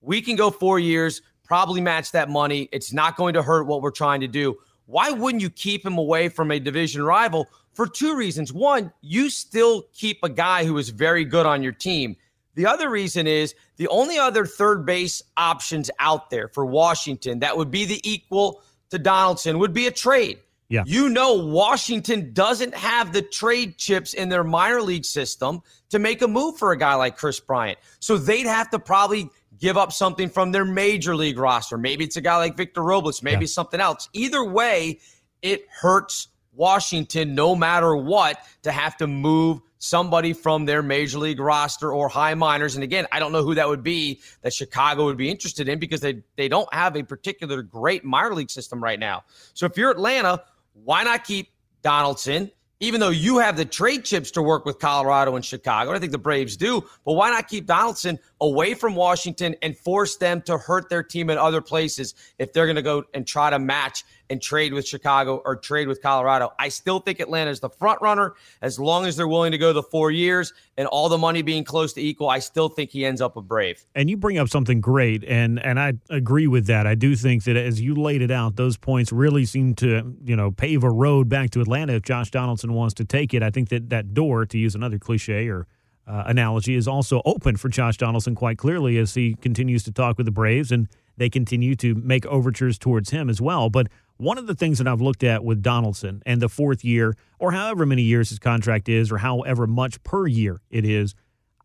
we 0.00 0.22
can 0.22 0.36
go 0.36 0.50
four 0.50 0.78
years 0.78 1.22
probably 1.50 1.80
match 1.80 2.12
that 2.12 2.28
money. 2.28 2.68
It's 2.70 2.92
not 2.92 3.16
going 3.16 3.34
to 3.34 3.42
hurt 3.42 3.66
what 3.66 3.82
we're 3.82 3.90
trying 3.90 4.20
to 4.20 4.28
do. 4.28 4.56
Why 4.86 5.10
wouldn't 5.10 5.42
you 5.42 5.50
keep 5.50 5.84
him 5.84 5.98
away 5.98 6.28
from 6.28 6.52
a 6.52 6.60
division 6.60 7.02
rival? 7.02 7.48
For 7.72 7.88
two 7.88 8.14
reasons. 8.14 8.52
One, 8.52 8.92
you 9.00 9.28
still 9.30 9.82
keep 9.92 10.20
a 10.22 10.28
guy 10.28 10.64
who 10.64 10.78
is 10.78 10.90
very 10.90 11.24
good 11.24 11.46
on 11.46 11.64
your 11.64 11.72
team. 11.72 12.14
The 12.54 12.66
other 12.66 12.88
reason 12.88 13.26
is 13.26 13.56
the 13.78 13.88
only 13.88 14.16
other 14.16 14.46
third 14.46 14.86
base 14.86 15.24
options 15.36 15.90
out 15.98 16.30
there 16.30 16.46
for 16.46 16.64
Washington 16.64 17.40
that 17.40 17.56
would 17.56 17.72
be 17.72 17.84
the 17.84 18.00
equal 18.08 18.62
to 18.90 18.98
Donaldson 19.00 19.58
would 19.58 19.72
be 19.72 19.88
a 19.88 19.90
trade. 19.90 20.38
Yeah. 20.68 20.84
You 20.86 21.08
know, 21.08 21.34
Washington 21.34 22.32
doesn't 22.32 22.76
have 22.76 23.12
the 23.12 23.22
trade 23.22 23.76
chips 23.76 24.14
in 24.14 24.28
their 24.28 24.44
minor 24.44 24.82
league 24.82 25.04
system 25.04 25.62
to 25.88 25.98
make 25.98 26.22
a 26.22 26.28
move 26.28 26.58
for 26.58 26.70
a 26.70 26.78
guy 26.78 26.94
like 26.94 27.16
Kris 27.16 27.40
Bryant. 27.40 27.80
So 27.98 28.16
they'd 28.16 28.46
have 28.46 28.70
to 28.70 28.78
probably 28.78 29.30
give 29.60 29.76
up 29.76 29.92
something 29.92 30.28
from 30.28 30.52
their 30.52 30.64
major 30.64 31.14
league 31.14 31.38
roster. 31.38 31.78
Maybe 31.78 32.04
it's 32.04 32.16
a 32.16 32.20
guy 32.20 32.36
like 32.36 32.56
Victor 32.56 32.82
Robles, 32.82 33.22
maybe 33.22 33.44
yeah. 33.44 33.50
something 33.50 33.80
else. 33.80 34.08
Either 34.12 34.42
way, 34.42 34.98
it 35.42 35.66
hurts 35.70 36.28
Washington 36.52 37.34
no 37.34 37.54
matter 37.54 37.94
what 37.94 38.38
to 38.62 38.72
have 38.72 38.96
to 38.96 39.06
move 39.06 39.60
somebody 39.78 40.34
from 40.34 40.66
their 40.66 40.82
major 40.82 41.18
league 41.18 41.40
roster 41.40 41.92
or 41.92 42.08
high 42.08 42.34
minors. 42.34 42.74
And 42.74 42.84
again, 42.84 43.06
I 43.12 43.18
don't 43.18 43.32
know 43.32 43.42
who 43.42 43.54
that 43.54 43.68
would 43.68 43.82
be 43.82 44.20
that 44.42 44.52
Chicago 44.52 45.06
would 45.06 45.16
be 45.16 45.30
interested 45.30 45.68
in 45.68 45.78
because 45.78 46.00
they, 46.00 46.22
they 46.36 46.48
don't 46.48 46.72
have 46.72 46.96
a 46.96 47.02
particular 47.02 47.62
great 47.62 48.04
minor 48.04 48.34
league 48.34 48.50
system 48.50 48.82
right 48.82 48.98
now. 48.98 49.24
So 49.54 49.66
if 49.66 49.76
you're 49.76 49.90
Atlanta, 49.90 50.42
why 50.84 51.02
not 51.04 51.24
keep 51.24 51.48
Donaldson? 51.82 52.50
Even 52.80 52.98
though 52.98 53.10
you 53.10 53.38
have 53.38 53.56
the 53.56 53.64
trade 53.64 54.04
chips 54.04 54.30
to 54.32 54.42
work 54.42 54.64
with 54.64 54.78
Colorado 54.78 55.36
and 55.36 55.44
Chicago, 55.44 55.92
I 55.92 55.98
think 55.98 56.12
the 56.12 56.18
Braves 56.18 56.56
do, 56.56 56.82
but 57.04 57.12
why 57.12 57.30
not 57.30 57.46
keep 57.46 57.66
Donaldson 57.66 58.18
away 58.40 58.72
from 58.72 58.94
Washington 58.94 59.54
and 59.62 59.76
force 59.76 60.16
them 60.16 60.40
to 60.42 60.56
hurt 60.56 60.88
their 60.88 61.02
team 61.02 61.28
in 61.28 61.36
other 61.36 61.60
places 61.60 62.14
if 62.38 62.52
they're 62.52 62.66
going 62.66 62.76
to 62.76 62.82
go 62.82 63.04
and 63.12 63.26
try 63.26 63.50
to 63.50 63.58
match 63.58 64.04
and 64.30 64.40
trade 64.40 64.72
with 64.72 64.86
Chicago 64.86 65.42
or 65.44 65.56
trade 65.56 65.88
with 65.88 66.00
Colorado. 66.00 66.52
I 66.58 66.68
still 66.68 67.00
think 67.00 67.20
Atlanta 67.20 67.50
is 67.50 67.60
the 67.60 67.68
front 67.68 68.00
runner 68.00 68.34
as 68.62 68.78
long 68.78 69.04
as 69.04 69.16
they're 69.16 69.28
willing 69.28 69.52
to 69.52 69.58
go 69.58 69.72
the 69.72 69.82
four 69.82 70.10
years 70.10 70.54
and 70.78 70.86
all 70.86 71.08
the 71.08 71.18
money 71.18 71.42
being 71.42 71.64
close 71.64 71.92
to 71.94 72.00
equal. 72.00 72.30
I 72.30 72.38
still 72.38 72.68
think 72.68 72.90
he 72.90 73.04
ends 73.04 73.20
up 73.20 73.36
a 73.36 73.42
Brave. 73.42 73.84
And 73.94 74.08
you 74.08 74.16
bring 74.16 74.38
up 74.38 74.48
something 74.48 74.80
great, 74.80 75.24
and 75.24 75.62
and 75.64 75.80
I 75.80 75.94
agree 76.08 76.46
with 76.46 76.66
that. 76.66 76.86
I 76.86 76.94
do 76.94 77.16
think 77.16 77.44
that 77.44 77.56
as 77.56 77.80
you 77.80 77.94
laid 77.94 78.22
it 78.22 78.30
out, 78.30 78.56
those 78.56 78.76
points 78.76 79.12
really 79.12 79.44
seem 79.44 79.74
to 79.76 80.16
you 80.24 80.36
know 80.36 80.52
pave 80.52 80.84
a 80.84 80.90
road 80.90 81.28
back 81.28 81.50
to 81.50 81.60
Atlanta 81.60 81.94
if 81.94 82.02
Josh 82.02 82.30
Donaldson 82.30 82.72
wants 82.72 82.94
to 82.94 83.04
take 83.04 83.34
it. 83.34 83.42
I 83.42 83.50
think 83.50 83.68
that 83.70 83.90
that 83.90 84.14
door, 84.14 84.46
to 84.46 84.56
use 84.58 84.76
another 84.76 84.98
cliche 84.98 85.48
or 85.48 85.66
uh, 86.06 86.22
analogy, 86.26 86.76
is 86.76 86.86
also 86.86 87.22
open 87.24 87.56
for 87.56 87.68
Josh 87.68 87.96
Donaldson 87.96 88.36
quite 88.36 88.58
clearly 88.58 88.96
as 88.98 89.14
he 89.14 89.34
continues 89.34 89.82
to 89.84 89.92
talk 89.92 90.16
with 90.16 90.26
the 90.26 90.32
Braves 90.32 90.70
and 90.70 90.88
they 91.20 91.28
continue 91.28 91.76
to 91.76 91.94
make 91.96 92.24
overtures 92.26 92.78
towards 92.78 93.10
him 93.10 93.28
as 93.28 93.42
well. 93.42 93.68
But 93.68 93.88
one 94.20 94.36
of 94.36 94.46
the 94.46 94.54
things 94.54 94.78
that 94.78 94.86
I've 94.86 95.00
looked 95.00 95.24
at 95.24 95.42
with 95.44 95.62
Donaldson 95.62 96.22
and 96.26 96.42
the 96.42 96.48
fourth 96.48 96.84
year, 96.84 97.16
or 97.38 97.52
however 97.52 97.86
many 97.86 98.02
years 98.02 98.28
his 98.28 98.38
contract 98.38 98.88
is, 98.88 99.10
or 99.10 99.18
however 99.18 99.66
much 99.66 100.02
per 100.02 100.26
year 100.26 100.60
it 100.70 100.84
is, 100.84 101.14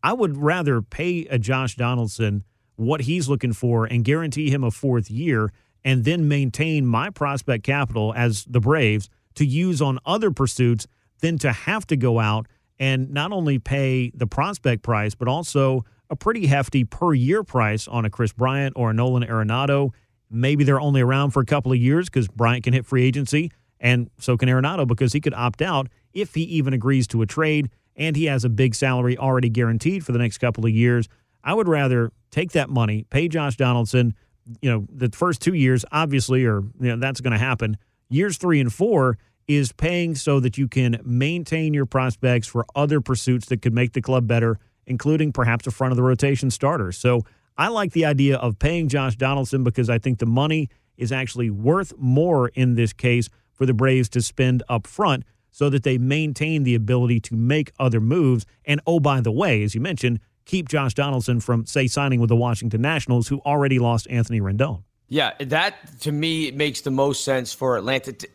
I 0.02 0.14
would 0.14 0.36
rather 0.36 0.80
pay 0.80 1.26
a 1.26 1.38
Josh 1.38 1.76
Donaldson 1.76 2.44
what 2.76 3.02
he's 3.02 3.28
looking 3.28 3.52
for 3.52 3.84
and 3.84 4.04
guarantee 4.04 4.50
him 4.50 4.64
a 4.64 4.70
fourth 4.70 5.10
year 5.10 5.52
and 5.84 6.04
then 6.04 6.28
maintain 6.28 6.86
my 6.86 7.10
prospect 7.10 7.64
capital 7.64 8.12
as 8.16 8.44
the 8.44 8.60
Braves 8.60 9.08
to 9.34 9.44
use 9.44 9.82
on 9.82 9.98
other 10.06 10.30
pursuits 10.30 10.86
than 11.20 11.38
to 11.38 11.52
have 11.52 11.86
to 11.88 11.96
go 11.96 12.18
out 12.18 12.46
and 12.78 13.10
not 13.10 13.32
only 13.32 13.58
pay 13.58 14.10
the 14.14 14.26
prospect 14.26 14.82
price, 14.82 15.14
but 15.14 15.28
also 15.28 15.84
a 16.10 16.16
pretty 16.16 16.46
hefty 16.46 16.84
per 16.84 17.14
year 17.14 17.42
price 17.42 17.88
on 17.88 18.04
a 18.04 18.10
Kris 18.10 18.32
Bryant 18.32 18.74
or 18.76 18.90
a 18.90 18.94
Nolan 18.94 19.24
Arenado. 19.24 19.92
Maybe 20.30 20.64
they're 20.64 20.80
only 20.80 21.00
around 21.00 21.30
for 21.30 21.40
a 21.40 21.46
couple 21.46 21.72
of 21.72 21.78
years 21.78 22.06
because 22.06 22.28
Bryant 22.28 22.64
can 22.64 22.72
hit 22.72 22.86
free 22.86 23.04
agency, 23.04 23.50
and 23.80 24.10
so 24.18 24.36
can 24.36 24.48
Arenado 24.48 24.86
because 24.86 25.12
he 25.12 25.20
could 25.20 25.34
opt 25.34 25.62
out 25.62 25.88
if 26.12 26.34
he 26.34 26.42
even 26.42 26.72
agrees 26.72 27.06
to 27.08 27.22
a 27.22 27.26
trade 27.26 27.70
and 27.96 28.16
he 28.16 28.26
has 28.26 28.44
a 28.44 28.48
big 28.48 28.74
salary 28.74 29.16
already 29.16 29.48
guaranteed 29.48 30.04
for 30.04 30.12
the 30.12 30.18
next 30.18 30.38
couple 30.38 30.64
of 30.64 30.70
years. 30.70 31.08
I 31.42 31.54
would 31.54 31.68
rather 31.68 32.12
take 32.30 32.52
that 32.52 32.68
money, 32.68 33.06
pay 33.10 33.28
Josh 33.28 33.56
Donaldson. 33.56 34.14
You 34.60 34.70
know, 34.70 34.86
the 34.92 35.10
first 35.10 35.40
two 35.40 35.54
years, 35.54 35.84
obviously, 35.92 36.44
or 36.44 36.62
you 36.80 36.88
know, 36.88 36.96
that's 36.96 37.20
going 37.20 37.32
to 37.32 37.38
happen. 37.38 37.76
Years 38.08 38.36
three 38.36 38.60
and 38.60 38.72
four 38.72 39.18
is 39.48 39.72
paying 39.72 40.14
so 40.14 40.40
that 40.40 40.58
you 40.58 40.68
can 40.68 41.00
maintain 41.04 41.72
your 41.72 41.86
prospects 41.86 42.46
for 42.48 42.66
other 42.74 43.00
pursuits 43.00 43.46
that 43.46 43.62
could 43.62 43.72
make 43.74 43.92
the 43.92 44.02
club 44.02 44.26
better, 44.26 44.58
including 44.86 45.32
perhaps 45.32 45.66
a 45.66 45.70
front 45.70 45.92
of 45.92 45.96
the 45.96 46.02
rotation 46.02 46.50
starter. 46.50 46.92
So 46.92 47.22
I 47.58 47.68
like 47.68 47.92
the 47.92 48.04
idea 48.04 48.36
of 48.36 48.58
paying 48.58 48.88
Josh 48.88 49.16
Donaldson 49.16 49.64
because 49.64 49.88
I 49.88 49.98
think 49.98 50.18
the 50.18 50.26
money 50.26 50.68
is 50.96 51.12
actually 51.12 51.50
worth 51.50 51.92
more 51.96 52.48
in 52.48 52.74
this 52.74 52.92
case 52.92 53.28
for 53.52 53.66
the 53.66 53.74
Braves 53.74 54.08
to 54.10 54.20
spend 54.20 54.62
up 54.68 54.86
front 54.86 55.24
so 55.50 55.70
that 55.70 55.82
they 55.82 55.96
maintain 55.96 56.64
the 56.64 56.74
ability 56.74 57.18
to 57.20 57.34
make 57.34 57.72
other 57.78 58.00
moves. 58.00 58.44
And 58.66 58.80
oh, 58.86 59.00
by 59.00 59.22
the 59.22 59.32
way, 59.32 59.62
as 59.62 59.74
you 59.74 59.80
mentioned, 59.80 60.20
keep 60.44 60.68
Josh 60.68 60.92
Donaldson 60.92 61.40
from, 61.40 61.64
say, 61.64 61.86
signing 61.86 62.20
with 62.20 62.28
the 62.28 62.36
Washington 62.36 62.82
Nationals, 62.82 63.28
who 63.28 63.40
already 63.40 63.78
lost 63.78 64.06
Anthony 64.10 64.40
Rendon. 64.40 64.82
Yeah, 65.08 65.32
that 65.40 66.00
to 66.00 66.12
me 66.12 66.50
makes 66.50 66.82
the 66.82 66.90
most 66.90 67.24
sense 67.24 67.54
for 67.54 67.78
Atlanta. 67.78 68.12
To, 68.12 68.28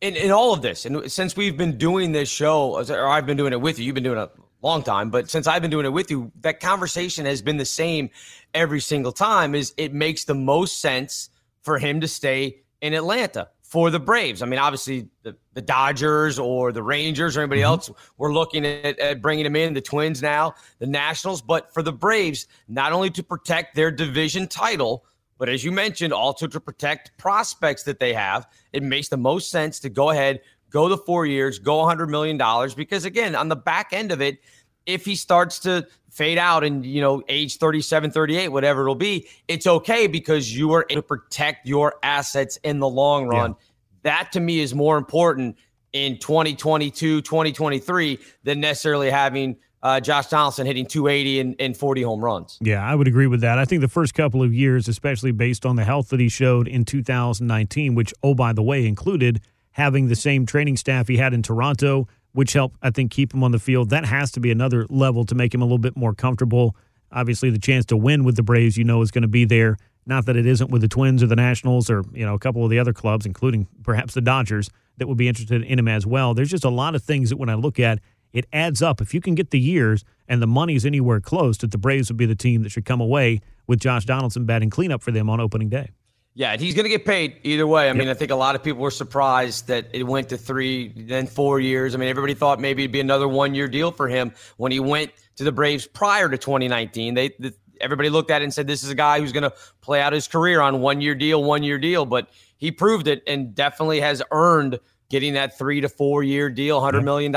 in, 0.00 0.16
in 0.16 0.30
all 0.30 0.54
of 0.54 0.62
this, 0.62 0.86
and 0.86 1.10
since 1.10 1.36
we've 1.36 1.56
been 1.56 1.76
doing 1.76 2.12
this 2.12 2.30
show, 2.30 2.76
or 2.76 3.08
I've 3.08 3.26
been 3.26 3.36
doing 3.36 3.52
it 3.52 3.60
with 3.60 3.78
you, 3.78 3.84
you've 3.84 3.94
been 3.94 4.04
doing 4.04 4.18
it 4.18 4.30
long 4.66 4.82
time, 4.82 5.10
but 5.10 5.30
since 5.30 5.46
I've 5.46 5.62
been 5.62 5.70
doing 5.70 5.86
it 5.86 5.92
with 5.92 6.10
you, 6.10 6.32
that 6.40 6.60
conversation 6.60 7.26
has 7.26 7.42
been 7.42 7.56
the 7.56 7.64
same 7.64 8.10
every 8.52 8.80
single 8.80 9.12
time. 9.12 9.54
Is 9.54 9.74
it 9.76 9.92
makes 9.92 10.24
the 10.24 10.34
most 10.34 10.80
sense 10.80 11.30
for 11.62 11.78
him 11.78 12.00
to 12.00 12.08
stay 12.08 12.62
in 12.80 12.94
Atlanta? 12.94 13.48
for 13.74 13.90
the 13.90 13.98
Braves. 13.98 14.40
I 14.40 14.46
mean, 14.46 14.60
obviously 14.60 15.08
the, 15.24 15.36
the 15.54 15.60
Dodgers 15.60 16.38
or 16.38 16.70
the 16.70 16.80
Rangers 16.80 17.36
or 17.36 17.40
anybody 17.40 17.62
mm-hmm. 17.62 17.70
else, 17.70 17.90
we're 18.18 18.32
looking 18.32 18.64
at, 18.64 18.96
at, 19.00 19.20
bringing 19.20 19.44
him 19.44 19.56
in, 19.56 19.74
the 19.74 19.80
Twins 19.80 20.22
now, 20.22 20.54
the 20.78 20.86
Nationals. 20.86 21.42
But 21.42 21.74
for 21.74 21.82
the 21.82 21.92
Braves, 21.92 22.46
not 22.68 22.92
only 22.92 23.10
to 23.10 23.24
protect 23.24 23.74
their 23.74 23.90
division 23.90 24.46
title, 24.46 25.04
but 25.38 25.48
as 25.48 25.64
you 25.64 25.72
mentioned, 25.72 26.12
also 26.12 26.46
to 26.46 26.60
protect 26.60 27.18
prospects 27.18 27.82
that 27.82 27.98
they 27.98 28.12
have, 28.12 28.46
it 28.72 28.84
makes 28.84 29.08
the 29.08 29.16
most 29.16 29.50
sense 29.50 29.80
to 29.80 29.88
go 29.88 30.10
ahead, 30.10 30.40
go 30.74 30.88
the 30.88 30.98
four 30.98 31.24
years, 31.24 31.60
go 31.60 31.76
$100 31.76 32.08
million. 32.08 32.36
Because 32.76 33.04
again, 33.04 33.36
on 33.36 33.48
the 33.48 33.56
back 33.56 33.92
end 33.92 34.10
of 34.10 34.20
it, 34.20 34.38
if 34.86 35.04
he 35.04 35.14
starts 35.14 35.60
to 35.60 35.86
fade 36.10 36.36
out 36.36 36.62
and 36.62 36.84
you 36.84 37.00
know 37.00 37.22
age 37.28 37.56
37 37.56 38.12
38 38.12 38.48
whatever 38.50 38.82
it'll 38.82 38.94
be 38.94 39.26
it's 39.48 39.66
okay 39.66 40.06
because 40.06 40.56
you 40.56 40.72
are 40.72 40.86
able 40.88 41.02
to 41.02 41.08
protect 41.08 41.66
your 41.66 41.96
assets 42.04 42.56
in 42.62 42.78
the 42.78 42.88
long 42.88 43.26
run 43.26 43.50
yeah. 43.50 43.56
that 44.02 44.30
to 44.30 44.38
me 44.38 44.60
is 44.60 44.76
more 44.76 44.96
important 44.96 45.56
in 45.92 46.16
2022 46.18 47.20
2023 47.22 48.18
than 48.44 48.60
necessarily 48.60 49.10
having 49.10 49.56
uh, 49.82 50.00
Josh 50.00 50.28
Donaldson 50.28 50.66
hitting 50.66 50.86
280 50.86 51.40
and, 51.40 51.56
and 51.58 51.76
40 51.76 52.02
home 52.02 52.24
runs. 52.24 52.58
Yeah, 52.62 52.82
I 52.82 52.94
would 52.94 53.06
agree 53.06 53.26
with 53.26 53.42
that. 53.42 53.58
I 53.58 53.66
think 53.66 53.82
the 53.82 53.88
first 53.88 54.14
couple 54.14 54.42
of 54.42 54.54
years, 54.54 54.88
especially 54.88 55.30
based 55.30 55.66
on 55.66 55.76
the 55.76 55.84
health 55.84 56.08
that 56.08 56.20
he 56.20 56.30
showed 56.30 56.66
in 56.66 56.86
2019, 56.86 57.94
which, 57.94 58.14
oh, 58.22 58.34
by 58.34 58.54
the 58.54 58.62
way, 58.62 58.86
included 58.86 59.42
having 59.74 60.08
the 60.08 60.16
same 60.16 60.46
training 60.46 60.76
staff 60.76 61.08
he 61.08 61.16
had 61.16 61.34
in 61.34 61.42
Toronto, 61.42 62.08
which 62.32 62.52
helped, 62.52 62.76
I 62.82 62.90
think, 62.90 63.10
keep 63.10 63.32
him 63.32 63.44
on 63.44 63.52
the 63.52 63.58
field. 63.58 63.90
That 63.90 64.04
has 64.06 64.32
to 64.32 64.40
be 64.40 64.50
another 64.50 64.86
level 64.88 65.24
to 65.26 65.34
make 65.34 65.54
him 65.54 65.62
a 65.62 65.64
little 65.64 65.78
bit 65.78 65.96
more 65.96 66.14
comfortable. 66.14 66.74
Obviously, 67.12 67.50
the 67.50 67.58
chance 67.58 67.84
to 67.86 67.96
win 67.96 68.24
with 68.24 68.36
the 68.36 68.42
Braves, 68.42 68.76
you 68.76 68.84
know, 68.84 69.02
is 69.02 69.10
going 69.10 69.22
to 69.22 69.28
be 69.28 69.44
there. 69.44 69.76
Not 70.06 70.26
that 70.26 70.36
it 70.36 70.46
isn't 70.46 70.70
with 70.70 70.82
the 70.82 70.88
Twins 70.88 71.22
or 71.22 71.26
the 71.26 71.36
Nationals 71.36 71.88
or, 71.88 72.02
you 72.12 72.26
know, 72.26 72.34
a 72.34 72.38
couple 72.38 72.64
of 72.64 72.70
the 72.70 72.78
other 72.78 72.92
clubs, 72.92 73.24
including 73.24 73.66
perhaps 73.82 74.14
the 74.14 74.20
Dodgers, 74.20 74.68
that 74.98 75.08
would 75.08 75.16
be 75.16 75.28
interested 75.28 75.62
in 75.62 75.78
him 75.78 75.88
as 75.88 76.06
well. 76.06 76.34
There's 76.34 76.50
just 76.50 76.64
a 76.64 76.70
lot 76.70 76.94
of 76.94 77.02
things 77.02 77.30
that 77.30 77.36
when 77.36 77.48
I 77.48 77.54
look 77.54 77.80
at, 77.80 78.00
it 78.32 78.46
adds 78.52 78.82
up. 78.82 79.00
If 79.00 79.14
you 79.14 79.20
can 79.20 79.34
get 79.34 79.50
the 79.50 79.60
years 79.60 80.04
and 80.28 80.42
the 80.42 80.46
money's 80.46 80.84
anywhere 80.84 81.20
close, 81.20 81.58
that 81.58 81.70
the 81.70 81.78
Braves 81.78 82.10
would 82.10 82.16
be 82.16 82.26
the 82.26 82.34
team 82.34 82.62
that 82.62 82.70
should 82.70 82.84
come 82.84 83.00
away 83.00 83.40
with 83.66 83.80
Josh 83.80 84.04
Donaldson 84.04 84.44
batting 84.44 84.70
cleanup 84.70 85.02
for 85.02 85.10
them 85.10 85.30
on 85.30 85.40
opening 85.40 85.68
day. 85.68 85.90
Yeah, 86.36 86.50
and 86.50 86.60
he's 86.60 86.74
going 86.74 86.84
to 86.84 86.90
get 86.90 87.04
paid 87.04 87.38
either 87.44 87.64
way. 87.64 87.84
I 87.84 87.86
yep. 87.86 87.96
mean, 87.96 88.08
I 88.08 88.14
think 88.14 88.32
a 88.32 88.36
lot 88.36 88.56
of 88.56 88.62
people 88.62 88.82
were 88.82 88.90
surprised 88.90 89.68
that 89.68 89.86
it 89.92 90.02
went 90.02 90.30
to 90.30 90.36
three, 90.36 90.92
then 90.96 91.28
four 91.28 91.60
years. 91.60 91.94
I 91.94 91.98
mean, 91.98 92.08
everybody 92.08 92.34
thought 92.34 92.60
maybe 92.60 92.82
it'd 92.82 92.92
be 92.92 93.00
another 93.00 93.28
one-year 93.28 93.68
deal 93.68 93.92
for 93.92 94.08
him 94.08 94.32
when 94.56 94.72
he 94.72 94.80
went 94.80 95.12
to 95.36 95.44
the 95.44 95.52
Braves 95.52 95.86
prior 95.86 96.28
to 96.28 96.36
2019. 96.36 97.14
They, 97.14 97.28
the, 97.38 97.54
everybody 97.80 98.10
looked 98.10 98.32
at 98.32 98.42
it 98.42 98.44
and 98.44 98.52
said, 98.52 98.66
"This 98.66 98.82
is 98.82 98.90
a 98.90 98.96
guy 98.96 99.20
who's 99.20 99.30
going 99.30 99.44
to 99.44 99.52
play 99.80 100.00
out 100.00 100.12
his 100.12 100.26
career 100.26 100.60
on 100.60 100.80
one-year 100.80 101.14
deal, 101.14 101.44
one-year 101.44 101.78
deal." 101.78 102.04
But 102.04 102.28
he 102.56 102.72
proved 102.72 103.06
it 103.06 103.22
and 103.28 103.54
definitely 103.54 104.00
has 104.00 104.20
earned 104.32 104.80
getting 105.10 105.34
that 105.34 105.56
three 105.56 105.80
to 105.82 105.88
four-year 105.88 106.50
deal, 106.50 106.80
$100 106.80 107.04
million 107.04 107.32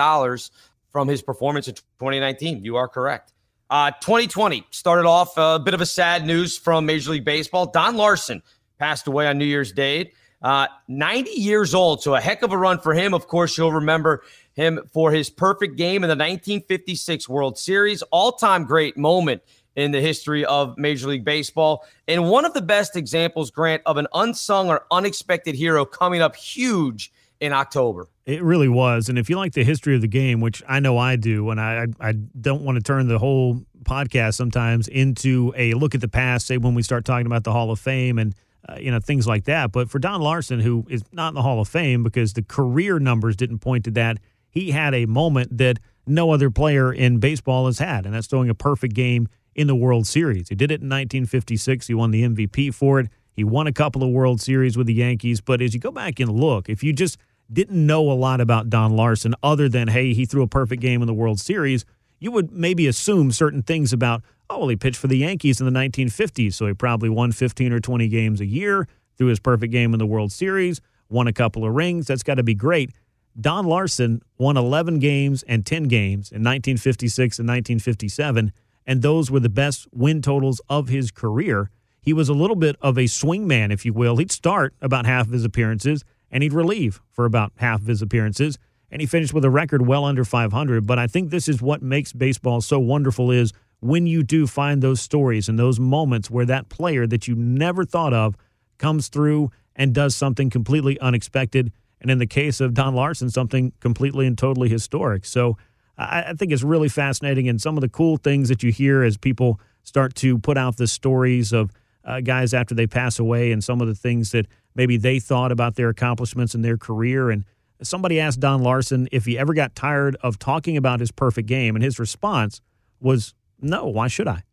from 0.92 1.08
his 1.08 1.22
performance 1.22 1.68
in 1.68 1.76
2019. 1.76 2.64
You 2.64 2.78
are 2.78 2.88
correct. 2.88 3.34
Uh, 3.70 3.92
2020 3.92 4.66
started 4.72 5.06
off 5.06 5.38
a 5.38 5.60
bit 5.60 5.74
of 5.74 5.82
a 5.82 5.86
sad 5.86 6.26
news 6.26 6.58
from 6.58 6.86
Major 6.86 7.12
League 7.12 7.26
Baseball. 7.26 7.66
Don 7.66 7.98
Larsen 7.98 8.42
passed 8.78 9.08
away 9.08 9.28
on 9.28 9.38
New 9.38 9.46
Year's 9.46 9.72
Day. 9.72 10.12
Uh, 10.42 10.68
90 10.88 11.32
years 11.32 11.74
old, 11.74 12.04
so 12.04 12.14
a 12.14 12.22
heck 12.22 12.44
of 12.44 12.52
a 12.52 12.58
run 12.58 12.78
for 12.80 12.94
him. 12.94 13.14
Of 13.14 13.28
course, 13.28 13.58
you'll 13.58 13.72
remember 13.72 14.24
him 14.54 14.88
for 14.94 15.12
his 15.12 15.30
perfect 15.30 15.78
game 15.78 16.04
in 16.04 16.10
the 16.10 16.16
1956 16.16 17.28
World 17.28 17.58
Series, 17.58 18.04
all 18.04 18.34
time 18.34 18.66
great 18.66 18.98
moment 18.98 19.42
in 19.76 19.92
the 19.92 20.02
history 20.02 20.44
of 20.46 20.78
Major 20.78 21.08
League 21.08 21.24
Baseball. 21.26 21.86
And 22.08 22.30
one 22.30 22.46
of 22.46 22.54
the 22.54 22.62
best 22.62 22.96
examples, 22.96 23.52
Grant, 23.52 23.82
of 23.86 23.98
an 23.98 24.08
unsung 24.14 24.70
or 24.70 24.86
unexpected 24.92 25.56
hero 25.56 25.86
coming 25.86 26.22
up 26.22 26.36
huge 26.36 27.12
in 27.40 27.54
October. 27.54 28.08
It 28.26 28.44
really 28.44 28.68
was. 28.68 29.10
And 29.10 29.18
if 29.18 29.30
you 29.30 29.38
like 29.38 29.54
the 29.54 29.64
history 29.64 29.96
of 29.96 30.02
the 30.02 30.08
game, 30.08 30.42
which 30.42 30.64
I 30.68 30.80
know 30.80 30.98
I 30.98 31.16
do, 31.16 31.50
and 31.52 31.62
I, 31.62 31.88
I 32.00 32.12
don't 32.12 32.64
want 32.64 32.78
to 32.78 32.84
turn 32.84 33.08
the 33.08 33.20
whole 33.20 33.62
podcast 33.84 34.34
sometimes 34.34 34.88
into 34.88 35.54
a 35.56 35.74
look 35.76 35.96
at 35.96 36.02
the 36.02 36.08
past, 36.08 36.48
say 36.48 36.58
when 36.58 36.74
we 36.74 36.82
start 36.82 37.06
talking 37.06 37.28
about 37.28 37.44
the 37.44 37.52
Hall 37.52 37.72
of 37.72 37.80
Fame 37.80 38.18
and 38.18 38.36
uh, 38.68 38.78
you 38.80 38.92
know, 38.92 39.00
things 39.00 39.28
like 39.28 39.46
that. 39.46 39.72
But 39.72 39.90
for 39.90 40.00
Don 40.00 40.22
Larsen, 40.22 40.60
who 40.60 40.86
is 40.90 41.04
not 41.12 41.30
in 41.30 41.34
the 41.36 41.42
Hall 41.42 41.60
of 41.60 41.68
Fame 41.68 42.04
because 42.04 42.34
the 42.34 42.44
career 42.44 43.00
numbers 43.00 43.36
didn't 43.36 43.60
point 43.60 43.86
to 43.86 43.92
that, 43.92 44.18
he 44.50 44.72
had 44.72 44.94
a 44.94 45.06
moment 45.06 45.58
that 45.58 45.80
no 46.06 46.32
other 46.32 46.50
player 46.50 46.92
in 46.92 47.20
baseball 47.20 47.66
has 47.66 47.80
had, 47.80 48.06
and 48.06 48.14
that's 48.14 48.28
throwing 48.28 48.50
a 48.50 48.56
perfect 48.56 48.94
game 48.94 49.28
in 49.56 49.68
the 49.68 49.76
World 49.76 50.08
Series. 50.08 50.50
He 50.50 50.56
did 50.56 50.72
it 50.72 50.82
in 50.82 50.88
1956. 50.88 51.88
He 51.88 51.94
won 51.94 52.12
the 52.12 52.24
MVP 52.24 52.74
for 52.74 53.00
it. 53.00 53.10
He 53.34 53.44
won 53.44 53.68
a 53.68 53.74
couple 53.74 54.04
of 54.04 54.10
World 54.10 54.42
Series 54.42 54.78
with 54.78 54.88
the 54.88 54.94
Yankees. 54.94 55.42
But 55.42 55.62
as 55.62 55.74
you 55.74 55.80
go 55.80 55.92
back 55.92 56.20
and 56.20 56.32
look, 56.32 56.70
if 56.70 56.84
you 56.84 56.94
just 56.94 57.18
didn't 57.52 57.86
know 57.86 58.10
a 58.12 58.14
lot 58.14 58.42
about 58.42 58.70
Don 58.70 58.96
Larsen 58.96 59.34
other 59.44 59.70
than, 59.70 59.90
hey, 59.90 60.14
he 60.14 60.26
threw 60.26 60.44
a 60.44 60.48
perfect 60.48 60.82
game 60.82 61.02
in 61.02 61.08
the 61.08 61.14
World 61.14 61.40
Series, 61.40 61.86
you 62.20 62.32
would 62.32 62.52
maybe 62.52 62.88
assume 62.88 63.32
certain 63.32 63.62
things 63.62 63.94
about, 63.94 64.24
oh, 64.50 64.60
well, 64.60 64.68
he 64.68 64.76
pitched 64.76 64.98
for 64.98 65.08
the 65.08 65.18
Yankees 65.18 65.60
in 65.60 65.72
the 65.72 65.80
1950s, 65.80 66.54
so 66.54 66.68
he 66.68 66.74
probably 66.74 67.10
won 67.10 67.32
15 67.32 67.74
or 67.74 67.80
20 67.80 68.08
games 68.08 68.42
a 68.42 68.46
year, 68.46 68.88
threw 69.18 69.28
his 69.28 69.40
perfect 69.40 69.72
game 69.72 69.94
in 69.94 70.00
the 70.00 70.06
World 70.06 70.32
Series, 70.32 70.82
won 71.10 71.28
a 71.28 71.34
couple 71.34 71.66
of 71.66 71.74
rings. 71.74 72.08
That's 72.08 72.24
got 72.24 72.36
to 72.36 72.44
be 72.44 72.56
great. 72.56 72.92
Don 73.40 73.66
Larsen 73.66 74.22
won 74.38 74.58
11 74.58 75.00
games 75.00 75.44
and 75.44 75.66
10 75.66 75.84
games 75.84 76.32
in 76.32 76.42
1956 76.42 77.40
and 77.40 77.48
1957, 77.48 78.52
and 78.86 79.02
those 79.02 79.30
were 79.30 79.40
the 79.40 79.50
best 79.50 79.88
win 79.92 80.22
totals 80.22 80.62
of 80.70 80.88
his 80.88 81.12
career. 81.12 81.70
He 82.02 82.14
was 82.14 82.30
a 82.30 82.34
little 82.34 82.56
bit 82.56 82.78
of 82.82 82.98
a 82.98 83.04
swingman, 83.04 83.72
if 83.72 83.86
you 83.86 83.94
will. 83.94 84.18
He'd 84.18 84.32
start 84.32 84.74
about 84.82 85.06
half 85.06 85.28
of 85.28 85.34
his 85.34 85.44
appearances, 85.44 86.04
and 86.32 86.42
he'd 86.42 86.54
relieve 86.54 87.02
for 87.12 87.26
about 87.26 87.52
half 87.58 87.82
of 87.82 87.88
his 87.88 88.02
appearances 88.02 88.58
and 88.90 89.02
he 89.02 89.08
finished 89.08 89.34
with 89.34 89.44
a 89.44 89.50
record 89.50 89.86
well 89.86 90.06
under 90.06 90.24
500 90.24 90.86
but 90.86 91.00
i 91.00 91.08
think 91.08 91.30
this 91.30 91.48
is 91.48 91.62
what 91.62 91.82
makes 91.82 92.14
baseball 92.14 92.62
so 92.62 92.80
wonderful 92.80 93.32
is 93.32 93.54
when 93.80 94.08
you 94.08 94.24
do 94.24 94.48
find 94.48 94.82
those 94.82 95.02
stories 95.02 95.48
and 95.48 95.58
those 95.58 95.80
moments 95.80 96.30
where 96.30 96.46
that 96.46 96.70
player 96.70 97.06
that 97.08 97.28
you 97.28 97.36
never 97.36 97.86
thought 97.86 98.14
of 98.14 98.36
comes 98.78 99.08
through 99.08 99.52
and 99.76 99.94
does 99.94 100.16
something 100.16 100.50
completely 100.50 101.00
unexpected 101.00 101.72
and 102.02 102.12
in 102.12 102.20
the 102.20 102.28
case 102.28 102.62
of 102.62 102.74
don 102.74 102.94
Larsen, 102.94 103.30
something 103.30 103.74
completely 103.80 104.28
and 104.28 104.38
totally 104.38 104.70
historic. 104.70 105.26
So 105.26 105.58
i, 105.98 106.34
think 106.38 106.52
it's 106.52 106.64
really 106.64 106.90
fascinating 106.90 107.50
and 107.50 107.60
some 107.60 107.76
of 107.76 107.82
the 107.82 107.90
cool 107.90 108.18
things 108.18 108.50
that 108.50 108.62
you 108.62 108.72
hear 108.72 109.04
as 109.04 109.18
people 109.18 109.60
start 109.82 110.14
to 110.14 110.38
put 110.38 110.58
out 110.58 110.78
the 110.78 110.86
stories 110.86 111.52
of 111.52 111.72
uh, 112.06 112.22
guys 112.22 112.54
after 112.54 112.76
they 112.76 112.88
pass 112.88 113.20
away 113.20 113.52
and 113.52 113.64
some 113.64 113.82
of 113.82 113.88
the 113.88 113.96
things 113.96 114.32
that 114.32 114.46
maybe 114.76 114.96
they 114.98 115.20
thought 115.20 115.52
about 115.52 115.76
their 115.76 115.90
accomplishments 115.90 116.56
in 116.56 116.62
their 116.62 116.78
career. 116.78 117.30
And 117.30 117.44
somebody 117.82 118.20
asked 118.20 118.40
Don 118.40 118.62
Larsen 118.62 119.08
if 119.12 119.26
he 119.26 119.38
ever 119.38 119.54
got 119.54 119.76
tired 119.76 120.16
of 120.22 120.40
talking 120.40 120.78
about 120.78 121.00
his 121.00 121.12
perfect 121.12 121.48
game, 121.48 121.76
and 121.76 121.84
his 121.84 122.00
response 122.00 122.62
was, 123.02 123.34
No, 123.62 123.86
why 123.86 124.08
should 124.08 124.28
I? 124.28 124.44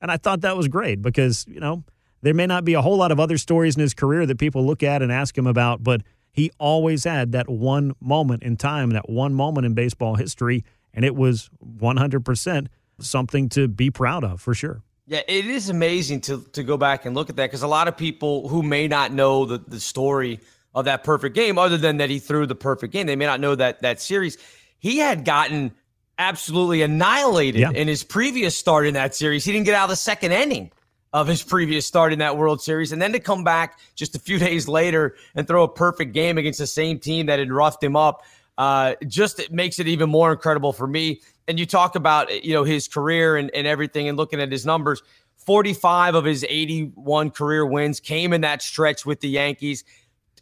And 0.00 0.10
I 0.10 0.16
thought 0.16 0.42
that 0.42 0.56
was 0.56 0.68
great 0.68 1.02
because, 1.02 1.46
you 1.48 1.60
know, 1.60 1.84
there 2.22 2.34
may 2.34 2.46
not 2.46 2.64
be 2.64 2.74
a 2.74 2.82
whole 2.82 2.96
lot 2.96 3.12
of 3.12 3.20
other 3.20 3.38
stories 3.38 3.76
in 3.76 3.80
his 3.80 3.94
career 3.94 4.26
that 4.26 4.38
people 4.38 4.64
look 4.64 4.82
at 4.82 5.02
and 5.02 5.12
ask 5.12 5.36
him 5.36 5.46
about, 5.46 5.82
but 5.82 6.02
he 6.32 6.50
always 6.58 7.04
had 7.04 7.32
that 7.32 7.48
one 7.48 7.94
moment 8.00 8.42
in 8.42 8.56
time, 8.56 8.90
that 8.90 9.08
one 9.08 9.34
moment 9.34 9.66
in 9.66 9.74
baseball 9.74 10.16
history, 10.16 10.64
and 10.92 11.04
it 11.04 11.14
was 11.14 11.50
100% 11.64 12.66
something 12.98 13.48
to 13.50 13.68
be 13.68 13.90
proud 13.90 14.24
of 14.24 14.40
for 14.40 14.54
sure. 14.54 14.82
Yeah, 15.06 15.20
it 15.28 15.44
is 15.44 15.68
amazing 15.68 16.22
to 16.22 16.42
to 16.52 16.62
go 16.62 16.78
back 16.78 17.04
and 17.04 17.14
look 17.14 17.28
at 17.28 17.36
that 17.36 17.48
because 17.48 17.62
a 17.62 17.68
lot 17.68 17.88
of 17.88 17.96
people 17.96 18.48
who 18.48 18.62
may 18.62 18.88
not 18.88 19.12
know 19.12 19.44
the, 19.44 19.58
the 19.58 19.78
story 19.78 20.40
of 20.74 20.86
that 20.86 21.04
perfect 21.04 21.34
game, 21.34 21.58
other 21.58 21.76
than 21.76 21.98
that 21.98 22.08
he 22.08 22.18
threw 22.18 22.46
the 22.46 22.54
perfect 22.54 22.92
game, 22.92 23.06
they 23.06 23.16
may 23.16 23.26
not 23.26 23.38
know 23.38 23.54
that 23.54 23.82
that 23.82 24.00
series. 24.00 24.38
He 24.78 24.98
had 24.98 25.26
gotten 25.26 25.72
absolutely 26.18 26.82
annihilated 26.82 27.60
Yeah. 27.60 27.70
in 27.70 27.88
his 27.88 28.02
previous 28.04 28.56
start 28.56 28.86
in 28.86 28.94
that 28.94 29.14
series. 29.14 29.44
He 29.44 29.52
didn't 29.52 29.66
get 29.66 29.74
out 29.74 29.84
of 29.84 29.90
the 29.90 29.96
second 29.96 30.32
inning 30.32 30.70
of 31.12 31.26
his 31.28 31.42
previous 31.42 31.86
start 31.86 32.12
in 32.12 32.18
that 32.18 32.36
World 32.36 32.60
Series, 32.60 32.90
and 32.92 33.00
then 33.00 33.12
to 33.12 33.20
come 33.20 33.44
back 33.44 33.78
just 33.94 34.16
a 34.16 34.18
few 34.18 34.38
days 34.48 34.66
later 34.68 35.14
and 35.34 35.46
throw 35.46 35.62
a 35.62 35.68
perfect 35.68 36.12
game 36.12 36.38
against 36.38 36.58
the 36.58 36.66
same 36.66 36.98
team 36.98 37.26
that 37.26 37.38
had 37.38 37.52
roughed 37.52 37.82
him 37.82 37.94
up, 37.96 38.24
uh, 38.58 38.94
just 39.06 39.38
it 39.40 39.52
makes 39.52 39.78
it 39.78 39.86
even 39.88 40.08
more 40.10 40.32
incredible 40.32 40.72
for 40.72 40.86
me. 40.86 41.20
And 41.46 41.58
you 41.58 41.66
talk 41.66 41.94
about 41.94 42.44
you 42.44 42.54
know 42.54 42.64
his 42.64 42.88
career 42.88 43.36
and, 43.36 43.50
and 43.54 43.66
everything, 43.66 44.08
and 44.08 44.16
looking 44.16 44.40
at 44.40 44.50
his 44.50 44.64
numbers. 44.66 45.02
45 45.36 46.14
of 46.14 46.24
his 46.24 46.42
81 46.48 47.30
career 47.30 47.66
wins 47.66 48.00
came 48.00 48.32
in 48.32 48.40
that 48.40 48.62
stretch 48.62 49.04
with 49.04 49.20
the 49.20 49.28
Yankees. 49.28 49.84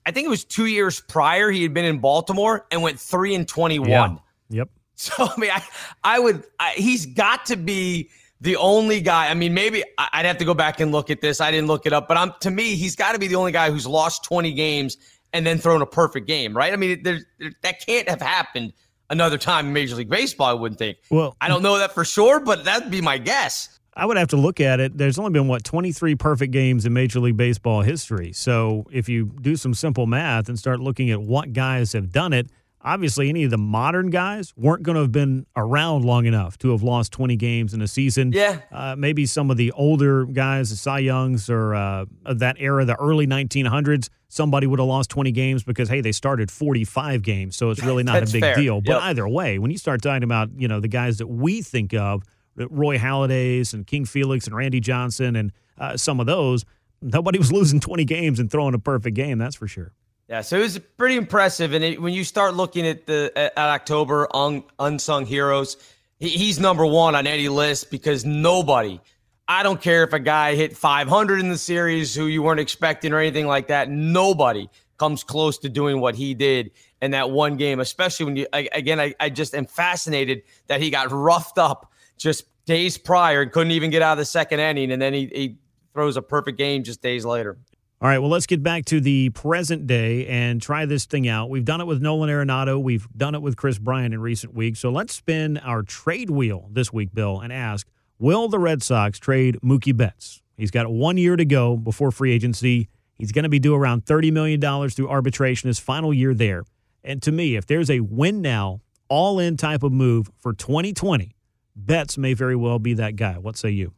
I 0.07 0.12
think 0.12 0.27
it 0.27 0.31
was 0.31 0.45
two 0.45 0.66
years 0.66 1.01
prior 1.01 1.51
he 1.51 1.62
had 1.64 1.75
been 1.75 1.85
in 1.85 1.99
Baltimore 1.99 2.66
and 2.70 2.83
went 2.83 3.01
three 3.01 3.35
and 3.35 3.47
21. 3.49 3.89
Yeah. 3.91 4.16
Yep. 4.51 4.70
So 4.97 5.12
I 5.18 5.40
mean, 5.40 5.51
I, 5.51 5.62
I 6.05 6.18
would. 6.18 6.45
I, 6.61 6.72
he's 6.76 7.07
got 7.07 7.47
to 7.47 7.57
be 7.57 8.11
the 8.40 8.57
only 8.57 9.01
guy. 9.01 9.30
I 9.30 9.34
mean, 9.34 9.55
maybe 9.55 9.82
I'd 9.99 10.26
have 10.26 10.38
to 10.38 10.45
go 10.45 10.55
back 10.55 10.80
and 10.80 10.93
look 10.93 11.11
at 11.11 11.20
this. 11.20 11.40
I 11.40 11.51
didn't 11.51 11.66
look 11.66 11.86
it 11.86 11.93
up, 11.93 12.09
but 12.09 12.16
I'm 12.16 12.32
to 12.40 12.51
me, 12.51 12.74
he's 12.74 12.95
got 12.95 13.12
to 13.12 13.18
be 13.18 13.26
the 13.26 13.36
only 13.36 13.53
guy 13.53 13.70
who's 13.70 13.86
lost 13.86 14.24
20 14.24 14.53
games 14.53 14.97
and 15.32 15.47
then 15.47 15.59
thrown 15.59 15.80
a 15.80 15.86
perfect 15.86 16.26
game, 16.26 16.57
right? 16.57 16.72
I 16.72 16.76
mean, 16.76 17.03
there, 17.03 17.20
there, 17.38 17.53
that 17.62 17.84
can't 17.84 18.09
have 18.09 18.20
happened 18.20 18.72
another 19.11 19.38
time 19.38 19.68
in 19.68 19.72
Major 19.72 19.97
League 19.97 20.11
Baseball. 20.11 20.49
I 20.49 20.53
wouldn't 20.55 20.78
think. 20.78 20.99
Well, 21.11 21.36
I 21.40 21.49
don't 21.49 21.62
know 21.62 21.78
that 21.78 21.93
for 21.93 22.05
sure, 22.05 22.40
but 22.40 22.64
that'd 22.64 22.90
be 22.90 23.01
my 23.01 23.18
guess. 23.18 23.78
I 23.95 24.07
would 24.07 24.16
have 24.16 24.28
to 24.28 24.36
look 24.36 24.61
at 24.61 24.80
it. 24.80 24.97
There's 24.97 25.18
only 25.18 25.32
been, 25.32 25.49
what, 25.49 25.64
23 25.64 26.14
perfect 26.14 26.51
games 26.51 26.86
in 26.86 26.95
Major 26.95 27.20
League 27.20 27.36
Baseball 27.36 27.82
history. 27.82 28.32
So 28.32 28.86
if 28.90 29.09
you 29.09 29.26
do 29.43 29.55
some 29.55 29.74
simple 29.74 30.07
math 30.07 30.49
and 30.49 30.59
start 30.59 30.80
looking 30.80 31.11
at 31.11 31.20
what 31.20 31.53
guys 31.53 31.93
have 31.93 32.11
done 32.11 32.32
it, 32.32 32.49
obviously 32.85 33.28
any 33.28 33.45
of 33.45 33.51
the 33.51 33.59
modern 33.59 34.11
guys 34.11 34.53
weren't 34.57 34.83
going 34.83 34.95
to 34.97 35.03
have 35.03 35.12
been 35.12 35.47
around 35.57 36.05
long 36.05 36.26
enough 36.26 36.59
to 36.59 36.70
have 36.72 36.83
lost 36.83 37.12
20 37.12 37.37
games 37.37 37.74
in 37.74 37.80
a 37.83 37.87
season. 37.89 38.33
Yeah. 38.33 38.61
Uh, 38.70 38.95
maybe 38.99 39.24
some 39.26 39.51
of 39.51 39.57
the 39.57 39.70
older 39.72 40.24
guys, 40.26 40.70
the 40.70 40.76
Cy 40.76 41.01
Youngs 41.01 41.49
or 41.49 41.74
uh, 41.74 42.05
that 42.35 42.57
era, 42.59 42.85
the 42.85 42.97
early 42.97 43.26
1900s, 43.26 44.09
somebody 44.28 44.66
would 44.66 44.78
have 44.78 44.89
lost 44.89 45.11
20 45.11 45.30
games 45.33 45.62
because, 45.62 45.89
hey, 45.89 46.01
they 46.01 46.12
started 46.12 46.51
45 46.51 47.22
games. 47.22 47.57
So 47.57 47.70
it's 47.70 47.83
really 47.85 48.03
not 48.03 48.22
a 48.22 48.26
big 48.33 48.41
fair. 48.43 48.55
deal. 48.57 48.80
But 48.80 48.93
Yep. 48.95 49.03
either 49.03 49.28
way, 49.28 49.59
when 49.59 49.70
you 49.70 49.78
start 49.78 50.03
talking 50.03 50.24
about, 50.24 50.51
you 50.57 50.68
know, 50.68 50.80
the 50.80 50.89
guys 50.89 51.18
that 51.18 51.26
we 51.28 51.62
think 51.62 51.95
of, 51.95 52.22
Roy 52.57 52.99
Halladays 52.99 53.72
and 53.74 53.87
King 53.87 54.05
Felix 54.05 54.47
and 54.47 54.55
Randy 54.55 54.80
Johnson 54.80 55.37
and 55.37 55.53
uh, 55.78 55.97
some 55.97 56.20
of 56.20 56.26
those, 56.26 56.64
nobody 57.01 57.39
was 57.39 57.51
losing 57.59 57.80
20 57.80 58.05
games 58.05 58.39
and 58.41 58.51
throwing 58.51 58.74
a 58.74 58.78
perfect 58.78 59.16
game. 59.16 59.39
That's 59.39 59.57
for 59.57 59.66
sure. 59.68 59.93
Yeah, 60.33 60.41
so 60.41 60.57
it 60.57 60.62
was 60.62 60.78
pretty 60.97 61.16
impressive. 61.16 61.74
And 61.74 61.85
it, 61.85 62.01
when 62.01 62.14
you 62.14 62.24
start 62.24 62.55
looking 62.55 62.87
at 62.87 63.05
the 63.05 63.30
at, 63.37 63.53
October 63.59 64.35
un, 64.35 64.64
unsung 64.78 65.26
heroes, 65.26 65.76
he, 66.20 66.30
he's 66.30 66.59
number 66.59 66.87
one 66.87 67.14
on 67.14 67.26
any 67.26 67.51
list 67.51 67.91
because 67.91 68.24
nobody. 68.24 68.99
I 69.47 69.62
don't 69.62 69.78
care 69.78 70.05
if 70.05 70.14
a 70.14 70.18
guy 70.18 70.55
hit 70.55 70.74
500 70.74 71.39
in 71.39 71.51
the 71.51 71.59
series 71.59 72.14
who 72.14 72.28
you 72.28 72.43
weren't 72.43 72.61
expecting 72.61 73.12
or 73.12 73.18
anything 73.18 73.47
like 73.47 73.68
that. 73.68 73.91
Nobody 73.91 74.70
comes 74.97 75.22
close 75.22 75.59
to 75.59 75.68
doing 75.68 76.01
what 76.01 76.14
he 76.14 76.33
did 76.33 76.70
in 77.03 77.11
that 77.11 77.30
one 77.30 77.59
game. 77.59 77.78
Especially 77.78 78.24
when 78.24 78.37
you 78.37 78.47
I, 78.55 78.70
again, 78.72 79.01
I, 79.01 79.14
I 79.20 79.28
just 79.28 79.55
am 79.55 79.66
fascinated 79.66 80.45
that 80.68 80.80
he 80.80 80.89
got 80.89 81.12
roughed 81.12 81.59
up 81.59 81.93
just 82.16 82.47
days 82.64 82.97
prior 82.97 83.43
and 83.43 83.53
couldn't 83.53 83.72
even 83.72 83.91
get 83.91 84.01
out 84.01 84.12
of 84.12 84.18
the 84.18 84.24
second 84.24 84.61
inning, 84.61 84.93
and 84.93 85.03
then 85.03 85.12
he, 85.12 85.26
he 85.26 85.59
throws 85.93 86.16
a 86.16 86.22
perfect 86.22 86.57
game 86.57 86.85
just 86.85 87.03
days 87.03 87.26
later. 87.26 87.59
All 88.03 88.09
right, 88.09 88.18
well, 88.18 88.30
let's 88.30 88.46
get 88.46 88.64
back 88.64 88.84
to 88.86 89.00
the 89.00 89.30
present 89.30 89.86
day 89.86 90.26
and 90.26 90.61
try 90.61 90.86
this 90.86 91.07
thing 91.07 91.28
out. 91.28 91.50
We've 91.50 91.64
done 91.64 91.80
it 91.80 91.86
with 91.86 92.03
Nolan 92.03 92.28
Arenado. 92.30 92.82
We've 92.82 93.07
done 93.16 93.36
it 93.36 93.42
with 93.42 93.57
Kris 93.57 93.78
Bryant 93.78 94.12
in 94.12 94.20
recent 94.20 94.55
weeks. 94.55 94.80
So 94.80 94.90
let's 94.90 95.14
spin 95.14 95.57
our 95.59 95.84
trade 95.84 96.28
wheel 96.28 96.68
this 96.72 96.92
week, 96.92 97.14
Bill, 97.14 97.38
and 97.38 97.53
ask 97.53 97.86
Will 98.18 98.48
the 98.48 98.59
Red 98.59 98.82
Sox 98.82 99.20
trade 99.20 99.57
Mookie 99.62 99.96
Betts? 99.96 100.42
He's 100.57 100.72
got 100.72 100.90
one 100.90 101.16
year 101.16 101.36
to 101.36 101.44
go 101.44 101.76
before 101.76 102.11
free 102.11 102.32
agency. 102.32 102.88
He's 103.18 103.30
going 103.30 103.44
to 103.44 103.48
be 103.48 103.61
due 103.61 103.76
around 103.76 104.05
$30 104.05 104.32
million 104.32 104.61
through 104.90 105.09
arbitration 105.09 105.68
his 105.68 105.78
final 105.78 106.12
year 106.12 106.34
there. 106.34 106.64
And 107.05 107.22
to 107.22 107.30
me, 107.30 107.55
if 107.55 107.66
there's 107.66 107.88
a 107.88 108.00
win 108.00 108.42
now, 108.42 108.80
all 109.09 109.38
in 109.38 109.57
type 109.57 109.84
of 109.84 109.92
move 109.92 110.28
for 110.40 110.53
2020, 110.53 111.36
Betts 111.76 112.18
may 112.18 112.34
very 112.34 112.57
well 112.57 112.80
be 112.80 112.94
that 112.94 113.14
guy. 113.14 113.38
What 113.38 113.57
say 113.57 113.70
you? 113.70 113.92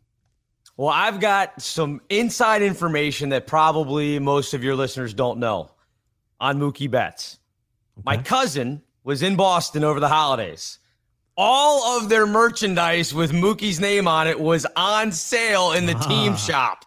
Well, 0.76 0.88
I've 0.88 1.20
got 1.20 1.62
some 1.62 2.00
inside 2.08 2.62
information 2.62 3.28
that 3.28 3.46
probably 3.46 4.18
most 4.18 4.54
of 4.54 4.64
your 4.64 4.74
listeners 4.74 5.14
don't 5.14 5.38
know 5.38 5.70
on 6.40 6.58
Mookie 6.58 6.90
Betts. 6.90 7.38
My 8.04 8.16
cousin 8.16 8.82
was 9.04 9.22
in 9.22 9.36
Boston 9.36 9.84
over 9.84 10.00
the 10.00 10.08
holidays. 10.08 10.80
All 11.36 11.98
of 11.98 12.08
their 12.08 12.26
merchandise 12.26 13.14
with 13.14 13.32
Mookie's 13.32 13.80
name 13.80 14.08
on 14.08 14.26
it 14.26 14.40
was 14.40 14.66
on 14.76 15.12
sale 15.12 15.72
in 15.72 15.86
the 15.86 15.94
team 15.94 16.32
ah. 16.32 16.36
shop. 16.36 16.84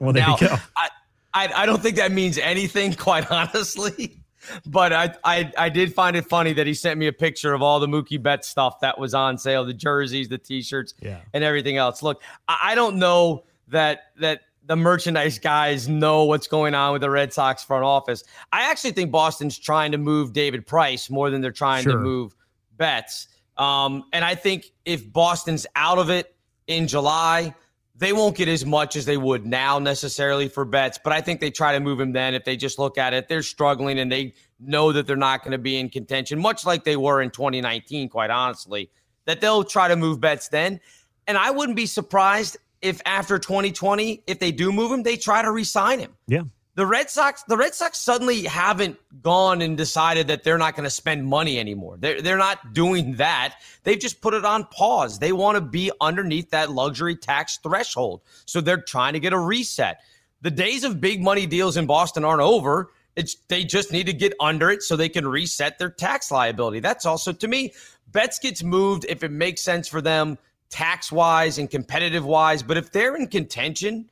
Well, 0.00 0.12
there 0.12 0.26
now, 0.26 0.36
you 0.40 0.48
go. 0.48 0.56
I, 0.76 0.88
I 1.32 1.62
I 1.62 1.66
don't 1.66 1.80
think 1.80 1.96
that 1.96 2.10
means 2.10 2.38
anything, 2.38 2.92
quite 2.96 3.30
honestly. 3.30 4.20
But 4.66 4.92
I, 4.92 5.14
I 5.24 5.52
I 5.58 5.68
did 5.68 5.94
find 5.94 6.16
it 6.16 6.24
funny 6.26 6.52
that 6.54 6.66
he 6.66 6.74
sent 6.74 6.98
me 6.98 7.06
a 7.06 7.12
picture 7.12 7.52
of 7.54 7.62
all 7.62 7.80
the 7.80 7.86
Mookie 7.86 8.22
Betts 8.22 8.48
stuff 8.48 8.80
that 8.80 8.98
was 8.98 9.14
on 9.14 9.38
sale, 9.38 9.64
the 9.64 9.74
jerseys, 9.74 10.28
the 10.28 10.38
T-shirts, 10.38 10.94
Yeah. 11.00 11.18
and 11.32 11.42
everything 11.44 11.76
else. 11.76 12.02
Look, 12.02 12.22
I, 12.48 12.58
I 12.62 12.74
don't 12.74 12.96
know 12.96 13.44
that 13.68 14.12
that 14.20 14.40
the 14.64 14.76
merchandise 14.76 15.38
guys 15.38 15.88
know 15.88 16.24
what's 16.24 16.48
going 16.48 16.74
on 16.74 16.92
with 16.92 17.00
the 17.02 17.10
Red 17.10 17.32
Sox 17.32 17.62
front 17.62 17.84
office. 17.84 18.24
I 18.52 18.70
actually 18.70 18.92
think 18.92 19.12
Boston's 19.12 19.56
trying 19.58 19.92
to 19.92 19.98
move 19.98 20.32
David 20.32 20.66
Price 20.66 21.08
more 21.08 21.30
than 21.30 21.40
they're 21.40 21.52
trying 21.52 21.84
to 21.84 21.96
move 21.96 22.34
Betts. 22.76 23.28
Um, 23.56 24.04
and 24.12 24.24
I 24.24 24.34
think 24.34 24.72
if 24.84 25.10
Boston's 25.12 25.66
out 25.76 25.98
of 25.98 26.10
it 26.10 26.34
in 26.66 26.88
July, 26.88 27.54
they 27.98 28.12
won't 28.12 28.36
get 28.36 28.48
as 28.48 28.66
much 28.66 28.94
as 28.96 29.06
they 29.06 29.16
would 29.16 29.46
now 29.46 29.78
necessarily 29.78 30.48
for 30.48 30.64
Betts, 30.64 30.98
but 31.02 31.12
I 31.12 31.20
think 31.20 31.40
they 31.40 31.50
try 31.50 31.72
to 31.72 31.80
move 31.80 31.98
him 31.98 32.12
then 32.12 32.34
if 32.34 32.44
they 32.44 32.56
just 32.56 32.78
look 32.78 32.98
at 32.98 33.14
it. 33.14 33.28
They're 33.28 33.42
struggling 33.42 33.98
and 33.98 34.12
they 34.12 34.34
know 34.60 34.92
that 34.92 35.06
they're 35.06 35.16
not 35.16 35.42
going 35.42 35.52
to 35.52 35.58
be 35.58 35.78
in 35.78 35.88
contention, 35.88 36.38
much 36.38 36.66
like 36.66 36.84
they 36.84 36.96
were 36.96 37.22
in 37.22 37.30
2019, 37.30 38.08
quite 38.08 38.30
honestly, 38.30 38.90
that 39.24 39.40
they'll 39.40 39.64
try 39.64 39.88
to 39.88 39.96
move 39.96 40.20
Betts 40.20 40.48
then. 40.48 40.80
And 41.26 41.38
I 41.38 41.50
wouldn't 41.50 41.76
be 41.76 41.86
surprised 41.86 42.58
if 42.82 43.00
after 43.06 43.38
2020, 43.38 44.22
if 44.26 44.38
they 44.38 44.52
do 44.52 44.72
move 44.72 44.92
him, 44.92 45.02
they 45.02 45.16
try 45.16 45.42
to 45.42 45.50
re-sign 45.50 45.98
him 45.98 46.14
Yeah. 46.26 46.42
The 46.76 46.84
Red 46.84 47.08
Sox, 47.08 47.42
the 47.44 47.56
Red 47.56 47.74
Sox 47.74 47.98
suddenly 47.98 48.42
haven't 48.42 48.98
gone 49.22 49.62
and 49.62 49.78
decided 49.78 50.28
that 50.28 50.44
they're 50.44 50.58
not 50.58 50.76
going 50.76 50.84
to 50.84 50.90
spend 50.90 51.26
money 51.26 51.58
anymore. 51.58 51.96
They're 51.98 52.20
they're 52.20 52.36
not 52.36 52.74
doing 52.74 53.14
that. 53.14 53.54
They've 53.82 53.98
just 53.98 54.20
put 54.20 54.34
it 54.34 54.44
on 54.44 54.64
pause. 54.64 55.18
They 55.18 55.32
want 55.32 55.56
to 55.56 55.62
be 55.62 55.90
underneath 56.02 56.50
that 56.50 56.70
luxury 56.70 57.16
tax 57.16 57.56
threshold, 57.62 58.20
so 58.44 58.60
they're 58.60 58.76
trying 58.76 59.14
to 59.14 59.20
get 59.20 59.32
a 59.32 59.38
reset. 59.38 60.00
The 60.42 60.50
days 60.50 60.84
of 60.84 61.00
big 61.00 61.22
money 61.22 61.46
deals 61.46 61.78
in 61.78 61.86
Boston 61.86 62.26
aren't 62.26 62.42
over. 62.42 62.92
It's 63.16 63.36
they 63.48 63.64
just 63.64 63.90
need 63.90 64.04
to 64.04 64.12
get 64.12 64.34
under 64.38 64.70
it 64.70 64.82
so 64.82 64.96
they 64.96 65.08
can 65.08 65.26
reset 65.26 65.78
their 65.78 65.88
tax 65.88 66.30
liability. 66.30 66.80
That's 66.80 67.06
also 67.06 67.32
to 67.32 67.48
me, 67.48 67.72
Betts 68.12 68.38
gets 68.38 68.62
moved 68.62 69.06
if 69.08 69.22
it 69.22 69.30
makes 69.30 69.62
sense 69.62 69.88
for 69.88 70.02
them 70.02 70.36
tax 70.68 71.10
wise 71.10 71.56
and 71.56 71.70
competitive 71.70 72.26
wise. 72.26 72.62
But 72.62 72.76
if 72.76 72.92
they're 72.92 73.16
in 73.16 73.28
contention 73.28 74.10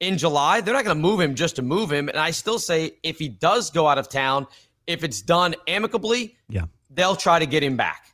in 0.00 0.18
July, 0.18 0.60
they're 0.60 0.74
not 0.74 0.84
going 0.84 0.96
to 0.96 1.00
move 1.02 1.20
him 1.20 1.34
just 1.34 1.56
to 1.56 1.62
move 1.62 1.92
him. 1.92 2.08
And 2.08 2.18
I 2.18 2.30
still 2.30 2.58
say 2.58 2.92
if 3.02 3.18
he 3.18 3.28
does 3.28 3.70
go 3.70 3.86
out 3.86 3.98
of 3.98 4.08
town, 4.08 4.46
if 4.86 5.04
it's 5.04 5.22
done 5.22 5.54
amicably, 5.68 6.36
Yeah. 6.48 6.64
they'll 6.90 7.16
try 7.16 7.38
to 7.38 7.46
get 7.46 7.62
him 7.62 7.76
back. 7.76 8.06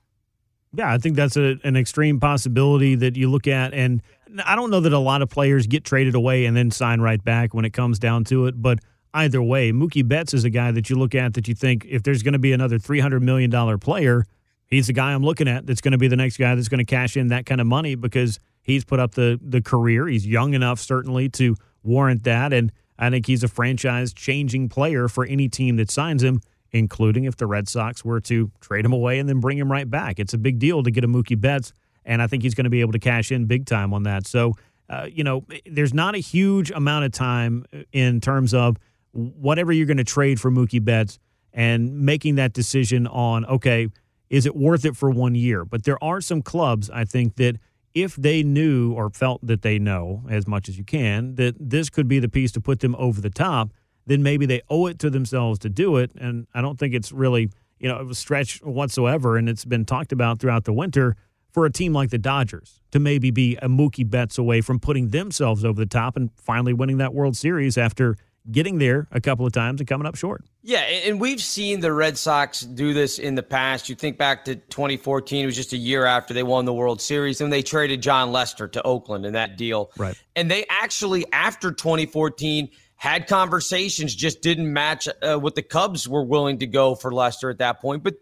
Yeah, 0.72 0.92
I 0.92 0.98
think 0.98 1.16
that's 1.16 1.36
a, 1.36 1.56
an 1.64 1.76
extreme 1.76 2.20
possibility 2.20 2.96
that 2.96 3.16
you 3.16 3.30
look 3.30 3.46
at. 3.46 3.72
And 3.72 4.02
I 4.44 4.56
don't 4.56 4.70
know 4.70 4.80
that 4.80 4.92
a 4.92 4.98
lot 4.98 5.22
of 5.22 5.30
players 5.30 5.66
get 5.66 5.84
traded 5.84 6.14
away 6.14 6.44
and 6.44 6.56
then 6.56 6.70
sign 6.70 7.00
right 7.00 7.22
back 7.22 7.54
when 7.54 7.64
it 7.64 7.70
comes 7.72 7.98
down 7.98 8.24
to 8.24 8.46
it. 8.46 8.60
But 8.60 8.80
either 9.14 9.40
way, 9.42 9.72
Mookie 9.72 10.06
Betts 10.06 10.34
is 10.34 10.44
a 10.44 10.50
guy 10.50 10.72
that 10.72 10.90
you 10.90 10.96
look 10.96 11.14
at 11.14 11.34
that 11.34 11.48
you 11.48 11.54
think 11.54 11.86
if 11.88 12.02
there's 12.02 12.22
going 12.22 12.34
to 12.34 12.38
be 12.38 12.52
another 12.52 12.78
$300 12.78 13.22
million 13.22 13.78
player, 13.78 14.26
he's 14.66 14.88
the 14.88 14.92
guy 14.92 15.14
I'm 15.14 15.22
looking 15.22 15.48
at 15.48 15.66
that's 15.66 15.80
going 15.80 15.92
to 15.92 15.98
be 15.98 16.08
the 16.08 16.16
next 16.16 16.36
guy 16.36 16.54
that's 16.54 16.68
going 16.68 16.78
to 16.78 16.84
cash 16.84 17.16
in 17.16 17.28
that 17.28 17.46
kind 17.46 17.60
of 17.60 17.66
money 17.66 17.94
because 17.94 18.38
he's 18.60 18.84
put 18.84 18.98
up 19.00 19.14
the, 19.14 19.40
the 19.42 19.62
career. 19.62 20.06
He's 20.08 20.26
young 20.26 20.52
enough, 20.52 20.80
certainly, 20.80 21.30
to 21.30 21.54
warrant 21.86 22.24
that. 22.24 22.52
And 22.52 22.72
I 22.98 23.10
think 23.10 23.26
he's 23.26 23.42
a 23.44 23.48
franchise 23.48 24.12
changing 24.12 24.68
player 24.68 25.08
for 25.08 25.24
any 25.24 25.48
team 25.48 25.76
that 25.76 25.90
signs 25.90 26.22
him 26.22 26.40
including 26.72 27.24
if 27.24 27.36
the 27.36 27.46
Red 27.46 27.68
Sox 27.68 28.04
were 28.04 28.20
to 28.20 28.50
trade 28.60 28.84
him 28.84 28.92
away 28.92 29.18
and 29.18 29.28
then 29.28 29.40
bring 29.40 29.58
him 29.58 29.70
right 29.70 29.88
back. 29.88 30.18
It's 30.18 30.34
a 30.34 30.38
big 30.38 30.58
deal 30.58 30.82
to 30.82 30.90
get 30.90 31.04
a 31.04 31.08
Mookie 31.08 31.40
Betts, 31.40 31.72
and 32.04 32.20
I 32.22 32.26
think 32.26 32.42
he's 32.42 32.54
going 32.54 32.64
to 32.64 32.70
be 32.70 32.80
able 32.80 32.92
to 32.92 32.98
cash 32.98 33.32
in 33.32 33.46
big 33.46 33.66
time 33.66 33.92
on 33.92 34.04
that. 34.04 34.26
So, 34.26 34.54
uh, 34.88 35.08
you 35.10 35.24
know, 35.24 35.44
there's 35.64 35.94
not 35.94 36.14
a 36.14 36.18
huge 36.18 36.70
amount 36.70 37.04
of 37.04 37.12
time 37.12 37.64
in 37.92 38.20
terms 38.20 38.54
of 38.54 38.76
whatever 39.12 39.72
you're 39.72 39.86
going 39.86 39.96
to 39.96 40.04
trade 40.04 40.40
for 40.40 40.50
Mookie 40.50 40.84
Betts 40.84 41.18
and 41.52 42.00
making 42.00 42.36
that 42.36 42.52
decision 42.52 43.06
on, 43.06 43.46
okay, 43.46 43.88
is 44.28 44.44
it 44.44 44.54
worth 44.54 44.84
it 44.84 44.96
for 44.96 45.10
one 45.10 45.34
year? 45.34 45.64
But 45.64 45.84
there 45.84 46.02
are 46.04 46.20
some 46.20 46.42
clubs, 46.42 46.90
I 46.90 47.04
think, 47.04 47.36
that 47.36 47.56
if 47.96 48.14
they 48.14 48.42
knew 48.42 48.92
or 48.92 49.08
felt 49.08 49.44
that 49.46 49.62
they 49.62 49.78
know 49.78 50.22
as 50.28 50.46
much 50.46 50.68
as 50.68 50.76
you 50.76 50.84
can 50.84 51.34
that 51.36 51.54
this 51.58 51.88
could 51.88 52.06
be 52.06 52.18
the 52.18 52.28
piece 52.28 52.52
to 52.52 52.60
put 52.60 52.80
them 52.80 52.94
over 52.98 53.22
the 53.22 53.30
top, 53.30 53.70
then 54.04 54.22
maybe 54.22 54.44
they 54.44 54.60
owe 54.68 54.84
it 54.84 54.98
to 54.98 55.08
themselves 55.08 55.58
to 55.58 55.70
do 55.70 55.96
it. 55.96 56.10
And 56.14 56.46
I 56.52 56.60
don't 56.60 56.78
think 56.78 56.92
it's 56.92 57.10
really, 57.10 57.50
you 57.78 57.88
know, 57.88 58.06
a 58.10 58.14
stretch 58.14 58.58
whatsoever. 58.62 59.38
And 59.38 59.48
it's 59.48 59.64
been 59.64 59.86
talked 59.86 60.12
about 60.12 60.40
throughout 60.40 60.64
the 60.64 60.74
winter 60.74 61.16
for 61.50 61.64
a 61.64 61.72
team 61.72 61.94
like 61.94 62.10
the 62.10 62.18
Dodgers 62.18 62.82
to 62.90 62.98
maybe 62.98 63.30
be 63.30 63.56
a 63.62 63.66
Mookie 63.66 64.08
Betts 64.08 64.36
away 64.36 64.60
from 64.60 64.78
putting 64.78 65.08
themselves 65.08 65.64
over 65.64 65.80
the 65.80 65.86
top 65.86 66.16
and 66.16 66.28
finally 66.36 66.74
winning 66.74 66.98
that 66.98 67.14
World 67.14 67.34
Series 67.34 67.78
after 67.78 68.18
getting 68.50 68.78
there 68.78 69.06
a 69.10 69.20
couple 69.20 69.46
of 69.46 69.52
times 69.52 69.80
and 69.80 69.88
coming 69.88 70.06
up 70.06 70.16
short. 70.16 70.44
Yeah, 70.62 70.80
and 70.80 71.20
we've 71.20 71.40
seen 71.40 71.80
the 71.80 71.92
Red 71.92 72.18
Sox 72.18 72.60
do 72.60 72.92
this 72.92 73.18
in 73.18 73.34
the 73.34 73.42
past. 73.42 73.88
You 73.88 73.94
think 73.94 74.18
back 74.18 74.44
to 74.46 74.56
2014, 74.56 75.42
it 75.42 75.46
was 75.46 75.56
just 75.56 75.72
a 75.72 75.76
year 75.76 76.04
after 76.04 76.34
they 76.34 76.42
won 76.42 76.64
the 76.64 76.74
World 76.74 77.00
Series, 77.00 77.40
and 77.40 77.52
they 77.52 77.62
traded 77.62 78.02
Jon 78.02 78.32
Lester 78.32 78.68
to 78.68 78.82
Oakland 78.82 79.26
in 79.26 79.32
that 79.34 79.56
deal. 79.56 79.90
Right. 79.96 80.16
And 80.34 80.50
they 80.50 80.66
actually, 80.68 81.24
after 81.32 81.72
2014, 81.72 82.68
had 82.96 83.26
conversations, 83.26 84.14
just 84.14 84.42
didn't 84.42 84.72
match 84.72 85.08
uh, 85.22 85.36
what 85.36 85.54
the 85.54 85.62
Cubs 85.62 86.08
were 86.08 86.24
willing 86.24 86.58
to 86.58 86.66
go 86.66 86.94
for 86.94 87.12
Lester 87.12 87.50
at 87.50 87.58
that 87.58 87.80
point. 87.80 88.02
But 88.02 88.16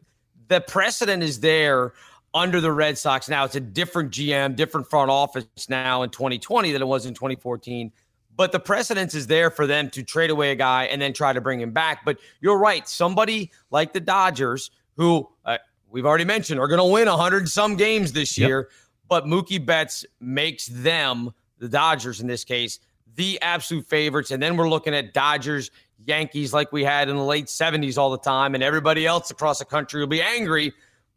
the 0.49 0.61
precedent 0.61 1.23
is 1.23 1.41
there 1.41 1.93
under 2.35 2.61
the 2.61 2.73
Red 2.73 2.99
Sox 2.99 3.29
now. 3.29 3.45
It's 3.45 3.55
a 3.55 3.61
different 3.61 4.11
GM, 4.11 4.57
different 4.57 4.91
front 4.91 5.11
office 5.11 5.47
now 5.69 6.03
in 6.03 6.11
2020 6.11 6.73
than 6.73 6.83
it 6.83 6.87
was 6.87 7.07
in 7.07 7.15
2014. 7.15 7.93
But 8.37 8.53
the 8.53 8.61
precedence 8.61 9.15
is 9.15 9.27
there 9.27 9.51
for 9.51 9.67
them 9.67 9.91
to 9.91 10.03
trade 10.03 10.31
away 10.31 10.51
a 10.51 10.57
guy 10.57 10.85
and 10.85 11.01
then 11.01 11.13
try 11.13 11.33
to 11.33 11.41
bring 11.41 11.61
him 11.61 11.73
back. 11.73 12.05
But 12.05 12.19
you're 12.41 12.59
right. 12.59 12.89
Somebody 12.89 13.51
like 13.71 13.93
the 13.93 14.01
Dodgers, 14.01 14.71
who 14.97 15.29
uh, 15.45 15.59
we've 15.91 16.07
already 16.07 16.25
mentioned 16.25 16.59
are 16.59 16.67
going 16.67 16.79
to 16.79 16.85
win 16.85 17.09
100 17.09 17.49
some 17.49 17.77
games 17.77 18.13
this 18.13 18.37
year, 18.37 18.69
but 19.09 19.25
Mookie 19.25 19.65
Betts 19.65 20.05
makes 20.21 20.67
them, 20.67 21.33
the 21.59 21.69
Dodgers 21.69 22.21
in 22.21 22.27
this 22.27 22.45
case, 22.45 22.81
the 23.15 23.41
absolute 23.41 23.87
favorites. 23.87 24.33
And 24.33 24.43
then 24.43 24.57
we're 24.57 24.69
looking 24.69 24.95
at 24.95 25.15
Dodgers, 25.15 25.71
Yankees 26.05 26.53
like 26.53 26.73
we 26.73 26.83
had 26.83 27.09
in 27.09 27.17
the 27.17 27.23
late 27.23 27.47
70s 27.47 27.97
all 27.97 28.11
the 28.11 28.19
time. 28.19 28.55
And 28.55 28.65
everybody 28.65 29.07
else 29.07 29.31
across 29.31 29.61
the 29.61 29.65
country 29.65 30.01
will 30.01 30.09
be 30.09 30.23
angry 30.23 30.73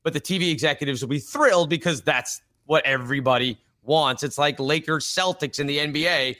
but 0.07 0.13
the 0.13 0.22
TV 0.22 0.53
executives 0.53 1.01
will 1.01 1.09
be 1.09 1.20
thrilled 1.20 1.70
because 1.70 2.01
that's 2.01 2.41
what 2.65 2.86
everybody 2.86 3.57
wants. 3.84 4.24
It's 4.24 4.38
like 4.38 4.57
Lakers 4.57 5.05
Celtics 5.05 5.59
in 5.59 5.68
the 5.68 5.80
NBA. 5.80 6.38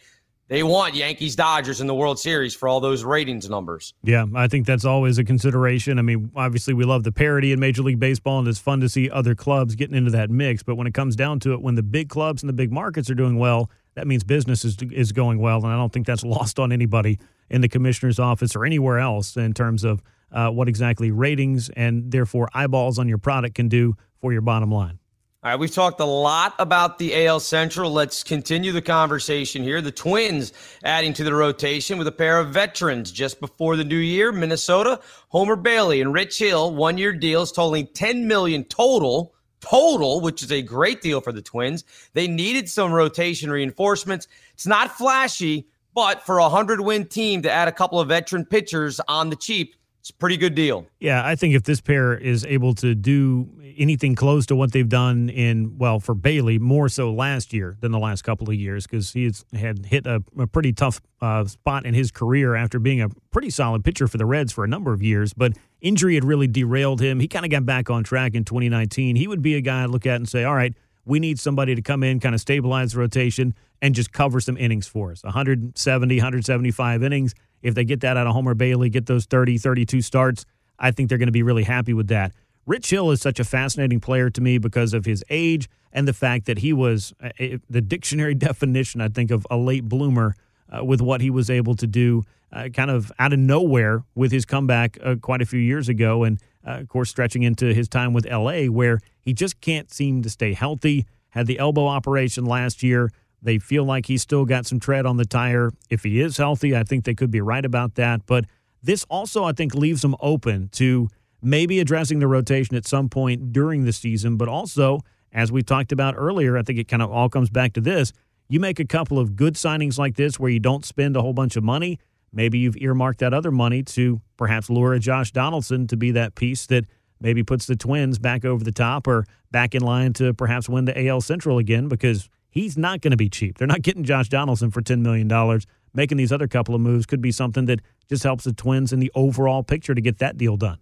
They 0.50 0.64
want 0.64 0.96
Yankees 0.96 1.36
Dodgers 1.36 1.82
in 1.82 1.88
the 1.88 1.94
World 1.94 2.18
Series 2.18 2.56
for 2.56 2.70
all 2.70 2.80
those 2.80 3.04
ratings 3.04 3.50
numbers. 3.50 3.94
Yeah, 4.04 4.26
I 4.34 4.48
think 4.48 4.66
that's 4.66 4.86
always 4.86 5.18
a 5.18 5.26
consideration. 5.26 6.00
I 6.00 6.04
mean, 6.04 6.32
obviously, 6.38 6.74
we 6.74 6.86
love 6.86 7.04
the 7.04 7.12
parity 7.12 7.52
in 7.52 7.60
Major 7.60 7.82
League 7.82 8.00
Baseball, 8.00 8.40
and 8.40 8.48
it's 8.48 8.60
fun 8.60 8.80
to 8.80 8.88
see 8.88 9.10
other 9.10 9.36
clubs 9.36 9.76
getting 9.76 9.96
into 9.96 10.12
that 10.12 10.30
mix. 10.30 10.64
But 10.64 10.76
when 10.76 10.88
it 10.88 10.94
comes 10.94 11.18
down 11.18 11.42
to 11.42 11.54
it, 11.54 11.62
when 11.62 11.76
the 11.76 11.84
big 11.84 12.08
clubs 12.08 12.44
and 12.44 12.50
the 12.50 12.54
big 12.54 12.72
markets 12.72 13.10
are 13.10 13.16
doing 13.16 13.38
well, 13.38 13.70
that 13.96 14.08
means 14.08 14.24
business 14.24 14.64
is, 14.64 14.78
is 14.92 15.12
going 15.12 15.40
well. 15.40 15.58
And 15.58 15.68
I 15.68 15.76
don't 15.76 15.92
think 15.92 16.08
that's 16.08 16.24
lost 16.24 16.60
on 16.60 16.72
anybody 16.72 17.20
in 17.50 17.60
the 17.60 17.68
commissioner's 17.68 18.20
office 18.20 18.56
or 18.56 18.66
anywhere 18.66 19.00
else 19.00 19.36
in 19.36 19.54
terms 19.54 19.84
of 19.84 20.02
uh, 20.32 20.50
what 20.50 20.70
exactly 20.70 21.12
ratings 21.12 21.70
and 21.70 22.12
therefore 22.12 22.50
eyeballs 22.54 23.00
on 23.00 23.10
your 23.10 23.18
product 23.18 23.56
can 23.56 23.68
do 23.68 23.96
for 24.22 24.32
your 24.32 24.42
bottom 24.42 24.72
line. 24.72 25.00
All 25.48 25.54
right, 25.54 25.60
we've 25.62 25.72
talked 25.72 26.02
a 26.02 26.06
lot 26.06 26.56
about 26.60 26.98
the 27.00 27.26
AL 27.26 27.40
Central. 27.40 27.90
Let's 27.90 28.22
continue 28.22 28.74
the 28.74 28.82
conversation 28.82 29.64
here. 29.64 29.80
The 29.80 29.94
Twins 29.94 30.52
adding 30.84 31.14
to 31.14 31.24
the 31.24 31.34
rotation 31.34 31.98
with 31.98 32.06
a 32.08 32.12
pair 32.12 32.38
of 32.38 32.50
veterans 32.50 33.14
just 33.14 33.40
before 33.40 33.78
the 33.78 33.86
new 33.86 33.96
year. 33.96 34.34
Minnesota, 34.34 35.00
Homer 35.30 35.56
Bailey 35.56 36.02
and 36.02 36.14
Rich 36.14 36.38
Hill, 36.38 36.76
one-year 36.76 37.14
deals 37.14 37.54
totaling 37.54 37.88
10 37.94 38.28
million 38.28 38.66
total 38.66 39.36
total, 39.62 40.20
which 40.20 40.44
is 40.44 40.52
a 40.52 40.62
great 40.62 41.00
deal 41.00 41.22
for 41.22 41.32
the 41.32 41.42
Twins. 41.42 41.86
They 42.12 42.28
needed 42.28 42.68
some 42.68 42.92
rotation 42.92 43.50
reinforcements. 43.50 44.28
It's 44.54 44.68
not 44.68 44.98
flashy, 44.98 45.70
but 45.94 46.26
for 46.26 46.40
a 46.40 46.50
100 46.50 46.82
win 46.82 47.08
team 47.08 47.42
to 47.44 47.50
add 47.50 47.70
a 47.70 47.72
couple 47.72 48.02
of 48.02 48.10
veteran 48.10 48.44
pitchers 48.44 49.00
on 49.08 49.30
the 49.30 49.38
cheap, 49.38 49.77
it's 50.08 50.16
a 50.16 50.20
pretty 50.20 50.38
good 50.38 50.56
deal. 50.56 50.88
Yeah, 51.02 51.26
I 51.26 51.36
think 51.36 51.54
if 51.54 51.64
this 51.64 51.82
pair 51.82 52.14
is 52.14 52.46
able 52.46 52.74
to 52.76 52.96
do 52.96 53.50
anything 53.78 54.16
close 54.16 54.46
to 54.46 54.56
what 54.56 54.72
they've 54.72 54.88
done 54.88 55.28
in, 55.28 55.78
well, 55.78 56.00
for 56.00 56.16
Bailey, 56.16 56.60
more 56.60 56.88
so 56.88 57.12
last 57.12 57.52
year 57.52 57.76
than 57.82 57.92
the 57.92 58.00
last 58.00 58.22
couple 58.22 58.48
of 58.48 58.56
years, 58.56 58.88
because 58.88 59.12
he's 59.12 59.44
had 59.54 59.86
hit 59.86 60.08
a, 60.08 60.24
a 60.38 60.48
pretty 60.48 60.72
tough 60.72 61.02
uh, 61.22 61.44
spot 61.44 61.86
in 61.86 61.94
his 61.94 62.10
career 62.10 62.56
after 62.56 62.80
being 62.80 63.02
a 63.02 63.10
pretty 63.32 63.50
solid 63.50 63.84
pitcher 63.84 64.08
for 64.08 64.18
the 64.18 64.26
Reds 64.26 64.54
for 64.54 64.64
a 64.64 64.68
number 64.68 64.94
of 64.94 65.04
years. 65.04 65.34
But 65.34 65.58
injury 65.82 66.16
had 66.16 66.24
really 66.24 66.48
derailed 66.48 67.02
him. 67.02 67.20
He 67.20 67.28
kind 67.28 67.44
of 67.44 67.52
got 67.52 67.66
back 67.66 67.90
on 67.90 68.06
track 68.06 68.34
in 68.34 68.46
2019. 68.46 69.18
He 69.18 69.28
would 69.28 69.42
be 69.42 69.56
a 69.56 69.62
guy 69.62 69.84
I'd 69.84 69.90
look 69.90 70.06
at 70.06 70.16
and 70.16 70.30
say, 70.30 70.46
all 70.46 70.56
right, 70.56 70.74
we 71.08 71.20
need 71.20 71.40
somebody 71.40 71.74
to 71.74 71.82
come 71.82 72.04
in, 72.04 72.20
kind 72.20 72.36
of 72.36 72.42
stabilize 72.42 72.94
the 72.94 73.00
rotation, 73.00 73.56
and 73.82 73.96
just 73.96 74.12
cover 74.12 74.40
some 74.40 74.58
innings 74.58 74.88
for 74.88 75.12
us 75.12 75.24
170, 75.24 76.16
175 76.16 77.04
innings 77.04 77.34
if 77.62 77.76
they 77.76 77.84
get 77.84 78.02
that 78.02 78.18
out 78.18 78.28
of 78.28 78.34
Homer 78.34 78.54
Bailey, 78.54 78.90
get 78.90 79.06
those 79.06 79.26
30, 79.26 79.58
32 79.58 80.02
starts, 80.02 80.46
I 80.80 80.92
think 80.92 81.10
they're 81.10 81.18
going 81.18 81.28
to 81.28 81.34
be 81.34 81.44
really 81.44 81.64
happy 81.64 81.94
with 81.94 82.08
that. 82.08 82.34
Rich 82.66 82.90
Hill 82.90 83.12
is 83.12 83.22
such 83.22 83.40
a 83.40 83.44
fascinating 83.44 84.00
player 84.00 84.30
to 84.30 84.42
me 84.42 84.58
because 84.58 84.94
of 84.94 85.06
his 85.06 85.24
age 85.30 85.70
and 85.92 86.08
the 86.08 86.14
fact 86.14 86.46
that 86.46 86.60
he 86.60 86.74
was 86.74 87.14
uh, 87.22 87.30
the 87.70 87.82
dictionary 87.82 88.36
definition, 88.36 89.02
I 89.02 89.10
think, 89.10 89.32
of 89.32 89.48
a 89.50 89.58
late 89.58 89.86
bloomer 89.86 90.36
uh, 90.70 90.84
with 90.84 91.02
what 91.02 91.22
he 91.22 91.30
was 91.30 91.50
able 91.50 91.76
to 91.76 91.88
do 91.88 92.24
uh, 92.52 92.70
kind 92.70 92.90
of 92.90 93.12
out 93.20 93.34
of 93.34 93.40
nowhere 93.40 94.04
with 94.16 94.32
his 94.32 94.46
comeback 94.46 94.98
uh, 95.04 95.16
quite 95.22 95.42
a 95.42 95.46
few 95.46 95.60
years 95.60 95.90
ago. 95.90 96.24
And, 96.24 96.40
uh, 96.68 96.80
of 96.80 96.88
course, 96.90 97.10
stretching 97.10 97.44
into 97.44 97.74
his 97.74 97.88
time 97.88 98.14
with 98.14 98.26
LA, 98.30 98.64
where 98.66 99.00
he 99.22 99.34
just 99.34 99.62
can't 99.62 99.92
seem 99.92 100.22
to 100.24 100.30
stay 100.30 100.54
healthy. 100.54 101.06
Had 101.30 101.48
the 101.48 101.60
elbow 101.60 101.88
operation 101.88 102.46
last 102.46 102.84
year. 102.84 103.12
They 103.42 103.60
feel 103.60 103.84
like 103.84 104.08
he's 104.08 104.22
still 104.22 104.46
got 104.46 104.66
some 104.66 104.80
tread 104.80 105.06
on 105.06 105.18
the 105.18 105.26
tire. 105.26 105.72
If 105.90 106.04
he 106.04 106.20
is 106.20 106.38
healthy, 106.38 106.76
I 106.76 106.84
think 106.84 107.06
they 107.06 107.14
could 107.14 107.32
be 107.32 107.42
right 107.42 107.64
about 107.64 107.96
that. 107.96 108.26
But 108.26 108.46
this 108.82 109.06
also, 109.10 109.44
I 109.44 109.52
think, 109.52 109.76
leaves 109.76 110.02
them 110.02 110.16
open 110.20 110.70
to 110.74 111.08
maybe 111.42 111.80
addressing 111.80 112.20
the 112.20 112.28
rotation 112.28 112.76
at 112.76 112.88
some 112.88 113.10
point 113.10 113.54
during 113.54 113.86
the 113.86 113.94
season. 113.94 114.38
But 114.38 114.50
also, 114.50 115.02
as 115.32 115.52
we 115.52 115.62
talked 115.62 115.92
about 115.92 116.16
earlier, 116.18 116.58
I 116.58 116.64
think 116.64 116.80
it 116.80 116.88
kind 116.88 117.04
of 117.04 117.12
all 117.12 117.30
comes 117.30 117.50
back 117.50 117.74
to 117.74 117.82
this. 117.82 118.12
You 118.50 118.60
make 118.60 118.80
a 118.80 118.86
couple 118.86 119.20
of 119.20 119.36
good 119.36 119.54
signings 119.54 119.98
like 119.98 120.16
this 120.16 120.40
where 120.40 120.50
you 120.50 120.60
don't 120.60 120.86
spend 120.86 121.16
a 121.16 121.22
whole 121.22 121.34
bunch 121.34 121.56
of 121.56 121.64
money. 121.64 122.00
Maybe 122.32 122.60
you've 122.60 122.78
earmarked 122.78 123.20
that 123.20 123.34
other 123.34 123.52
money 123.52 123.84
to 123.84 124.22
perhaps 124.36 124.70
lure 124.70 124.94
a 124.94 125.00
Josh 125.00 125.32
Donaldson 125.32 125.88
to 125.88 125.98
be 125.98 126.12
that 126.12 126.36
piece 126.36 126.66
that 126.68 126.86
maybe 127.20 127.44
puts 127.44 127.66
the 127.66 127.76
Twins 127.76 128.20
back 128.20 128.46
over 128.46 128.64
the 128.64 128.72
top 128.72 129.08
or 129.08 129.26
back 129.52 129.74
in 129.74 129.82
line 129.82 130.14
to 130.14 130.34
perhaps 130.34 130.70
win 130.70 130.86
the 130.86 131.08
AL 131.08 131.22
Central 131.22 131.58
again 131.58 131.88
because 131.88 132.30
he's 132.50 132.78
not 132.78 133.02
going 133.02 133.12
to 133.12 133.18
be 133.18 133.30
cheap. 133.30 133.58
They're 133.58 133.68
not 133.68 133.82
getting 133.82 134.04
Josh 134.04 134.30
Donaldson 134.30 134.72
for 134.72 134.82
$10 134.82 135.02
million. 135.02 135.62
Making 135.94 136.18
these 136.18 136.32
other 136.32 136.48
couple 136.48 136.76
of 136.76 136.82
moves 136.82 137.06
could 137.06 137.22
be 137.22 137.32
something 137.32 137.66
that 137.66 137.82
just 138.10 138.24
helps 138.24 138.44
the 138.44 138.54
Twins 138.54 138.94
in 138.94 139.00
the 139.00 139.12
overall 139.16 139.64
picture 139.64 139.96
to 139.96 140.02
get 140.02 140.20
that 140.20 140.38
deal 140.38 140.58
done. 140.58 140.78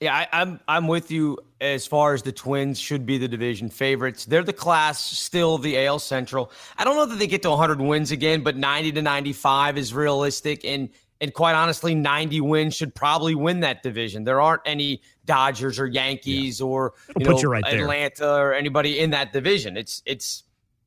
Yeah, 0.00 0.14
I, 0.14 0.28
I'm 0.32 0.60
I'm 0.68 0.88
with 0.88 1.10
you 1.10 1.38
as 1.60 1.86
far 1.86 2.12
as 2.12 2.22
the 2.22 2.32
Twins 2.32 2.78
should 2.78 3.06
be 3.06 3.18
the 3.18 3.28
division 3.28 3.70
favorites. 3.70 4.26
They're 4.26 4.42
the 4.42 4.52
class 4.52 5.00
still 5.00 5.58
the 5.58 5.86
AL 5.86 6.00
Central. 6.00 6.50
I 6.76 6.84
don't 6.84 6.96
know 6.96 7.06
that 7.06 7.18
they 7.18 7.26
get 7.26 7.42
to 7.42 7.50
100 7.50 7.80
wins 7.80 8.10
again, 8.10 8.42
but 8.42 8.56
90 8.56 8.92
to 8.92 9.02
95 9.02 9.78
is 9.78 9.94
realistic. 9.94 10.64
And 10.64 10.90
and 11.20 11.32
quite 11.32 11.54
honestly, 11.54 11.94
90 11.94 12.42
wins 12.42 12.74
should 12.74 12.94
probably 12.94 13.34
win 13.34 13.60
that 13.60 13.82
division. 13.82 14.24
There 14.24 14.40
aren't 14.40 14.62
any 14.66 15.00
Dodgers 15.24 15.78
or 15.78 15.86
Yankees 15.86 16.60
yeah. 16.60 16.66
or 16.66 16.92
you 17.18 17.24
know 17.24 17.38
you 17.38 17.48
right 17.48 17.64
Atlanta 17.66 18.34
or 18.34 18.52
anybody 18.52 18.98
in 18.98 19.10
that 19.10 19.32
division. 19.32 19.76
It's 19.76 20.02
it's 20.04 20.44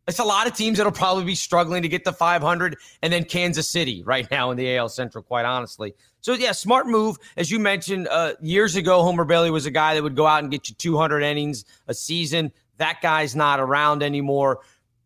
it's 0.10 0.20
a 0.20 0.24
lot 0.24 0.47
of 0.47 0.53
teams 0.53 0.78
that'll 0.78 0.91
probably 0.91 1.24
be 1.24 1.36
struggling 1.36 1.82
to 1.84 1.88
get 1.88 2.03
to 2.05 2.12
500, 2.12 2.78
and 3.01 3.14
then 3.14 3.24
Kansas 3.24 3.70
City 3.70 4.03
right 4.03 4.30
now 4.32 4.51
in 4.51 4.57
the 4.57 4.76
AL 4.76 4.89
Central, 4.89 5.24
quite 5.24 5.45
honestly. 5.45 5.93
So, 6.22 6.34
yeah, 6.34 6.51
smart 6.51 6.88
move. 6.88 7.18
As 7.38 7.49
you 7.49 7.60
mentioned, 7.60 8.07
uh, 8.10 8.34
years 8.41 8.76
ago, 8.76 9.01
Homer 9.03 9.24
Bailey 9.24 9.51
was 9.51 9.66
a 9.66 9.72
guy 9.72 9.93
that 9.93 10.03
would 10.03 10.16
go 10.16 10.28
out 10.28 10.43
and 10.43 10.51
get 10.51 10.68
you 10.68 10.76
200 10.76 11.22
innings 11.22 11.64
a 11.88 11.93
season. 11.93 12.51
That 12.78 13.01
guy's 13.01 13.36
not 13.36 13.60
around 13.60 14.03
anymore. 14.03 14.60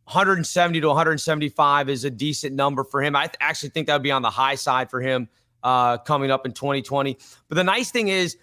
170 0.05 0.81
to 0.81 0.87
175 0.87 1.89
is 1.89 2.03
a 2.03 2.09
decent 2.09 2.55
number 2.55 2.83
for 2.83 3.01
him. 3.01 3.15
I 3.15 3.27
th- 3.27 3.35
actually 3.39 3.69
think 3.69 3.87
that 3.87 3.93
would 3.93 4.03
be 4.03 4.11
on 4.11 4.21
the 4.21 4.29
high 4.29 4.55
side 4.55 4.89
for 4.89 5.01
him 5.01 5.29
uh, 5.63 5.97
coming 5.97 6.29
up 6.29 6.45
in 6.45 6.51
2020. 6.51 7.17
But 7.47 7.55
the 7.55 7.63
nice 7.63 7.91
thing 7.91 8.09
is, 8.09 8.37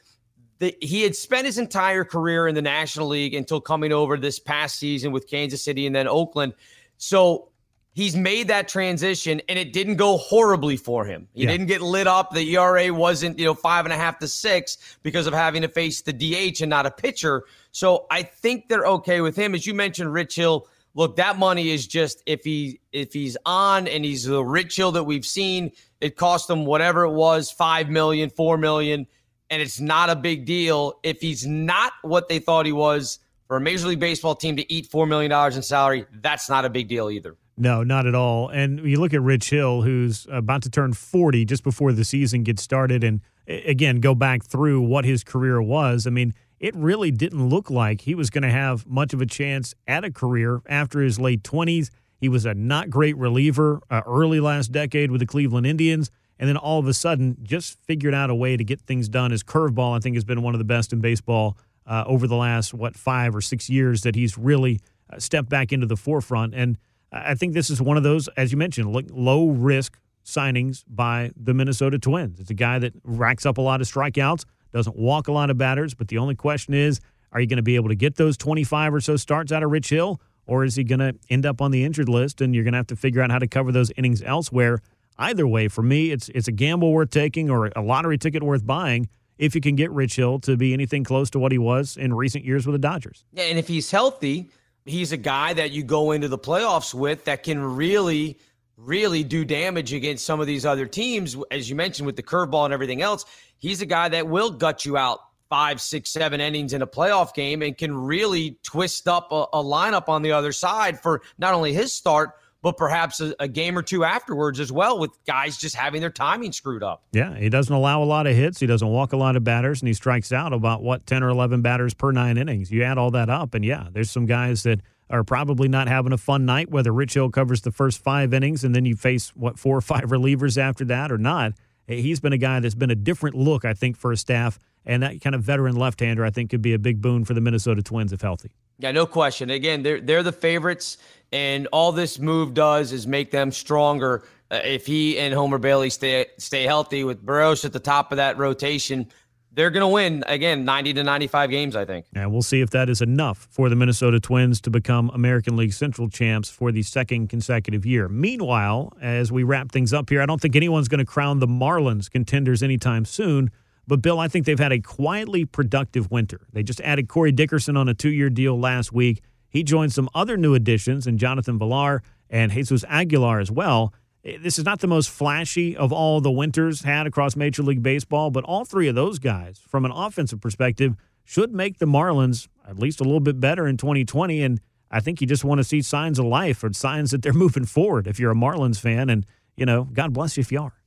the, 0.61 0.76
he 0.80 1.02
had 1.02 1.16
spent 1.16 1.46
his 1.46 1.58
entire 1.58 2.04
career 2.04 2.46
in 2.46 2.54
the 2.54 2.62
National 2.62 3.08
League 3.08 3.34
until 3.34 3.61
coming 3.61 3.92
over 3.92 4.16
this 4.16 4.38
past 4.38 4.78
season 4.78 5.11
with 5.11 5.28
Kansas 5.28 5.62
City 5.62 5.86
and 5.86 5.96
then 5.96 6.06
Oakland. 6.06 6.52
So 6.98 7.48
he's 7.92 8.14
made 8.14 8.48
that 8.48 8.68
transition 8.68 9.40
and 9.48 9.58
it 9.58 9.72
didn't 9.72 9.96
go 9.96 10.18
horribly 10.18 10.76
for 10.76 11.06
him. 11.06 11.26
He 11.32 11.44
yeah. 11.44 11.50
didn't 11.50 11.66
get 11.66 11.80
lit 11.80 12.06
up. 12.06 12.32
The 12.32 12.56
ERA 12.56 12.92
wasn't, 12.92 13.38
you 13.38 13.46
know, 13.46 13.54
five 13.54 13.86
and 13.86 13.92
a 13.92 13.96
half 13.96 14.18
to 14.18 14.28
six 14.28 14.98
because 15.02 15.26
of 15.26 15.32
having 15.32 15.62
to 15.62 15.68
face 15.68 16.02
the 16.02 16.12
DH 16.12 16.61
and 16.61 16.68
not 16.68 16.84
a 16.84 16.90
pitcher. 16.90 17.44
So 17.72 18.06
I 18.11 18.22
think 18.22 18.68
they're 18.68 18.86
okay 18.86 19.22
with 19.22 19.36
him. 19.36 19.54
As 19.54 19.66
you 19.66 19.72
mentioned, 19.72 20.12
Rich 20.12 20.36
Hill, 20.36 20.68
look, 20.94 21.16
that 21.16 21.38
money 21.38 21.70
is 21.70 21.86
just 21.86 22.22
if 22.26 22.44
he 22.44 22.80
if 22.92 23.14
he's 23.14 23.38
on 23.46 23.88
and 23.88 24.04
he's 24.04 24.24
the 24.24 24.44
Rich 24.44 24.76
Hill 24.76 24.92
that 24.92 25.04
we've 25.04 25.26
seen, 25.26 25.72
it 26.02 26.16
cost 26.16 26.50
him 26.50 26.66
whatever 26.66 27.04
it 27.04 27.12
was, 27.12 27.50
five 27.50 27.88
million, 27.88 28.28
four 28.28 28.58
million, 28.58 29.06
and 29.51 29.61
it's 29.61 29.80
not 29.80 30.09
a 30.09 30.16
big 30.16 30.44
deal. 30.46 30.98
If 31.03 31.20
he's 31.20 31.46
not 31.46 31.92
what 32.03 32.28
they 32.28 32.38
thought 32.38 32.66
he 32.66 32.72
was 32.72 33.18
for 33.46 33.57
a 33.57 33.61
Major 33.61 33.88
League 33.88 34.01
Baseball 34.01 34.34
team 34.34 34.57
to 34.57 34.72
eat 34.72 34.86
four 34.86 35.07
million 35.07 35.30
dollars 35.30 35.57
in 35.57 35.62
salary, 35.62 36.07
that's 36.20 36.48
not 36.48 36.64
a 36.64 36.70
big 36.70 36.88
deal 36.88 37.11
either. 37.11 37.36
No, 37.57 37.82
not 37.82 38.07
at 38.07 38.14
all. 38.14 38.48
And 38.48 38.78
you 38.88 38.98
look 38.98 39.12
at 39.12 39.20
Rich 39.20 39.51
Hill, 39.51 39.82
who's 39.82 40.26
about 40.30 40.62
to 40.62 40.70
turn 40.70 40.94
40 40.94 41.44
just 41.44 41.62
before 41.62 41.92
the 41.92 42.05
season 42.05 42.42
gets 42.42 42.62
started, 42.62 43.05
and 43.05 43.20
again, 43.46 44.01
go 44.01 44.14
back 44.14 44.44
through 44.44 44.80
what 44.80 45.05
his 45.05 45.22
career 45.22 45.61
was. 45.61 46.07
I 46.07 46.11
mean, 46.11 46.32
it 46.59 46.74
really 46.74 47.11
didn't 47.11 47.48
look 47.48 47.70
like 47.70 48.03
he 48.03 48.14
was 48.14 48.30
going 48.30 48.42
to 48.42 48.51
have 48.51 48.86
much 48.86 49.12
of 49.12 49.20
a 49.20 49.26
chance 49.26 49.74
at 49.86 50.05
a 50.05 50.11
career 50.11 50.62
after 50.68 51.01
his 51.01 51.18
late 51.18 51.42
20s. 51.42 51.90
He 52.18 52.28
was 52.28 52.46
a 52.46 52.55
not 52.55 52.88
great 52.88 53.16
reliever 53.16 53.80
uh, 53.90 54.03
early 54.07 54.40
last 54.40 54.72
decade 54.72 55.11
with 55.11 55.20
the 55.20 55.26
Cleveland 55.26 55.66
Indians, 55.66 56.11
and 56.41 56.49
then 56.49 56.57
all 56.57 56.80
of 56.80 56.88
a 56.88 56.95
sudden 56.95 57.36
just 57.43 57.78
figured 57.86 58.14
out 58.14 58.30
a 58.30 58.34
way 58.34 58.57
to 58.57 58.64
get 58.64 58.80
things 58.80 59.09
done. 59.09 59.30
His 59.30 59.45
curveball, 59.45 59.97
I 59.97 60.01
think, 60.01 60.16
has 60.16 60.24
been 60.24 60.43
one 60.43 60.55
of 60.55 60.59
the 60.59 60.64
best 60.64 60.93
in 60.93 61.01
baseball 61.01 61.57
uh, 61.86 62.03
over 62.07 62.26
the 62.26 62.34
last, 62.34 62.74
what, 62.74 62.97
five 62.97 63.36
or 63.36 63.41
six 63.41 63.70
years 63.70 64.03
that 64.03 64.16
he's 64.16 64.36
really 64.36 64.80
uh, 65.12 65.20
stepped 65.20 65.49
back 65.49 65.72
into 65.72 65.86
the 65.86 65.97
forefront. 65.97 66.55
And 66.55 66.78
I 67.12 67.36
think 67.36 67.55
this 67.55 67.70
is 67.70 67.80
one 67.80 67.97
of 67.97 68.03
those, 68.03 68.26
as 68.36 68.51
you 68.51 68.59
mentioned, 68.59 68.93
low 69.12 69.51
risk 69.51 69.99
signings 70.24 70.82
by 70.88 71.30
the 71.36 71.55
Minnesota 71.55 71.99
Twins. 71.99 72.41
It's 72.41 72.51
a 72.51 72.55
guy 72.55 72.80
that 72.80 72.95
racks 73.05 73.47
up 73.47 73.59
a 73.59 73.62
lot 73.62 73.80
of 73.80 73.86
strikeouts 73.86 74.45
doesn't 74.72 74.97
walk 74.97 75.28
a 75.28 75.32
lot 75.32 75.51
of 75.51 75.59
batters. 75.59 75.95
But 75.95 76.09
the 76.09 76.18
only 76.18 76.34
question 76.34 76.74
is, 76.74 77.01
are 77.32 77.41
you 77.41 77.47
going 77.47 77.59
to 77.59 77.62
be 77.62 77.76
able 77.76 77.88
to 77.88 77.95
get 77.95 78.16
those 78.16 78.36
25 78.36 78.95
or 78.95 79.01
so 79.01 79.16
starts 79.16 79.53
out 79.53 79.62
of 79.62 79.70
Rich 79.70 79.91
Hill? 79.91 80.20
Or 80.47 80.64
is 80.64 80.74
he 80.74 80.84
going 80.84 80.99
to 81.01 81.14
end 81.28 81.47
up 81.47 81.61
on 81.61 81.70
the 81.70 81.84
injured 81.84 82.09
list 82.09 82.41
and 82.41 82.55
you're 82.55 82.64
going 82.64 82.72
to 82.72 82.78
have 82.78 82.88
to 82.88 82.97
figure 82.97 83.22
out 83.22 83.30
how 83.30 83.38
to 83.38 83.47
cover 83.47 83.70
those 83.70 83.93
innings 83.97 84.22
elsewhere? 84.22 84.80
Either 85.21 85.47
way, 85.47 85.68
for 85.68 85.83
me, 85.83 86.11
it's 86.11 86.29
it's 86.31 86.49
a 86.49 86.53
gamble 86.53 86.93
worth 86.93 87.11
taking 87.11 87.51
or 87.51 87.71
a 87.77 87.83
lottery 87.83 88.18
ticket 88.18 88.43
worth 88.43 88.66
buying 88.66 89.09
if 89.39 89.55
you 89.55 89.61
can 89.61 89.77
get 89.77 89.91
Rich 89.91 90.16
Hill 90.16 90.41
to 90.41 90.57
be 90.57 90.73
anything 90.73 91.05
close 91.05 91.31
to 91.31 91.39
what 91.39 91.53
he 91.53 91.59
was 91.59 91.97
in 91.97 92.12
recent 92.12 92.45
years 92.45 92.66
with 92.66 92.75
the 92.75 92.79
Dodgers. 92.79 93.25
Yeah, 93.33 93.45
and 93.45 93.59
if 93.59 93.68
he's 93.68 93.91
healthy, 93.91 94.51
he's 94.85 95.12
a 95.12 95.16
guy 95.16 95.53
that 95.55 95.71
you 95.71 95.83
go 95.83 96.11
into 96.11 96.29
the 96.29 96.39
playoffs 96.39 96.93
with 96.93 97.25
that 97.27 97.43
can 97.43 97.62
really, 97.62 98.39
really 98.77 99.23
do 99.23 99.45
damage 99.45 99.93
against 99.93 100.27
some 100.27 100.41
of 100.41 100.47
these 100.47 100.66
other 100.66 100.87
teams, 100.87 101.37
as 101.51 101.71
you 101.71 101.77
mentioned 101.77 102.07
with 102.07 102.16
the 102.16 102.23
curveball 102.23 102.64
and 102.64 102.75
everything 102.75 103.01
else 103.01 103.25
he's 103.61 103.81
a 103.83 103.87
guy 103.87 104.09
that 104.09 104.27
will 104.27 104.51
gut 104.51 104.85
you 104.85 104.97
out 104.97 105.21
five, 105.49 105.81
six, 105.81 106.11
seven 106.11 106.41
innings 106.41 106.73
in 106.73 106.83
a 106.83 106.87
playoff 106.87 107.35
game 107.35 107.62
and 107.62 107.77
can 107.77 107.95
really 107.95 108.59
twist 108.62 109.07
up 109.07 109.31
a, 109.31 109.47
a 109.53 109.62
lineup 109.62 110.09
on 110.09 110.23
the 110.23 110.33
other 110.33 110.53
side 110.53 111.01
for 111.01 111.23
not 111.39 111.55
only 111.55 111.73
his 111.73 111.93
start, 111.93 112.33
but 112.62 112.76
perhaps 112.76 113.20
a, 113.20 113.34
a, 113.40 113.48
game 113.48 113.76
or 113.76 113.82
two 113.82 114.04
afterwards 114.04 114.61
as 114.61 114.70
well, 114.70 114.98
with 114.98 115.11
guys 115.26 115.56
just 115.56 115.74
having 115.74 116.00
their 116.00 116.11
timing 116.11 116.52
screwed 116.52 116.82
up. 116.82 117.02
Yeah, 117.12 117.36
he 117.36 117.48
doesn't 117.48 117.74
allow 117.74 118.02
a 118.02 118.04
lot 118.04 118.26
of 118.26 118.36
hits. 118.36 118.61
He 118.61 118.66
doesn't 118.66 118.88
walk 118.88 119.12
a 119.12 119.16
lot 119.16 119.36
of 119.36 119.44
batters, 119.44 119.80
and 119.80 119.88
he 119.88 119.94
strikes 119.94 120.32
out 120.32 120.52
about 120.52 120.82
what 120.82 121.06
ten 121.06 121.22
or 121.22 121.28
eleven 121.28 121.62
batters 121.62 121.94
per 121.94 122.12
nine 122.12 122.36
innings. 122.36 122.70
You 122.70 122.82
add 122.82 122.98
all 122.98 123.11
that 123.12 123.30
up, 123.30 123.54
and 123.54 123.64
yeah, 123.64 123.88
there's 123.90 124.11
some 124.11 124.26
guys 124.26 124.62
that 124.64 124.80
are 125.08 125.24
probably 125.24 125.68
not 125.68 125.88
having 125.88 126.12
a 126.12 126.18
fun 126.18 126.44
night. 126.44 126.70
Whether 126.70 126.92
Rich 126.92 127.14
Hill 127.14 127.30
covers 127.30 127.62
the 127.62 127.72
first 127.72 128.02
five 128.02 128.34
innings, 128.34 128.64
and 128.64 128.74
then 128.74 128.84
you 128.84 128.96
face 128.96 129.30
what 129.30 129.58
four 129.58 129.76
or 129.76 129.82
five 129.82 130.04
relievers 130.04 130.58
after 130.58 130.84
that, 130.86 131.11
or 131.11 131.18
not 131.18 131.54
he's 131.98 132.20
been 132.20 132.32
a 132.32 132.38
guy 132.38 132.61
that's 132.61 132.74
been 132.74 132.90
a 132.90 132.96
different 132.96 133.36
look, 133.36 133.64
I 133.64 133.74
think, 133.74 133.96
for 133.96 134.12
a 134.12 134.16
staff. 134.16 134.58
And 134.86 135.02
that 135.02 135.20
kind 135.20 135.34
of 135.34 135.42
veteran 135.42 135.76
left 135.76 136.00
hander, 136.00 136.24
I 136.24 136.30
think, 136.30 136.50
could 136.50 136.62
be 136.62 136.72
a 136.72 136.78
big 136.78 137.00
boon 137.00 137.24
for 137.24 137.34
the 137.34 137.40
Minnesota 137.40 137.82
Twins 137.82 138.12
if 138.12 138.22
healthy. 138.22 138.50
Yeah, 138.81 138.93
no 138.93 139.07
question. 139.07 139.51
Again, 139.51 139.83
they're 139.83 140.01
they're 140.01 140.22
the 140.22 140.33
favorites, 140.33 140.99
and 141.33 141.68
all 141.68 141.93
this 141.93 142.18
move 142.18 142.55
does 142.55 142.93
is 142.93 143.07
make 143.07 143.31
them 143.31 143.53
stronger. 143.53 144.24
Uh, 144.51 144.61
if 144.64 144.87
he 144.87 145.18
and 145.18 145.35
Homer 145.35 145.59
Bailey 145.59 145.91
stay 145.91 146.26
stay 146.39 146.64
healthy 146.64 147.05
with 147.05 147.24
Berrios 147.24 147.64
at 147.64 147.72
the 147.72 147.81
top 147.81 148.11
of 148.11 148.16
that 148.16 148.39
rotation, 148.39 149.07
they're 149.53 149.70
going 149.70 149.83
to 149.83 149.89
win 149.89 150.24
again 150.26 150.64
90 150.64 150.95
to 150.95 151.05
95 151.05 151.51
games 151.51 151.76
i 151.76 151.85
think 151.85 152.07
and 152.14 152.33
we'll 152.33 152.43
see 152.43 152.61
if 152.61 152.70
that 152.70 152.89
is 152.89 153.01
enough 153.01 153.49
for 153.51 153.68
the 153.68 153.76
minnesota 153.76 154.20
twins 154.20 154.61
to 154.61 154.70
become 154.70 155.11
american 155.11 155.57
league 155.57 155.72
central 155.72 156.09
champs 156.09 156.49
for 156.49 156.70
the 156.72 156.83
second 156.83 157.28
consecutive 157.28 157.85
year 157.85 158.09
meanwhile 158.09 158.93
as 159.01 159.33
we 159.33 159.43
wrap 159.43 159.70
things 159.72 159.93
up 159.93 160.09
here 160.09 160.22
i 160.22 160.26
don't 160.26 160.41
think 160.41 160.57
anyone's 160.57 160.89
going 160.89 160.99
to 160.99 161.05
crown 161.05 161.39
the 161.39 161.49
marlins 161.49 162.11
contenders 162.11 162.62
anytime 162.62 163.05
soon 163.05 163.51
but 163.87 164.03
bill 164.03 164.18
i 164.18 164.28
think 164.28 164.47
they've 164.47 164.59
had 164.59 164.72
a 164.72 164.81
quietly 164.81 165.45
productive 165.45 166.11
winter 166.11 166.41
they 166.53 166.62
just 166.62 166.81
added 166.81 167.09
corey 167.09 167.33
dickerson 167.33 167.76
on 167.76 167.89
a 167.89 167.95
two-year 167.95 168.31
deal 168.31 168.59
last 168.59 168.93
week 168.93 169.22
he 169.49 169.62
joined 169.62 169.93
some 169.93 170.09
other 170.14 170.37
new 170.37 170.55
additions 170.55 171.07
in 171.07 171.18
jonathan 171.18 171.59
villar 171.59 172.03
and 172.28 172.53
jesus 172.53 172.85
aguilar 172.89 173.41
as 173.41 173.51
well 173.51 173.93
Eh, 174.24 174.37
this 174.41 174.59
is 174.59 174.64
not 174.64 174.81
the 174.81 174.87
most 174.87 175.11
flashy 175.11 175.76
of 175.76 175.93
all 175.93 176.20
the 176.20 176.31
winters 176.31 176.83
had 176.83 177.07
across 177.07 177.37
Major 177.37 177.62
League 177.62 177.83
Baseball, 177.83 178.31
but 178.31 178.45
all 178.45 178.64
three 178.64 178.89
of 178.89 178.95
those 178.95 179.18
guys, 179.18 179.61
from 179.68 179.85
an 179.85 179.91
offensive 179.91 180.41
perspective, 180.41 180.95
should 181.24 181.53
make 181.53 181.78
the 181.78 181.87
Marlins 181.87 182.49
at 182.68 182.78
least 182.78 183.01
a 183.01 183.05
little 183.05 183.20
bit 183.20 183.41
better 183.41 183.66
in 183.66 183.76
2020. 183.76 184.43
And 184.43 184.61
I 184.91 185.01
think 185.01 185.20
you 185.20 185.26
just 185.26 185.45
want 185.45 185.59
to 185.59 185.64
see 185.64 185.83
signs 185.83 186.18
of 186.18 186.26
life 186.26 186.62
or 186.62 186.72
signs 186.72 187.11
that 187.12 187.22
they're 187.22 187.33
moving 187.47 187.64
forward 187.64 188.07
if 188.07 188.18
you're 188.18 188.33
a 188.33 188.37
Marlins 188.37 188.81
fan. 188.81 189.09
And, 189.09 189.26
you 189.57 189.66
know, 189.66 189.85
God 189.85 190.12
bless 190.12 190.37
you 190.37 190.43
if 190.43 190.53
you 190.53 190.61
are. 190.61 190.80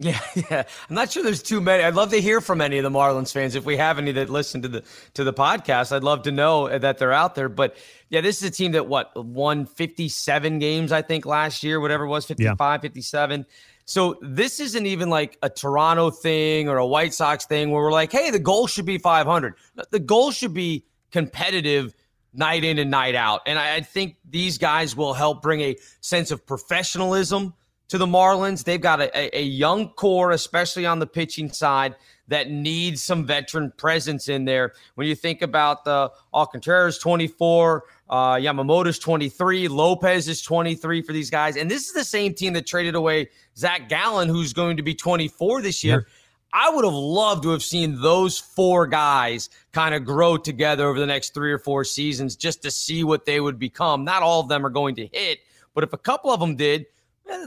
Yeah, 0.00 0.18
yeah. 0.50 0.62
I'm 0.88 0.94
not 0.94 1.12
sure 1.12 1.22
there's 1.22 1.42
too 1.42 1.60
many. 1.60 1.84
I'd 1.84 1.94
love 1.94 2.10
to 2.10 2.20
hear 2.20 2.40
from 2.40 2.62
any 2.62 2.78
of 2.78 2.84
the 2.84 2.90
Marlins 2.90 3.32
fans. 3.32 3.54
If 3.54 3.66
we 3.66 3.76
have 3.76 3.98
any 3.98 4.12
that 4.12 4.30
listen 4.30 4.62
to 4.62 4.68
the 4.68 4.82
to 5.14 5.24
the 5.24 5.32
podcast, 5.32 5.94
I'd 5.94 6.02
love 6.02 6.22
to 6.22 6.32
know 6.32 6.76
that 6.76 6.96
they're 6.98 7.12
out 7.12 7.34
there. 7.34 7.50
But 7.50 7.76
yeah, 8.08 8.22
this 8.22 8.42
is 8.42 8.48
a 8.48 8.50
team 8.50 8.72
that 8.72 8.88
what 8.88 9.12
won 9.24 9.66
57 9.66 10.58
games, 10.58 10.90
I 10.90 11.02
think, 11.02 11.26
last 11.26 11.62
year, 11.62 11.80
whatever 11.80 12.04
it 12.04 12.08
was, 12.08 12.24
55, 12.24 12.58
yeah. 12.58 12.78
57. 12.78 13.46
So 13.84 14.16
this 14.22 14.58
isn't 14.58 14.86
even 14.86 15.10
like 15.10 15.36
a 15.42 15.50
Toronto 15.50 16.10
thing 16.10 16.68
or 16.68 16.78
a 16.78 16.86
White 16.86 17.12
Sox 17.12 17.44
thing 17.44 17.70
where 17.70 17.82
we're 17.82 17.92
like, 17.92 18.10
hey, 18.10 18.30
the 18.30 18.38
goal 18.38 18.66
should 18.66 18.86
be 18.86 18.98
500. 18.98 19.54
The 19.90 19.98
goal 19.98 20.30
should 20.30 20.54
be 20.54 20.84
competitive 21.10 21.94
night 22.32 22.64
in 22.64 22.78
and 22.78 22.90
night 22.90 23.16
out. 23.16 23.42
And 23.46 23.58
I, 23.58 23.76
I 23.76 23.80
think 23.80 24.16
these 24.28 24.56
guys 24.56 24.96
will 24.96 25.12
help 25.12 25.42
bring 25.42 25.60
a 25.60 25.76
sense 26.00 26.30
of 26.30 26.46
professionalism 26.46 27.52
to 27.90 27.98
the 27.98 28.06
Marlins. 28.06 28.64
They've 28.64 28.80
got 28.80 29.00
a, 29.00 29.36
a, 29.36 29.42
young 29.42 29.90
core, 29.90 30.30
especially 30.30 30.86
on 30.86 31.00
the 31.00 31.06
pitching 31.06 31.52
side, 31.52 31.96
that 32.28 32.48
needs 32.48 33.02
some 33.02 33.26
veteran 33.26 33.72
presence 33.76 34.28
in 34.28 34.44
there. 34.44 34.72
When 34.94 35.08
you 35.08 35.16
think 35.16 35.42
about 35.42 35.84
the 35.84 36.10
Alcantara's 36.32 36.98
24, 36.98 37.84
uh, 38.08 38.34
Yamamoto's 38.34 39.00
23, 39.00 39.66
Lopez 39.66 40.28
is 40.28 40.40
23 40.40 41.02
for 41.02 41.12
these 41.12 41.30
guys. 41.30 41.56
And 41.56 41.68
this 41.68 41.88
is 41.88 41.92
the 41.92 42.04
same 42.04 42.32
team 42.32 42.52
that 42.52 42.66
traded 42.66 42.94
away 42.94 43.28
Zac 43.56 43.88
Gallen, 43.88 44.28
who's 44.28 44.52
going 44.52 44.76
to 44.76 44.84
be 44.84 44.94
24 44.94 45.60
this 45.60 45.82
year. 45.82 46.06
Yeah. 46.06 46.14
I 46.52 46.70
would 46.70 46.84
have 46.84 46.94
loved 46.94 47.42
to 47.44 47.50
have 47.50 47.62
seen 47.62 48.00
those 48.00 48.38
four 48.38 48.86
guys 48.86 49.50
kind 49.72 49.94
of 49.94 50.04
grow 50.04 50.36
together 50.36 50.88
over 50.88 50.98
the 50.98 51.06
next 51.06 51.34
three 51.34 51.52
or 51.52 51.58
four 51.58 51.84
seasons 51.84 52.36
just 52.36 52.62
to 52.62 52.70
see 52.70 53.02
what 53.02 53.24
they 53.24 53.40
would 53.40 53.58
become. 53.58 54.04
Not 54.04 54.22
all 54.22 54.40
of 54.40 54.48
them 54.48 54.64
are 54.64 54.70
going 54.70 54.96
to 54.96 55.06
hit, 55.12 55.40
but 55.74 55.84
if 55.84 55.92
a 55.92 55.98
couple 55.98 56.30
of 56.30 56.38
them 56.38 56.54
did– 56.54 56.86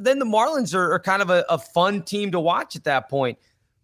then 0.01 0.19
the 0.19 0.25
Marlins 0.25 0.73
are, 0.73 0.93
are 0.93 0.99
kind 0.99 1.21
of 1.21 1.29
a, 1.29 1.45
a, 1.49 1.57
fun 1.57 2.03
team 2.03 2.31
to 2.31 2.39
watch 2.39 2.75
at 2.75 2.83
that 2.85 3.09
point. 3.09 3.37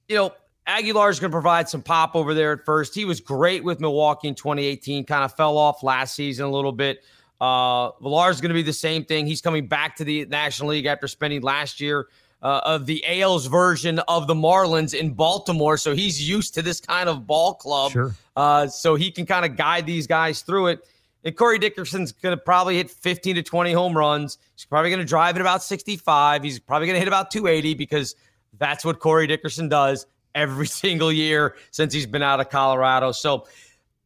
You 0.07 0.15
know, 0.15 0.33
Aguilar 0.67 1.09
is 1.09 1.19
going 1.19 1.31
to 1.31 1.35
provide 1.35 1.67
some 1.67 1.81
pop 1.81 2.15
over 2.15 2.33
there 2.33 2.53
at 2.53 2.65
first. 2.65 2.95
He 2.95 3.05
was 3.05 3.19
great 3.19 3.63
with 3.63 3.79
Milwaukee 3.79 4.27
in 4.27 4.35
2018, 4.35 5.05
kind 5.05 5.23
of 5.23 5.33
fell 5.35 5.57
off 5.57 5.83
last 5.83 6.15
season 6.15 6.45
a 6.45 6.51
little 6.51 6.71
bit. 6.71 7.03
Uh, 7.41 7.91
Villar 8.01 8.29
is 8.29 8.41
going 8.41 8.49
to 8.49 8.55
be 8.55 8.61
the 8.61 8.73
same 8.73 9.05
thing. 9.05 9.25
He's 9.25 9.41
coming 9.41 9.67
back 9.67 9.95
to 9.97 10.03
the 10.03 10.25
National 10.25 10.69
League 10.69 10.85
after 10.85 11.07
spending 11.07 11.41
last 11.41 11.79
year 11.79 12.07
uh, 12.41 12.61
of 12.65 12.85
the 12.85 13.03
Ales 13.05 13.47
version 13.47 13.99
of 14.07 14.27
the 14.27 14.33
Marlins 14.33 14.93
in 14.93 15.13
Baltimore. 15.13 15.77
So 15.77 15.95
he's 15.95 16.27
used 16.27 16.53
to 16.55 16.61
this 16.61 16.79
kind 16.81 17.09
of 17.09 17.25
ball 17.25 17.55
club. 17.55 17.91
Sure. 17.91 18.15
Uh, 18.35 18.67
so 18.67 18.95
he 18.95 19.11
can 19.11 19.25
kind 19.25 19.45
of 19.45 19.55
guide 19.55 19.85
these 19.85 20.07
guys 20.07 20.41
through 20.41 20.67
it. 20.67 20.87
And 21.23 21.35
Corey 21.35 21.59
Dickerson's 21.59 22.11
going 22.11 22.35
to 22.37 22.41
probably 22.41 22.77
hit 22.77 22.89
15 22.89 23.35
to 23.35 23.43
20 23.43 23.73
home 23.73 23.97
runs. 23.97 24.37
He's 24.55 24.65
probably 24.65 24.89
going 24.89 25.01
to 25.01 25.05
drive 25.05 25.35
at 25.35 25.41
about 25.41 25.61
65. 25.61 26.43
He's 26.43 26.59
probably 26.59 26.87
going 26.87 26.95
to 26.95 26.99
hit 26.99 27.07
about 27.07 27.29
280 27.29 27.73
because 27.73 28.15
that's 28.57 28.85
what 28.85 28.99
Corey 28.99 29.27
Dickerson 29.27 29.67
does 29.67 30.05
every 30.33 30.67
single 30.67 31.11
year 31.11 31.55
since 31.71 31.93
he's 31.93 32.05
been 32.05 32.23
out 32.23 32.39
of 32.39 32.49
Colorado. 32.49 33.11
So 33.11 33.47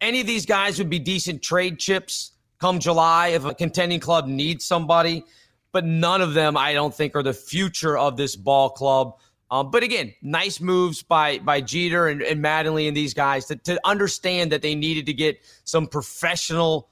any 0.02 0.22
of 0.22 0.28
these 0.28 0.46
guys 0.46 0.78
would 0.80 0.90
be 0.90 1.00
decent 1.00 1.42
trade 1.42 1.80
chips 1.80 2.32
come 2.60 2.80
July 2.80 3.30
if 3.30 3.46
a 3.46 3.54
contending 3.54 4.00
club 4.00 4.28
needs 4.28 4.66
somebody. 4.66 5.24
But 5.72 5.86
none 5.86 6.22
of 6.22 6.34
them, 6.34 6.56
I 6.56 6.74
don't 6.74 6.94
think, 6.94 7.16
are 7.16 7.24
the 7.24 7.34
future 7.34 7.98
of 7.98 8.16
this 8.16 8.36
ball 8.36 8.70
club. 8.70 9.18
Um, 9.50 9.70
but 9.70 9.84
again, 9.84 10.14
nice 10.22 10.60
moves 10.60 11.04
by 11.04 11.40
by 11.40 11.62
Jeter 11.62 12.08
and, 12.08 12.22
and 12.22 12.44
Mattingly 12.44 12.88
and 12.88 12.96
these 12.96 13.14
guys 13.14 13.46
to, 13.48 13.56
to 13.58 13.80
understand 13.84 14.52
that 14.52 14.62
they 14.62 14.76
needed 14.76 15.06
to 15.08 15.14
get 15.14 15.42
some 15.64 15.88
professional 15.88 16.90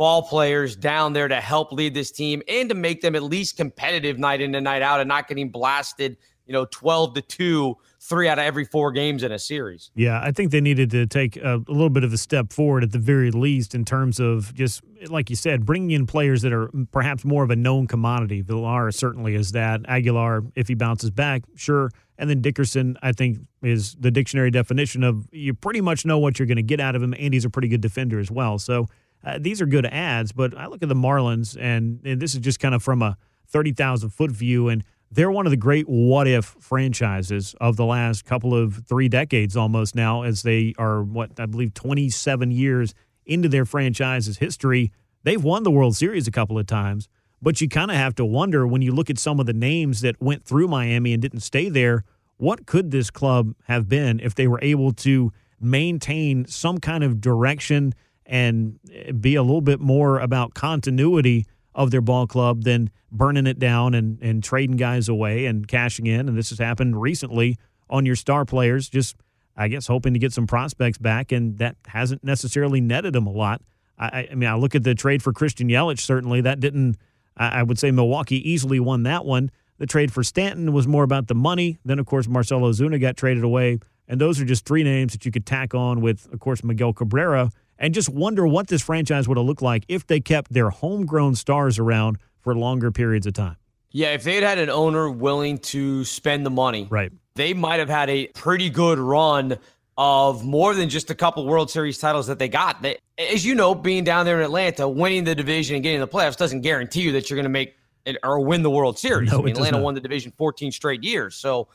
ball 0.00 0.22
players 0.22 0.76
down 0.76 1.12
there 1.12 1.28
to 1.28 1.38
help 1.42 1.72
lead 1.72 1.92
this 1.92 2.10
team 2.10 2.40
and 2.48 2.70
to 2.70 2.74
make 2.74 3.02
them 3.02 3.14
at 3.14 3.22
least 3.22 3.58
competitive 3.58 4.18
night 4.18 4.40
in 4.40 4.54
and 4.54 4.64
night 4.64 4.80
out 4.80 4.98
and 4.98 5.06
not 5.06 5.28
getting 5.28 5.50
blasted 5.50 6.16
you 6.50 6.54
know, 6.54 6.64
12 6.64 7.14
to 7.14 7.22
2 7.22 7.76
three 8.00 8.26
out 8.26 8.38
of 8.38 8.44
every 8.44 8.64
four 8.64 8.90
games 8.90 9.22
in 9.22 9.30
a 9.30 9.38
series. 9.38 9.92
Yeah, 9.94 10.20
I 10.20 10.32
think 10.32 10.50
they 10.50 10.60
needed 10.60 10.90
to 10.90 11.06
take 11.06 11.36
a, 11.36 11.56
a, 11.56 11.72
little 11.72 11.90
bit 11.90 12.02
of 12.02 12.12
a 12.12 12.18
step 12.18 12.52
forward 12.52 12.82
at 12.82 12.90
the 12.90 12.98
very 12.98 13.30
least 13.30 13.72
in 13.72 13.84
terms 13.84 14.18
of 14.18 14.52
just, 14.52 14.82
like 15.06 15.30
you 15.30 15.36
said, 15.36 15.64
bringing 15.64 15.92
in 15.92 16.06
players 16.08 16.42
that 16.42 16.52
are 16.52 16.70
perhaps 16.90 17.24
more 17.24 17.44
of 17.44 17.50
a 17.50 17.56
known 17.56 17.86
commodity. 17.86 18.42
Villar 18.42 18.90
certainly 18.90 19.36
is 19.36 19.52
that. 19.52 19.82
Aguilar, 19.86 20.42
if 20.56 20.66
he 20.66 20.74
bounces 20.74 21.12
back, 21.12 21.42
sure. 21.54 21.90
And 22.18 22.28
then 22.28 22.40
Dickerson, 22.40 22.96
I 23.00 23.12
think, 23.12 23.38
is 23.62 23.94
the 24.00 24.10
dictionary 24.10 24.50
definition 24.50 25.04
of 25.04 25.28
you 25.30 25.54
pretty 25.54 25.80
much 25.80 26.04
know 26.04 26.18
what 26.18 26.40
you're 26.40 26.46
going 26.46 26.56
to 26.56 26.62
get 26.62 26.80
out 26.80 26.96
of 26.96 27.02
him, 27.02 27.14
and 27.16 27.32
he's 27.32 27.44
a 27.44 27.50
pretty 27.50 27.68
good 27.68 27.80
defender 27.80 28.18
as 28.18 28.30
well. 28.30 28.58
So 28.58 28.88
uh, 29.24 29.38
these 29.40 29.60
are 29.60 29.66
good 29.66 29.86
ads, 29.86 30.32
but 30.32 30.56
I 30.56 30.66
look 30.66 30.82
at 30.82 30.88
the 30.88 30.94
Marlins, 30.94 31.56
and, 31.60 32.00
and 32.04 32.20
this 32.20 32.34
is 32.34 32.40
just 32.40 32.60
kind 32.60 32.74
of 32.74 32.82
from 32.82 33.02
a 33.02 33.16
30,000 33.48 34.10
foot 34.10 34.30
view, 34.30 34.68
and 34.68 34.84
they're 35.10 35.30
one 35.30 35.46
of 35.46 35.50
the 35.50 35.56
great 35.56 35.88
what 35.88 36.26
if 36.26 36.56
franchises 36.60 37.54
of 37.60 37.76
the 37.76 37.84
last 37.84 38.24
couple 38.24 38.54
of 38.54 38.82
three 38.86 39.08
decades 39.08 39.56
almost 39.56 39.94
now, 39.94 40.22
as 40.22 40.42
they 40.42 40.72
are, 40.78 41.02
what, 41.02 41.38
I 41.38 41.46
believe 41.46 41.74
27 41.74 42.50
years 42.50 42.94
into 43.26 43.48
their 43.48 43.64
franchise's 43.64 44.38
history. 44.38 44.92
They've 45.24 45.42
won 45.42 45.64
the 45.64 45.70
World 45.70 45.96
Series 45.96 46.26
a 46.26 46.30
couple 46.30 46.58
of 46.58 46.66
times, 46.66 47.08
but 47.42 47.60
you 47.60 47.68
kind 47.68 47.90
of 47.90 47.96
have 47.96 48.14
to 48.16 48.24
wonder 48.24 48.66
when 48.66 48.82
you 48.82 48.92
look 48.92 49.10
at 49.10 49.18
some 49.18 49.40
of 49.40 49.46
the 49.46 49.52
names 49.52 50.00
that 50.00 50.20
went 50.20 50.44
through 50.44 50.68
Miami 50.68 51.12
and 51.12 51.20
didn't 51.20 51.40
stay 51.40 51.68
there, 51.68 52.04
what 52.36 52.64
could 52.66 52.90
this 52.90 53.10
club 53.10 53.54
have 53.64 53.88
been 53.88 54.20
if 54.20 54.34
they 54.34 54.46
were 54.46 54.60
able 54.62 54.92
to 54.92 55.32
maintain 55.60 56.46
some 56.46 56.78
kind 56.78 57.04
of 57.04 57.20
direction 57.20 57.94
and 58.30 58.78
eh, 58.94 59.10
be 59.12 59.34
a 59.34 59.42
little 59.42 59.60
bit 59.60 59.80
more 59.80 60.20
about 60.20 60.54
continuity 60.54 61.44
of 61.74 61.90
their 61.90 62.00
ball 62.00 62.26
club 62.26 62.62
than 62.62 62.88
burning 63.12 63.46
it 63.46 63.58
down 63.58 63.92
and, 63.92 64.18
and 64.22 64.42
trading 64.42 64.76
guys 64.76 65.08
away 65.08 65.46
and 65.46 65.66
cashing 65.68 66.06
in. 66.06 66.28
And 66.28 66.38
this 66.38 66.50
has 66.50 66.58
happened 66.58 67.00
recently 67.00 67.58
on 67.90 68.06
your 68.06 68.16
star 68.16 68.44
players, 68.44 68.88
just, 68.88 69.16
I 69.56 69.68
guess, 69.68 69.88
hoping 69.88 70.14
to 70.14 70.18
get 70.18 70.32
some 70.32 70.46
prospects 70.46 70.96
back. 70.96 71.32
And 71.32 71.58
that 71.58 71.76
hasn't 71.88 72.22
necessarily 72.24 72.80
netted 72.80 73.12
them 73.12 73.26
a 73.26 73.32
lot. 73.32 73.62
I, 73.98 74.28
I 74.30 74.34
mean, 74.34 74.48
I 74.48 74.54
look 74.54 74.74
at 74.74 74.84
the 74.84 74.94
trade 74.94 75.22
for 75.22 75.32
Christian 75.32 75.68
Yelich, 75.68 76.00
certainly 76.00 76.40
that 76.42 76.60
didn't, 76.60 76.96
I, 77.36 77.60
I 77.60 77.62
would 77.64 77.78
say 77.78 77.90
Milwaukee 77.90 78.48
easily 78.48 78.80
won 78.80 79.02
that 79.02 79.24
one. 79.24 79.50
The 79.78 79.86
trade 79.86 80.12
for 80.12 80.22
Stanton 80.22 80.72
was 80.72 80.86
more 80.86 81.02
about 81.02 81.26
the 81.26 81.34
money. 81.34 81.78
Then, 81.84 81.98
of 81.98 82.06
course, 82.06 82.28
Marcell 82.28 82.60
Ozuna 82.60 83.00
got 83.00 83.16
traded 83.16 83.42
away. 83.42 83.80
And 84.06 84.20
those 84.20 84.40
are 84.40 84.44
just 84.44 84.66
three 84.66 84.84
names 84.84 85.12
that 85.12 85.24
you 85.24 85.32
could 85.32 85.46
tack 85.46 85.74
on 85.74 86.00
with, 86.00 86.28
of 86.32 86.40
course, 86.40 86.62
Miguel 86.62 86.92
Cabrera 86.92 87.50
and 87.80 87.94
just 87.94 88.08
wonder 88.08 88.46
what 88.46 88.68
this 88.68 88.82
franchise 88.82 89.26
would 89.26 89.38
have 89.38 89.46
looked 89.46 89.62
like 89.62 89.84
if 89.88 90.06
they 90.06 90.20
kept 90.20 90.52
their 90.52 90.70
homegrown 90.70 91.34
stars 91.34 91.78
around 91.78 92.18
for 92.40 92.54
longer 92.54 92.92
periods 92.92 93.26
of 93.26 93.32
time. 93.32 93.56
Yeah, 93.90 94.12
if 94.12 94.22
they 94.22 94.34
had 94.36 94.44
had 94.44 94.58
an 94.58 94.70
owner 94.70 95.10
willing 95.10 95.58
to 95.58 96.04
spend 96.04 96.46
the 96.46 96.50
money, 96.50 96.86
right, 96.90 97.10
they 97.34 97.54
might 97.54 97.80
have 97.80 97.88
had 97.88 98.08
a 98.08 98.28
pretty 98.28 98.70
good 98.70 98.98
run 98.98 99.58
of 99.98 100.44
more 100.44 100.74
than 100.74 100.88
just 100.88 101.10
a 101.10 101.14
couple 101.14 101.44
World 101.44 101.70
Series 101.70 101.98
titles 101.98 102.28
that 102.28 102.38
they 102.38 102.48
got. 102.48 102.82
They, 102.82 102.98
as 103.18 103.44
you 103.44 103.54
know, 103.56 103.74
being 103.74 104.04
down 104.04 104.26
there 104.26 104.38
in 104.38 104.44
Atlanta, 104.44 104.88
winning 104.88 105.24
the 105.24 105.34
division 105.34 105.74
and 105.74 105.82
getting 105.82 106.00
the 106.00 106.06
playoffs 106.06 106.36
doesn't 106.36 106.60
guarantee 106.60 107.02
you 107.02 107.12
that 107.12 107.28
you're 107.28 107.36
going 107.36 107.44
to 107.44 107.50
make 107.50 107.74
it 108.06 108.16
or 108.22 108.40
win 108.40 108.62
the 108.62 108.70
World 108.70 108.98
Series. 108.98 109.32
No, 109.32 109.40
I 109.40 109.42
mean, 109.42 109.56
Atlanta 109.56 109.78
won 109.78 109.94
the 109.94 110.00
division 110.00 110.32
14 110.38 110.70
straight 110.70 111.02
years, 111.02 111.34
so 111.34 111.68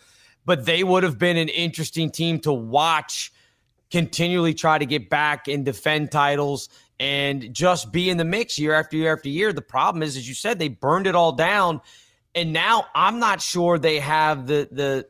but 0.45 0.65
they 0.65 0.83
would 0.83 1.03
have 1.03 1.17
been 1.17 1.37
an 1.37 1.49
interesting 1.49 2.09
team 2.09 2.39
to 2.41 2.53
watch 2.53 3.33
continually 3.91 4.53
try 4.53 4.77
to 4.77 4.86
get 4.86 5.09
back 5.09 5.47
and 5.47 5.65
defend 5.65 6.11
titles 6.11 6.69
and 6.99 7.53
just 7.53 7.91
be 7.91 8.09
in 8.09 8.17
the 8.17 8.25
mix 8.25 8.57
year 8.57 8.73
after 8.73 8.97
year 8.97 9.13
after 9.13 9.29
year. 9.29 9.51
The 9.53 9.61
problem 9.61 10.03
is, 10.03 10.17
as 10.17 10.27
you 10.27 10.36
said, 10.36 10.59
they 10.59 10.69
burned 10.69 11.07
it 11.07 11.15
all 11.15 11.31
down. 11.31 11.81
And 12.33 12.53
now 12.53 12.86
I'm 12.95 13.19
not 13.19 13.41
sure 13.41 13.77
they 13.77 13.99
have 13.99 14.47
the 14.47 14.67
the 14.71 15.07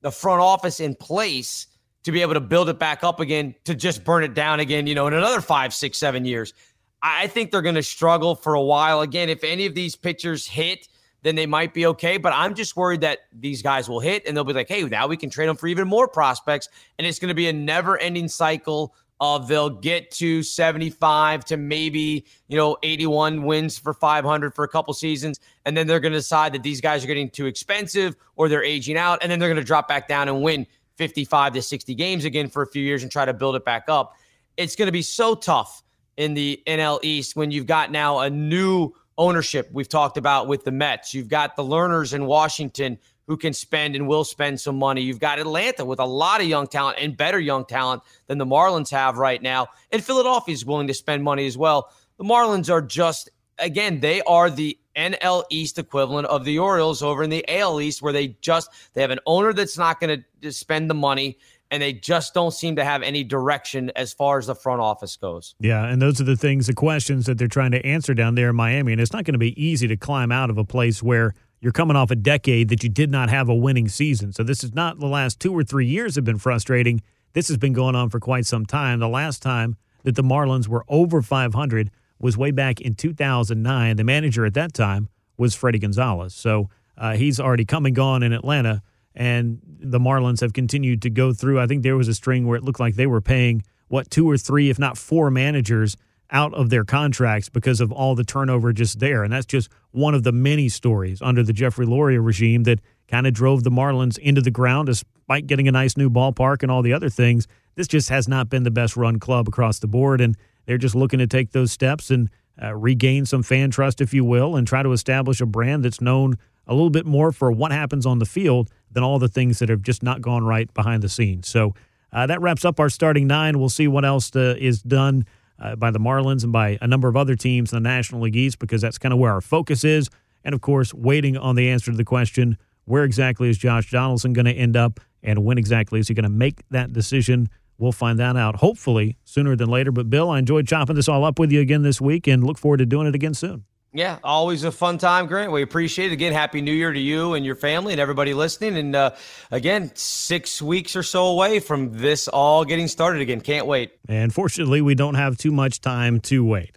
the 0.00 0.10
front 0.10 0.40
office 0.40 0.80
in 0.80 0.94
place 0.94 1.66
to 2.04 2.12
be 2.12 2.22
able 2.22 2.34
to 2.34 2.40
build 2.40 2.68
it 2.68 2.78
back 2.78 3.02
up 3.02 3.20
again 3.20 3.54
to 3.64 3.74
just 3.74 4.04
burn 4.04 4.24
it 4.24 4.34
down 4.34 4.60
again, 4.60 4.86
you 4.86 4.94
know, 4.94 5.06
in 5.06 5.14
another 5.14 5.40
five, 5.40 5.74
six, 5.74 5.98
seven 5.98 6.24
years. 6.24 6.54
I 7.02 7.26
think 7.26 7.50
they're 7.50 7.62
going 7.62 7.74
to 7.74 7.82
struggle 7.82 8.34
for 8.34 8.54
a 8.54 8.62
while. 8.62 9.00
Again, 9.00 9.28
if 9.28 9.44
any 9.44 9.66
of 9.66 9.74
these 9.74 9.94
pitchers 9.94 10.46
hit, 10.46 10.88
then 11.28 11.34
they 11.34 11.46
might 11.46 11.74
be 11.74 11.84
okay. 11.84 12.16
But 12.16 12.32
I'm 12.34 12.54
just 12.54 12.74
worried 12.74 13.02
that 13.02 13.18
these 13.38 13.60
guys 13.60 13.88
will 13.88 14.00
hit 14.00 14.26
and 14.26 14.34
they'll 14.34 14.44
be 14.44 14.54
like, 14.54 14.68
hey, 14.68 14.82
now 14.84 15.06
we 15.06 15.16
can 15.16 15.28
trade 15.28 15.46
them 15.46 15.56
for 15.56 15.66
even 15.66 15.86
more 15.86 16.08
prospects. 16.08 16.68
And 16.98 17.06
it's 17.06 17.18
going 17.18 17.28
to 17.28 17.34
be 17.34 17.48
a 17.48 17.52
never 17.52 17.98
ending 17.98 18.28
cycle 18.28 18.94
of 19.20 19.46
they'll 19.48 19.68
get 19.68 20.10
to 20.12 20.42
75 20.42 21.44
to 21.44 21.56
maybe, 21.56 22.24
you 22.46 22.56
know, 22.56 22.78
81 22.82 23.42
wins 23.42 23.76
for 23.76 23.92
500 23.92 24.54
for 24.54 24.64
a 24.64 24.68
couple 24.68 24.94
seasons. 24.94 25.38
And 25.66 25.76
then 25.76 25.86
they're 25.86 26.00
going 26.00 26.12
to 26.12 26.18
decide 26.18 26.54
that 26.54 26.62
these 26.62 26.80
guys 26.80 27.04
are 27.04 27.08
getting 27.08 27.28
too 27.28 27.46
expensive 27.46 28.16
or 28.36 28.48
they're 28.48 28.64
aging 28.64 28.96
out. 28.96 29.18
And 29.20 29.30
then 29.30 29.38
they're 29.38 29.48
going 29.48 29.60
to 29.60 29.66
drop 29.66 29.86
back 29.86 30.08
down 30.08 30.28
and 30.28 30.40
win 30.40 30.66
55 30.96 31.52
to 31.54 31.62
60 31.62 31.94
games 31.94 32.24
again 32.24 32.48
for 32.48 32.62
a 32.62 32.66
few 32.66 32.82
years 32.82 33.02
and 33.02 33.12
try 33.12 33.24
to 33.24 33.34
build 33.34 33.54
it 33.56 33.64
back 33.64 33.84
up. 33.88 34.14
It's 34.56 34.76
going 34.76 34.86
to 34.86 34.92
be 34.92 35.02
so 35.02 35.34
tough 35.34 35.82
in 36.16 36.34
the 36.34 36.62
NL 36.66 36.98
East 37.02 37.36
when 37.36 37.50
you've 37.50 37.66
got 37.66 37.90
now 37.92 38.20
a 38.20 38.30
new 38.30 38.92
ownership 39.18 39.68
we've 39.72 39.88
talked 39.88 40.16
about 40.16 40.46
with 40.46 40.64
the 40.64 40.70
Mets. 40.70 41.12
You've 41.12 41.28
got 41.28 41.56
the 41.56 41.62
Lerners 41.62 42.14
in 42.14 42.24
Washington 42.24 42.98
who 43.26 43.36
can 43.36 43.52
spend 43.52 43.94
and 43.94 44.08
will 44.08 44.24
spend 44.24 44.58
some 44.58 44.78
money. 44.78 45.02
You've 45.02 45.20
got 45.20 45.38
Atlanta 45.38 45.84
with 45.84 46.00
a 46.00 46.06
lot 46.06 46.40
of 46.40 46.46
young 46.46 46.66
talent 46.66 46.96
and 46.98 47.14
better 47.14 47.38
young 47.38 47.66
talent 47.66 48.02
than 48.26 48.38
the 48.38 48.46
Marlins 48.46 48.90
have 48.90 49.18
right 49.18 49.42
now. 49.42 49.68
And 49.92 50.02
Philadelphia 50.02 50.54
is 50.54 50.64
willing 50.64 50.86
to 50.86 50.94
spend 50.94 51.22
money 51.22 51.46
as 51.46 51.58
well. 51.58 51.92
The 52.16 52.24
Marlins 52.24 52.70
are 52.70 52.80
just, 52.80 53.28
again, 53.58 54.00
they 54.00 54.22
are 54.22 54.48
the 54.48 54.78
NL 54.96 55.44
East 55.50 55.78
equivalent 55.78 56.26
of 56.28 56.46
the 56.46 56.58
Orioles 56.58 57.02
over 57.02 57.22
in 57.22 57.30
the 57.30 57.44
AL 57.48 57.80
East, 57.80 58.00
where 58.00 58.14
they 58.14 58.28
just 58.40 58.70
they 58.94 59.02
have 59.02 59.10
an 59.10 59.20
owner 59.26 59.52
that's 59.52 59.76
not 59.76 60.00
going 60.00 60.24
to 60.40 60.52
spend 60.52 60.88
the 60.88 60.94
money 60.94 61.38
and 61.70 61.82
they 61.82 61.92
just 61.92 62.34
don't 62.34 62.52
seem 62.52 62.76
to 62.76 62.84
have 62.84 63.02
any 63.02 63.24
direction 63.24 63.90
as 63.94 64.12
far 64.12 64.38
as 64.38 64.46
the 64.46 64.54
front 64.54 64.80
office 64.80 65.16
goes. 65.16 65.54
Yeah, 65.60 65.84
and 65.84 66.00
those 66.00 66.20
are 66.20 66.24
the 66.24 66.36
things, 66.36 66.66
the 66.66 66.74
questions 66.74 67.26
that 67.26 67.38
they're 67.38 67.48
trying 67.48 67.72
to 67.72 67.84
answer 67.84 68.14
down 68.14 68.34
there 68.34 68.50
in 68.50 68.56
Miami. 68.56 68.92
And 68.92 69.00
it's 69.00 69.12
not 69.12 69.24
going 69.24 69.34
to 69.34 69.38
be 69.38 69.60
easy 69.62 69.86
to 69.88 69.96
climb 69.96 70.32
out 70.32 70.50
of 70.50 70.58
a 70.58 70.64
place 70.64 71.02
where 71.02 71.34
you're 71.60 71.72
coming 71.72 71.96
off 71.96 72.10
a 72.10 72.16
decade 72.16 72.68
that 72.68 72.82
you 72.82 72.88
did 72.88 73.10
not 73.10 73.28
have 73.30 73.48
a 73.48 73.54
winning 73.54 73.88
season. 73.88 74.32
So 74.32 74.42
this 74.42 74.62
is 74.62 74.74
not 74.74 74.98
the 74.98 75.06
last 75.06 75.40
two 75.40 75.52
or 75.52 75.64
three 75.64 75.86
years 75.86 76.14
have 76.14 76.24
been 76.24 76.38
frustrating. 76.38 77.02
This 77.32 77.48
has 77.48 77.56
been 77.56 77.72
going 77.72 77.94
on 77.94 78.10
for 78.10 78.20
quite 78.20 78.46
some 78.46 78.64
time. 78.64 79.00
The 79.00 79.08
last 79.08 79.42
time 79.42 79.76
that 80.04 80.14
the 80.14 80.22
Marlins 80.22 80.68
were 80.68 80.84
over 80.88 81.20
500 81.20 81.90
was 82.20 82.36
way 82.36 82.50
back 82.50 82.80
in 82.80 82.94
2009. 82.94 83.96
The 83.96 84.04
manager 84.04 84.46
at 84.46 84.54
that 84.54 84.72
time 84.72 85.08
was 85.36 85.56
Fredi 85.56 85.80
Gonzalez. 85.80 86.34
So 86.34 86.70
uh, 86.96 87.14
he's 87.14 87.38
already 87.38 87.64
come 87.64 87.86
and 87.86 87.94
gone 87.94 88.22
in 88.22 88.32
Atlanta 88.32 88.82
and 89.18 89.58
the 89.80 89.98
Marlins 89.98 90.40
have 90.40 90.52
continued 90.52 91.02
to 91.02 91.10
go 91.10 91.32
through. 91.32 91.60
I 91.60 91.66
think 91.66 91.82
there 91.82 91.96
was 91.96 92.06
a 92.06 92.14
string 92.14 92.46
where 92.46 92.56
it 92.56 92.62
looked 92.62 92.78
like 92.78 92.94
they 92.94 93.06
were 93.06 93.20
paying 93.20 93.64
what 93.88 94.10
two 94.10 94.30
or 94.30 94.38
three, 94.38 94.70
if 94.70 94.78
not 94.78 94.96
four, 94.96 95.28
managers 95.30 95.96
out 96.30 96.54
of 96.54 96.70
their 96.70 96.84
contracts 96.84 97.48
because 97.48 97.80
of 97.80 97.90
all 97.90 98.14
the 98.14 98.22
turnover 98.22 98.72
just 98.72 99.00
there. 99.00 99.24
And 99.24 99.32
that's 99.32 99.46
just 99.46 99.70
one 99.90 100.14
of 100.14 100.22
the 100.22 100.30
many 100.30 100.68
stories 100.68 101.20
under 101.20 101.42
the 101.42 101.52
Jeffrey 101.52 101.84
Loria 101.84 102.20
regime 102.20 102.62
that 102.62 102.80
kind 103.08 103.26
of 103.26 103.32
drove 103.32 103.64
the 103.64 103.70
Marlins 103.70 104.18
into 104.18 104.40
the 104.40 104.50
ground 104.50 104.86
despite 104.86 105.46
getting 105.46 105.66
a 105.66 105.72
nice 105.72 105.96
new 105.96 106.10
ballpark 106.10 106.62
and 106.62 106.70
all 106.70 106.82
the 106.82 106.92
other 106.92 107.08
things. 107.08 107.48
This 107.74 107.88
just 107.88 108.10
has 108.10 108.28
not 108.28 108.48
been 108.48 108.62
the 108.62 108.70
best 108.70 108.96
run 108.96 109.18
club 109.18 109.48
across 109.48 109.80
the 109.80 109.88
board. 109.88 110.20
And 110.20 110.36
they're 110.66 110.78
just 110.78 110.94
looking 110.94 111.18
to 111.18 111.26
take 111.26 111.50
those 111.50 111.72
steps 111.72 112.10
and 112.10 112.30
uh, 112.62 112.74
regain 112.74 113.24
some 113.24 113.42
fan 113.42 113.70
trust, 113.70 114.00
if 114.00 114.14
you 114.14 114.24
will, 114.24 114.54
and 114.54 114.66
try 114.66 114.82
to 114.82 114.92
establish 114.92 115.40
a 115.40 115.46
brand 115.46 115.84
that's 115.84 116.00
known 116.00 116.36
a 116.68 116.74
little 116.74 116.90
bit 116.90 117.06
more 117.06 117.32
for 117.32 117.50
what 117.50 117.72
happens 117.72 118.06
on 118.06 118.18
the 118.18 118.26
field 118.26 118.70
than 118.90 119.02
all 119.02 119.18
the 119.18 119.28
things 119.28 119.58
that 119.58 119.68
have 119.68 119.82
just 119.82 120.02
not 120.02 120.20
gone 120.20 120.44
right 120.44 120.72
behind 120.74 121.02
the 121.02 121.08
scenes. 121.08 121.48
So 121.48 121.74
uh, 122.12 122.26
that 122.26 122.40
wraps 122.40 122.64
up 122.64 122.78
our 122.78 122.88
starting 122.88 123.26
nine. 123.26 123.58
We'll 123.58 123.68
see 123.68 123.88
what 123.88 124.04
else 124.04 124.34
uh, 124.34 124.54
is 124.58 124.82
done 124.82 125.26
uh, 125.58 125.76
by 125.76 125.90
the 125.90 125.98
Marlins 125.98 126.44
and 126.44 126.52
by 126.52 126.78
a 126.80 126.86
number 126.86 127.08
of 127.08 127.16
other 127.16 127.34
teams 127.34 127.72
in 127.72 127.82
the 127.82 127.88
National 127.88 128.22
League 128.22 128.36
East 128.36 128.58
because 128.58 128.80
that's 128.80 128.98
kind 128.98 129.12
of 129.12 129.18
where 129.18 129.32
our 129.32 129.40
focus 129.40 129.84
is. 129.84 130.08
And 130.44 130.54
of 130.54 130.60
course, 130.60 130.94
waiting 130.94 131.36
on 131.36 131.56
the 131.56 131.68
answer 131.68 131.90
to 131.90 131.96
the 131.96 132.04
question 132.04 132.56
where 132.84 133.04
exactly 133.04 133.50
is 133.50 133.58
Josh 133.58 133.90
Donaldson 133.90 134.32
going 134.32 134.46
to 134.46 134.52
end 134.52 134.76
up 134.76 135.00
and 135.22 135.44
when 135.44 135.58
exactly 135.58 136.00
is 136.00 136.08
he 136.08 136.14
going 136.14 136.22
to 136.22 136.30
make 136.30 136.62
that 136.70 136.92
decision? 136.92 137.48
We'll 137.76 137.92
find 137.92 138.18
that 138.18 138.36
out 138.36 138.56
hopefully 138.56 139.18
sooner 139.24 139.54
than 139.56 139.68
later. 139.68 139.92
But 139.92 140.08
Bill, 140.08 140.30
I 140.30 140.38
enjoyed 140.38 140.66
chopping 140.66 140.96
this 140.96 141.08
all 141.08 141.24
up 141.24 141.38
with 141.38 141.52
you 141.52 141.60
again 141.60 141.82
this 141.82 142.00
week 142.00 142.26
and 142.26 142.44
look 142.44 142.58
forward 142.58 142.78
to 142.78 142.86
doing 142.86 143.06
it 143.06 143.14
again 143.14 143.34
soon. 143.34 143.64
Yeah, 143.92 144.18
always 144.22 144.64
a 144.64 144.72
fun 144.72 144.98
time, 144.98 145.26
Grant. 145.26 145.50
We 145.50 145.62
appreciate 145.62 146.10
it. 146.10 146.12
Again, 146.12 146.34
Happy 146.34 146.60
New 146.60 146.72
Year 146.72 146.92
to 146.92 147.00
you 147.00 147.32
and 147.32 147.44
your 147.44 147.54
family 147.54 147.94
and 147.94 148.00
everybody 148.00 148.34
listening. 148.34 148.76
And 148.76 148.94
uh, 148.94 149.14
again, 149.50 149.90
six 149.94 150.60
weeks 150.60 150.94
or 150.94 151.02
so 151.02 151.28
away 151.28 151.58
from 151.58 151.96
this 151.96 152.28
all 152.28 152.66
getting 152.66 152.86
started 152.86 153.22
again. 153.22 153.40
Can't 153.40 153.66
wait. 153.66 153.92
And 154.06 154.32
fortunately, 154.32 154.82
we 154.82 154.94
don't 154.94 155.14
have 155.14 155.38
too 155.38 155.52
much 155.52 155.80
time 155.80 156.20
to 156.22 156.44
wait. 156.44 156.76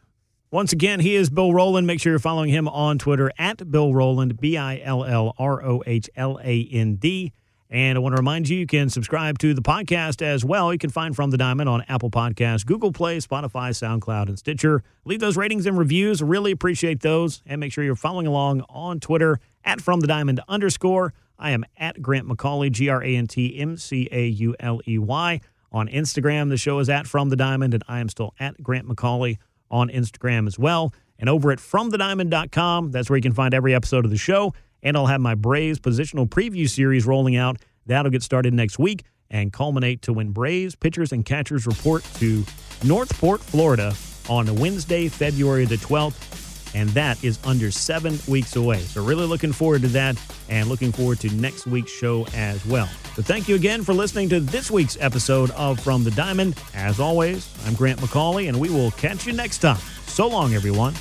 Once 0.52 0.72
again, 0.74 1.00
he 1.00 1.16
is 1.16 1.30
Bill 1.30 1.52
Rohland. 1.52 1.86
Make 1.86 2.00
sure 2.02 2.14
you're 2.14 2.20
following 2.20 2.50
him 2.50 2.68
on 2.68 2.98
Twitter 2.98 3.32
at 3.38 3.72
Bill 3.72 3.92
Rohland, 3.92 4.40
B 4.40 4.58
I 4.58 4.80
L 4.80 5.04
L 5.04 5.34
R 5.38 5.64
O 5.66 5.84
H 5.86 6.10
L 6.16 6.40
A 6.44 6.68
N 6.72 6.96
D. 6.96 7.34
And 7.72 7.98
I 7.98 8.02
want 8.02 8.14
to 8.14 8.20
remind 8.20 8.50
you, 8.50 8.58
you 8.58 8.68
can 8.68 8.90
subscribe 8.90 9.40
to 9.40 9.54
the 9.54 9.62
podcast 9.62 10.22
as 10.22 10.44
well. 10.44 10.74
You 10.74 10.78
can 10.78 10.90
find 10.90 11.16
From 11.16 11.32
the 11.32 11.38
Diamond 11.38 11.70
on 11.70 11.86
Apple 11.88 12.12
Podcasts, 12.12 12.66
Google 12.66 12.92
Play, 12.92 13.20
Spotify, 13.20 13.70
SoundCloud, 13.72 14.28
and 14.28 14.38
Stitcher. 14.38 14.84
Leave 15.06 15.22
those 15.22 15.38
ratings 15.38 15.66
and 15.66 15.78
reviews. 15.78 16.22
Really 16.22 16.52
appreciate 16.52 17.00
those. 17.00 17.42
And 17.46 17.62
make 17.62 17.72
sure 17.72 17.86
you're 17.86 17.96
following 17.96 18.28
along 18.28 18.66
on 18.68 19.00
Twitter 19.00 19.40
at 19.64 19.80
From 19.80 20.02
the 20.02 20.08
Diamond 20.08 20.42
underscore. 20.50 21.14
I 21.40 21.52
am 21.52 21.64
at 21.78 22.02
Grant 22.02 22.28
McAuley, 22.28 22.70
G 22.72 22.90
R 22.90 23.02
A 23.02 23.16
N 23.16 23.28
T 23.28 23.58
M 23.58 23.78
C 23.78 24.10
A 24.12 24.28
U 24.28 24.54
L 24.60 24.82
E 24.86 24.98
Y. 24.98 25.40
On 25.72 25.88
Instagram, 25.88 26.50
the 26.50 26.58
show 26.58 26.80
is 26.80 26.90
at 26.90 27.08
From 27.08 27.30
the 27.30 27.38
Diamond, 27.38 27.74
and 27.74 27.84
I 27.88 28.02
am 28.02 28.10
still 28.10 28.34
at 28.38 28.62
Grant 28.62 28.86
McAuley 28.86 29.38
on 29.70 29.88
Instagram 29.90 30.46
as 30.46 30.60
well. 30.60 30.94
And 31.18 31.30
over 31.30 31.52
at 31.52 31.60
FromTheDiamond.com, 31.60 32.92
that's 32.92 33.10
where 33.10 33.16
you 33.16 33.24
can 33.24 33.32
find 33.32 33.54
every 33.54 33.74
episode 33.74 34.04
of 34.04 34.12
the 34.12 34.18
show. 34.18 34.54
And 34.84 34.98
I'll 34.98 35.08
have 35.08 35.22
my 35.22 35.36
Braves 35.36 35.80
positional 35.80 36.28
preview 36.28 36.70
series 36.70 37.06
rolling 37.06 37.36
out. 37.36 37.58
That'll 37.86 38.12
get 38.12 38.24
started 38.24 38.54
next 38.54 38.80
week 38.80 39.04
and 39.30 39.52
culminate 39.52 40.02
to 40.04 40.14
when 40.14 40.32
Braves 40.32 40.76
pitchers 40.76 41.12
and 41.12 41.26
catchers 41.26 41.66
report 41.66 42.04
to 42.16 42.44
North 42.84 43.18
Port, 43.20 43.42
Florida 43.42 43.94
on 44.30 44.54
Wednesday, 44.56 45.08
February 45.08 45.66
the 45.66 45.78
12th. 45.78 46.40
And 46.74 46.90
that 46.92 47.22
is 47.22 47.38
under 47.44 47.70
seven 47.70 48.18
weeks 48.30 48.56
away. 48.56 48.80
So, 48.80 49.04
really 49.04 49.26
looking 49.26 49.52
forward 49.52 49.82
to 49.82 49.90
that 49.90 50.16
and 50.48 50.70
looking 50.70 50.94
forward 50.94 51.20
to 51.20 51.30
next 51.36 51.68
week's 51.68 51.92
show 51.92 52.26
as 52.34 52.66
well. 52.66 52.88
So, 53.16 53.22
thank 53.22 53.50
you 53.50 53.56
again 53.56 53.84
for 53.84 53.94
listening 53.94 54.30
to 54.30 54.40
this 54.40 54.72
week's 54.72 54.98
episode 55.02 55.52
of 55.52 55.82
From 55.82 56.06
the 56.06 56.12
Diamond. 56.12 56.58
As 56.74 57.02
always, 57.02 57.50
I'm 57.66 57.74
Grant 57.74 58.00
McAuley, 58.00 58.48
and 58.48 58.58
we 58.58 58.70
will 58.70 58.92
catch 58.92 59.28
you 59.28 59.34
next 59.34 59.58
time. 59.58 59.80
So 60.08 60.28
long, 60.28 60.54
everyone. 60.54 60.94